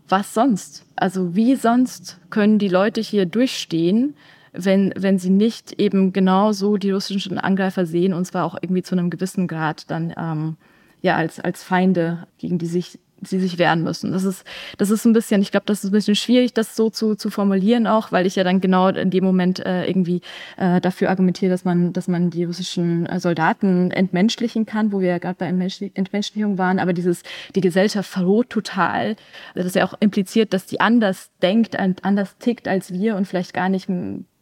was 0.07 0.35
sonst? 0.35 0.85
Also 0.97 1.35
wie 1.35 1.55
sonst 1.55 2.19
können 2.29 2.59
die 2.59 2.69
Leute 2.69 3.01
hier 3.01 3.25
durchstehen, 3.25 4.13
wenn, 4.57 4.93
wenn 4.97 5.19
sie 5.19 5.29
nicht 5.29 5.79
eben 5.79 6.13
genau 6.13 6.51
so 6.51 6.77
die 6.77 6.91
russischen 6.91 7.37
Angreifer 7.37 7.85
sehen 7.85 8.13
und 8.13 8.25
zwar 8.25 8.45
auch 8.45 8.55
irgendwie 8.61 8.83
zu 8.83 8.95
einem 8.95 9.09
gewissen 9.09 9.47
Grad 9.47 9.89
dann 9.89 10.13
ähm, 10.17 10.57
ja 11.01 11.15
als, 11.15 11.39
als 11.39 11.63
Feinde, 11.63 12.27
gegen 12.37 12.57
die 12.57 12.67
sich 12.67 12.99
sie 13.21 13.39
sich 13.39 13.57
wehren 13.57 13.83
müssen. 13.83 14.11
Das 14.11 14.23
ist, 14.23 14.43
das 14.77 14.89
ist 14.89 15.05
ein 15.05 15.13
bisschen, 15.13 15.41
ich 15.41 15.51
glaube, 15.51 15.65
das 15.65 15.83
ist 15.83 15.89
ein 15.89 15.93
bisschen 15.93 16.15
schwierig, 16.15 16.53
das 16.53 16.75
so 16.75 16.89
zu, 16.89 17.15
zu 17.15 17.29
formulieren 17.29 17.87
auch, 17.87 18.11
weil 18.11 18.25
ich 18.25 18.35
ja 18.35 18.43
dann 18.43 18.61
genau 18.61 18.89
in 18.89 19.09
dem 19.09 19.23
Moment 19.23 19.65
äh, 19.65 19.87
irgendwie 19.87 20.21
äh, 20.57 20.81
dafür 20.81 21.09
argumentiere, 21.09 21.51
dass 21.51 21.65
man, 21.65 21.93
dass 21.93 22.07
man 22.07 22.29
die 22.29 22.43
russischen 22.43 23.05
äh, 23.05 23.19
Soldaten 23.19 23.91
entmenschlichen 23.91 24.65
kann, 24.65 24.91
wo 24.91 24.99
wir 24.99 25.09
ja 25.09 25.17
gerade 25.17 25.37
bei 25.37 25.47
Entmenschlichung 25.47 26.57
waren, 26.57 26.79
aber 26.79 26.93
dieses, 26.93 27.23
die 27.55 27.61
Gesellschaft 27.61 28.09
verroht 28.09 28.49
total. 28.49 29.15
Das 29.55 29.65
ist 29.65 29.75
ja 29.75 29.85
auch 29.85 29.93
impliziert, 29.99 30.53
dass 30.53 30.65
die 30.65 30.79
anders 30.79 31.29
denkt, 31.41 31.77
anders 31.77 32.37
tickt 32.37 32.67
als 32.67 32.91
wir 32.91 33.15
und 33.15 33.27
vielleicht 33.27 33.53
gar 33.53 33.69
nicht, 33.69 33.89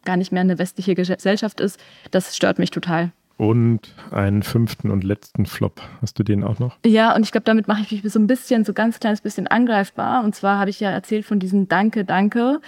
gar 0.06 0.18
nicht 0.18 0.32
mehr 0.32 0.42
eine 0.42 0.60
westliche 0.60 0.96
Gesellschaft 0.96 1.60
ist. 1.60 1.80
Das 2.12 2.36
stört 2.36 2.60
mich 2.60 2.72
total. 2.72 3.12
Und 3.36 3.96
einen 4.12 4.44
fünften 4.44 4.92
und 4.92 5.04
letzten 5.04 5.48
Flop. 5.48 5.82
Hast 6.02 6.20
du 6.20 6.24
den 6.24 6.44
auch 6.44 6.60
noch? 6.60 6.78
Ja, 6.86 7.16
und 7.16 7.24
ich 7.24 7.32
glaube, 7.32 7.46
damit 7.46 7.68
mache 7.68 7.82
ich 7.82 8.04
mich 8.04 8.14
so 8.14 8.20
ein 8.20 8.28
bisschen, 8.28 8.64
so 8.64 8.74
ganz 8.74 9.00
kleines 9.00 9.22
bisschen 9.22 9.48
angreifbar. 9.48 10.24
Und 10.24 10.36
zwar 10.36 10.60
habe 10.60 10.70
ich 10.70 10.80
ja 10.80 10.92
erzählt 10.92 11.26
von 11.26 11.40
diesem 11.40 11.68
Danke, 11.68 12.06
Danke. 12.06 12.62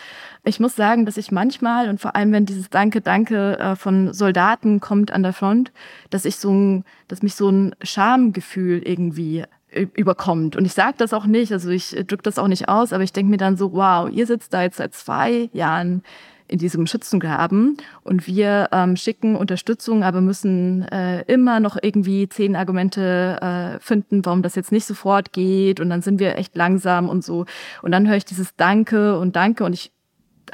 Ich 0.43 0.59
muss 0.59 0.75
sagen, 0.75 1.05
dass 1.05 1.17
ich 1.17 1.31
manchmal 1.31 1.87
und 1.87 2.01
vor 2.01 2.15
allem, 2.15 2.31
wenn 2.31 2.47
dieses 2.47 2.71
Danke, 2.71 3.01
Danke 3.01 3.59
äh, 3.59 3.75
von 3.75 4.11
Soldaten 4.11 4.79
kommt 4.79 5.11
an 5.11 5.21
der 5.21 5.33
Front, 5.33 5.71
dass 6.09 6.25
ich 6.25 6.37
so 6.37 6.51
ein, 6.51 6.83
dass 7.07 7.21
mich 7.21 7.35
so 7.35 7.49
ein 7.49 7.75
Schamgefühl 7.83 8.81
irgendwie 8.83 9.43
überkommt. 9.75 10.55
Und 10.55 10.65
ich 10.65 10.73
sage 10.73 10.95
das 10.97 11.13
auch 11.13 11.25
nicht, 11.25 11.51
also 11.51 11.69
ich 11.69 11.91
drücke 11.91 12.23
das 12.23 12.39
auch 12.39 12.47
nicht 12.47 12.69
aus, 12.69 12.93
aber 12.93 13.03
ich 13.03 13.13
denke 13.13 13.29
mir 13.29 13.37
dann 13.37 13.57
so, 13.57 13.73
wow, 13.73 14.09
ihr 14.09 14.25
sitzt 14.25 14.53
da 14.53 14.61
jetzt 14.61 14.77
seit 14.77 14.93
zwei 14.93 15.49
Jahren 15.53 16.01
in 16.47 16.59
diesem 16.59 16.87
Schützengraben 16.87 17.77
und 18.03 18.27
wir 18.27 18.69
ähm, 18.71 18.95
schicken 18.95 19.35
Unterstützung, 19.35 20.03
aber 20.03 20.21
müssen 20.21 20.83
äh, 20.89 21.21
immer 21.23 21.59
noch 21.59 21.77
irgendwie 21.81 22.29
zehn 22.29 22.55
Argumente 22.55 23.39
äh, 23.41 23.79
finden, 23.79 24.25
warum 24.25 24.41
das 24.41 24.55
jetzt 24.55 24.71
nicht 24.71 24.85
sofort 24.85 25.33
geht 25.33 25.79
und 25.79 25.89
dann 25.89 26.01
sind 26.01 26.19
wir 26.19 26.37
echt 26.37 26.55
langsam 26.55 27.09
und 27.09 27.23
so. 27.23 27.45
Und 27.81 27.91
dann 27.91 28.07
höre 28.07 28.17
ich 28.17 28.25
dieses 28.25 28.55
Danke 28.55 29.17
und 29.17 29.35
Danke 29.35 29.63
und 29.63 29.73
ich 29.73 29.91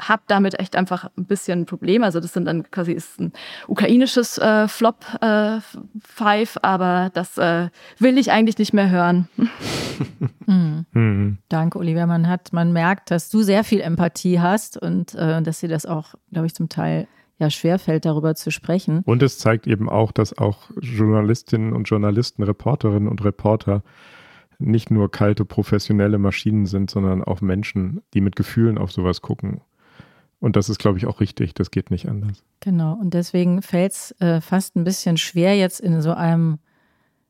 habe 0.08 0.22
damit 0.26 0.58
echt 0.58 0.76
einfach 0.76 1.08
ein 1.16 1.24
bisschen 1.24 1.60
ein 1.60 1.66
Problem. 1.66 2.02
Also 2.02 2.20
das 2.20 2.32
sind 2.32 2.46
dann 2.46 2.70
quasi 2.70 2.92
ist 2.92 3.20
ein 3.20 3.32
ukrainisches 3.68 4.38
äh, 4.38 4.68
Flop 4.68 5.04
äh, 5.20 5.58
Five, 6.00 6.58
aber 6.62 7.10
das 7.14 7.38
äh, 7.38 7.68
will 7.98 8.18
ich 8.18 8.30
eigentlich 8.30 8.58
nicht 8.58 8.72
mehr 8.72 8.90
hören. 8.90 9.28
mhm. 10.46 10.86
Mhm. 10.92 11.38
Danke, 11.48 11.78
Olivia. 11.78 12.06
Man 12.06 12.28
hat, 12.28 12.52
man 12.52 12.72
merkt, 12.72 13.10
dass 13.10 13.30
du 13.30 13.42
sehr 13.42 13.64
viel 13.64 13.80
Empathie 13.80 14.40
hast 14.40 14.76
und 14.76 15.14
äh, 15.14 15.42
dass 15.42 15.60
dir 15.60 15.68
das 15.68 15.86
auch, 15.86 16.14
glaube 16.32 16.46
ich, 16.46 16.54
zum 16.54 16.68
Teil 16.68 17.06
ja 17.38 17.50
schwerfällt, 17.50 18.04
darüber 18.04 18.34
zu 18.34 18.50
sprechen. 18.50 19.02
Und 19.04 19.22
es 19.22 19.38
zeigt 19.38 19.66
eben 19.66 19.88
auch, 19.88 20.12
dass 20.12 20.36
auch 20.38 20.70
Journalistinnen 20.80 21.72
und 21.72 21.84
Journalisten, 21.84 22.42
Reporterinnen 22.42 23.08
und 23.08 23.24
Reporter 23.24 23.82
nicht 24.58 24.92
nur 24.92 25.10
kalte 25.10 25.44
professionelle 25.44 26.18
Maschinen 26.18 26.66
sind, 26.66 26.88
sondern 26.88 27.24
auch 27.24 27.40
Menschen, 27.40 28.02
die 28.14 28.20
mit 28.20 28.36
Gefühlen 28.36 28.78
auf 28.78 28.92
sowas 28.92 29.20
gucken 29.20 29.60
und 30.42 30.56
das 30.56 30.68
ist, 30.68 30.80
glaube 30.80 30.98
ich, 30.98 31.06
auch 31.06 31.20
richtig. 31.20 31.54
Das 31.54 31.70
geht 31.70 31.92
nicht 31.92 32.08
anders. 32.08 32.42
Genau. 32.58 32.94
Und 32.94 33.14
deswegen 33.14 33.62
fällt 33.62 33.92
es 33.92 34.20
äh, 34.20 34.40
fast 34.40 34.74
ein 34.74 34.82
bisschen 34.82 35.16
schwer, 35.16 35.56
jetzt 35.56 35.78
in 35.78 36.02
so 36.02 36.12
einem 36.12 36.58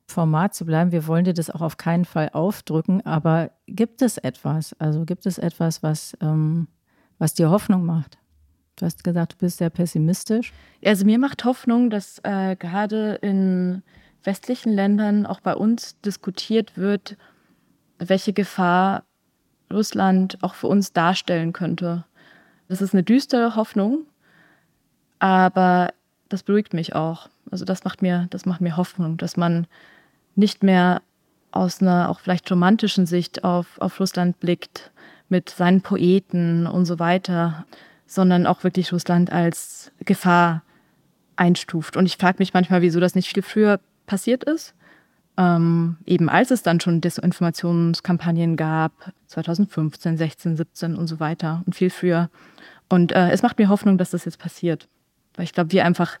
Format 0.07 0.55
zu 0.55 0.65
bleiben. 0.65 0.91
Wir 0.91 1.05
wollen 1.05 1.23
dir 1.23 1.35
das 1.35 1.51
auch 1.51 1.61
auf 1.61 1.77
keinen 1.77 2.05
Fall 2.05 2.31
aufdrücken. 2.33 3.05
Aber 3.05 3.51
gibt 3.67 4.01
es 4.01 4.17
etwas? 4.17 4.73
Also 4.79 5.05
gibt 5.05 5.27
es 5.27 5.37
etwas, 5.37 5.83
was, 5.83 6.17
ähm, 6.21 6.67
was 7.19 7.35
dir 7.35 7.51
Hoffnung 7.51 7.85
macht? 7.85 8.17
Du 8.77 8.85
hast 8.87 9.03
gesagt, 9.03 9.33
du 9.33 9.37
bist 9.37 9.59
sehr 9.59 9.69
pessimistisch. 9.69 10.51
Also 10.83 11.05
mir 11.05 11.19
macht 11.19 11.45
Hoffnung, 11.45 11.91
dass 11.91 12.19
äh, 12.23 12.55
gerade 12.55 13.19
in 13.21 13.83
westlichen 14.23 14.73
Ländern, 14.73 15.27
auch 15.27 15.39
bei 15.39 15.53
uns, 15.53 16.01
diskutiert 16.01 16.77
wird, 16.77 17.15
welche 17.99 18.33
Gefahr 18.33 19.03
Russland 19.71 20.39
auch 20.41 20.55
für 20.55 20.67
uns 20.67 20.93
darstellen 20.93 21.53
könnte. 21.53 22.05
Das 22.73 22.81
ist 22.81 22.95
eine 22.95 23.03
düstere 23.03 23.55
Hoffnung, 23.55 24.07
aber 25.19 25.93
das 26.27 26.41
beruhigt 26.41 26.73
mich 26.73 26.95
auch. 26.95 27.29
Also 27.51 27.65
das 27.65 27.83
macht 27.83 28.01
mir, 28.01 28.25
das 28.31 28.47
macht 28.47 28.61
mir 28.61 28.77
Hoffnung, 28.77 29.17
dass 29.17 29.37
man 29.37 29.67
nicht 30.33 30.63
mehr 30.63 31.03
aus 31.51 31.83
einer 31.83 32.09
auch 32.09 32.19
vielleicht 32.19 32.49
romantischen 32.49 33.05
Sicht 33.05 33.43
auf, 33.43 33.79
auf 33.79 33.99
Russland 33.99 34.39
blickt, 34.39 34.89
mit 35.29 35.51
seinen 35.51 35.81
Poeten 35.81 36.65
und 36.65 36.85
so 36.85 36.97
weiter, 36.97 37.63
sondern 38.07 38.47
auch 38.47 38.63
wirklich 38.63 38.91
Russland 38.91 39.31
als 39.31 39.91
Gefahr 39.99 40.63
einstuft. 41.35 41.95
Und 41.95 42.07
ich 42.07 42.17
frage 42.17 42.39
mich 42.39 42.55
manchmal, 42.55 42.81
wieso 42.81 42.99
das 42.99 43.13
nicht 43.13 43.31
viel 43.31 43.43
früher 43.43 43.79
passiert 44.07 44.45
ist. 44.45 44.73
Ähm, 45.37 45.97
eben 46.05 46.29
als 46.29 46.51
es 46.51 46.61
dann 46.61 46.79
schon 46.79 47.01
Desinformationskampagnen 47.01 48.55
gab, 48.55 48.91
2015, 49.27 50.17
16, 50.17 50.57
17 50.57 50.95
und 50.95 51.07
so 51.07 51.19
weiter 51.19 51.63
und 51.65 51.75
viel 51.75 51.89
früher. 51.89 52.29
Und 52.89 53.11
äh, 53.11 53.31
es 53.31 53.41
macht 53.41 53.57
mir 53.57 53.69
Hoffnung, 53.69 53.97
dass 53.97 54.11
das 54.11 54.25
jetzt 54.25 54.37
passiert. 54.37 54.87
Weil 55.35 55.45
ich 55.45 55.53
glaube, 55.53 55.71
wir 55.71 55.85
einfach 55.85 56.19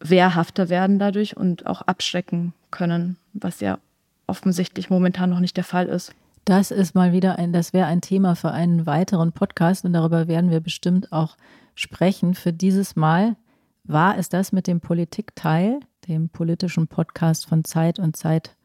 wehrhafter 0.00 0.68
werden 0.68 0.98
dadurch 0.98 1.36
und 1.36 1.66
auch 1.66 1.82
abschrecken 1.82 2.52
können, 2.70 3.16
was 3.32 3.60
ja 3.60 3.78
offensichtlich 4.26 4.90
momentan 4.90 5.30
noch 5.30 5.40
nicht 5.40 5.56
der 5.56 5.64
Fall 5.64 5.86
ist. 5.86 6.14
Das 6.44 6.70
ist 6.70 6.94
mal 6.94 7.12
wieder 7.12 7.38
ein, 7.38 7.54
das 7.54 7.72
wäre 7.72 7.86
ein 7.86 8.02
Thema 8.02 8.36
für 8.36 8.50
einen 8.50 8.84
weiteren 8.84 9.32
Podcast 9.32 9.86
und 9.86 9.94
darüber 9.94 10.28
werden 10.28 10.50
wir 10.50 10.60
bestimmt 10.60 11.10
auch 11.10 11.36
sprechen. 11.74 12.34
Für 12.34 12.52
dieses 12.52 12.96
Mal 12.96 13.36
war 13.84 14.18
es 14.18 14.28
das 14.28 14.52
mit 14.52 14.66
dem 14.66 14.80
Politikteil, 14.80 15.80
dem 16.08 16.28
politischen 16.28 16.88
Podcast 16.88 17.46
von 17.46 17.64
Zeit 17.64 17.98
und 17.98 18.16
Zeit 18.16 18.56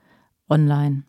Online. 0.50 1.04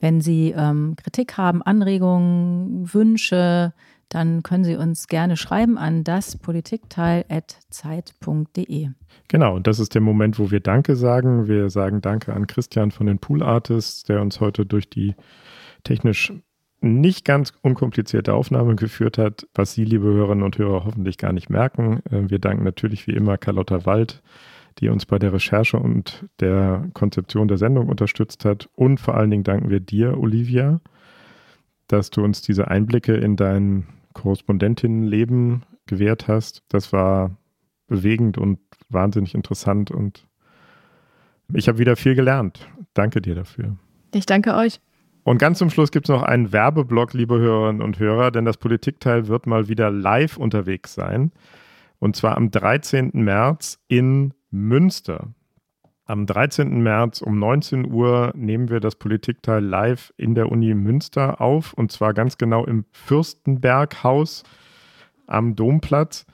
Wenn 0.00 0.20
Sie 0.20 0.52
ähm, 0.56 0.94
Kritik 0.96 1.36
haben, 1.36 1.62
Anregungen, 1.62 2.92
Wünsche, 2.92 3.72
dann 4.08 4.42
können 4.42 4.64
Sie 4.64 4.74
uns 4.76 5.06
gerne 5.06 5.36
schreiben 5.36 5.78
an 5.78 6.02
daspolitikteil.zeit.de. 6.04 8.88
Genau, 9.28 9.56
und 9.56 9.66
das 9.66 9.78
ist 9.78 9.94
der 9.94 10.02
Moment, 10.02 10.38
wo 10.38 10.50
wir 10.50 10.60
Danke 10.60 10.96
sagen. 10.96 11.48
Wir 11.48 11.70
sagen 11.70 12.02
Danke 12.02 12.34
an 12.34 12.46
Christian 12.46 12.90
von 12.90 13.06
den 13.06 13.18
Pool 13.18 13.42
Artists, 13.42 14.02
der 14.02 14.20
uns 14.20 14.40
heute 14.40 14.66
durch 14.66 14.90
die 14.90 15.14
technisch 15.84 16.34
nicht 16.82 17.24
ganz 17.24 17.52
unkomplizierte 17.62 18.34
Aufnahme 18.34 18.74
geführt 18.74 19.16
hat, 19.16 19.46
was 19.54 19.72
Sie, 19.72 19.84
liebe 19.84 20.06
Hörerinnen 20.06 20.42
und 20.42 20.58
Hörer, 20.58 20.84
hoffentlich 20.84 21.16
gar 21.16 21.32
nicht 21.32 21.48
merken. 21.48 22.02
Äh, 22.10 22.28
wir 22.28 22.38
danken 22.38 22.64
natürlich 22.64 23.06
wie 23.06 23.12
immer 23.12 23.38
Carlotta 23.38 23.86
Wald, 23.86 24.20
die 24.78 24.88
uns 24.88 25.06
bei 25.06 25.18
der 25.18 25.32
Recherche 25.32 25.78
und 25.78 26.26
der 26.40 26.88
Konzeption 26.94 27.48
der 27.48 27.58
Sendung 27.58 27.88
unterstützt 27.88 28.44
hat. 28.44 28.68
Und 28.74 28.98
vor 28.98 29.16
allen 29.16 29.30
Dingen 29.30 29.44
danken 29.44 29.70
wir 29.70 29.80
dir, 29.80 30.18
Olivia, 30.18 30.80
dass 31.88 32.10
du 32.10 32.22
uns 32.22 32.42
diese 32.42 32.68
Einblicke 32.68 33.14
in 33.14 33.36
dein 33.36 33.86
Korrespondentinnenleben 34.14 35.64
gewährt 35.86 36.28
hast. 36.28 36.62
Das 36.68 36.92
war 36.92 37.36
bewegend 37.86 38.38
und 38.38 38.58
wahnsinnig 38.88 39.34
interessant 39.34 39.90
und 39.90 40.26
ich 41.52 41.68
habe 41.68 41.78
wieder 41.78 41.96
viel 41.96 42.14
gelernt. 42.14 42.66
Danke 42.94 43.20
dir 43.20 43.34
dafür. 43.34 43.76
Ich 44.14 44.26
danke 44.26 44.54
euch. 44.54 44.80
Und 45.24 45.38
ganz 45.38 45.58
zum 45.58 45.70
Schluss 45.70 45.92
gibt 45.92 46.06
es 46.06 46.14
noch 46.14 46.22
einen 46.22 46.52
Werbeblock, 46.52 47.12
liebe 47.12 47.38
Hörerinnen 47.38 47.82
und 47.82 47.98
Hörer, 47.98 48.30
denn 48.30 48.44
das 48.44 48.56
Politikteil 48.56 49.28
wird 49.28 49.46
mal 49.46 49.68
wieder 49.68 49.90
live 49.90 50.36
unterwegs 50.36 50.94
sein. 50.94 51.32
Und 51.98 52.16
zwar 52.16 52.36
am 52.36 52.50
13. 52.50 53.10
März 53.12 53.78
in 53.86 54.34
Münster. 54.52 55.34
Am 56.04 56.26
13. 56.26 56.82
März 56.82 57.22
um 57.22 57.38
19 57.38 57.90
Uhr 57.90 58.32
nehmen 58.36 58.68
wir 58.68 58.80
das 58.80 58.96
Politikteil 58.96 59.64
live 59.64 60.12
in 60.16 60.34
der 60.34 60.52
Uni 60.52 60.74
Münster 60.74 61.40
auf 61.40 61.72
und 61.72 61.90
zwar 61.90 62.12
ganz 62.12 62.38
genau 62.38 62.64
im 62.64 62.84
Fürstenberghaus 62.92 64.44
am 65.26 65.56
Domplatz. 65.56 66.26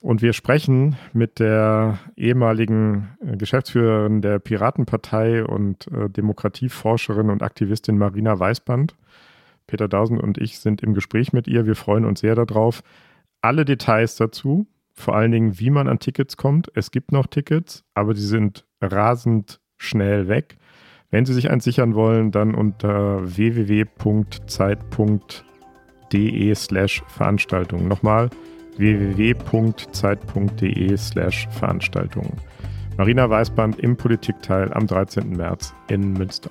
Und 0.00 0.22
wir 0.22 0.32
sprechen 0.32 0.96
mit 1.12 1.40
der 1.40 1.98
ehemaligen 2.16 3.08
äh, 3.20 3.36
Geschäftsführerin 3.36 4.22
der 4.22 4.38
Piratenpartei 4.38 5.44
und 5.44 5.88
äh, 5.88 6.08
Demokratieforscherin 6.08 7.28
und 7.28 7.42
Aktivistin 7.42 7.98
Marina 7.98 8.38
Weißband. 8.38 8.94
Peter 9.66 9.88
Dausen 9.88 10.18
und 10.18 10.38
ich 10.38 10.58
sind 10.58 10.82
im 10.82 10.94
Gespräch 10.94 11.32
mit 11.32 11.46
ihr. 11.48 11.66
Wir 11.66 11.76
freuen 11.76 12.06
uns 12.06 12.20
sehr 12.20 12.34
darauf. 12.34 12.82
Alle 13.42 13.64
Details 13.64 14.16
dazu, 14.16 14.66
vor 15.00 15.16
allen 15.16 15.32
Dingen, 15.32 15.58
wie 15.58 15.70
man 15.70 15.88
an 15.88 15.98
Tickets 15.98 16.36
kommt. 16.36 16.70
Es 16.74 16.90
gibt 16.90 17.10
noch 17.12 17.26
Tickets, 17.26 17.84
aber 17.94 18.14
die 18.14 18.20
sind 18.20 18.66
rasend 18.80 19.60
schnell 19.76 20.28
weg. 20.28 20.56
Wenn 21.10 21.26
Sie 21.26 21.34
sich 21.34 21.50
eins 21.50 21.64
sichern 21.64 21.94
wollen, 21.94 22.30
dann 22.30 22.54
unter 22.54 23.36
www.zeit.de 23.36 24.44
slash 26.54 27.02
Veranstaltungen. 27.08 27.88
Nochmal 27.88 28.30
www.zeit.de 28.76 29.86
slash 30.96 31.48
Veranstaltungen. 31.50 32.36
Marina 32.96 33.28
Weißband 33.28 33.80
im 33.80 33.96
Politikteil 33.96 34.72
am 34.72 34.86
13. 34.86 35.36
März 35.36 35.74
in 35.88 36.12
Münster. 36.12 36.50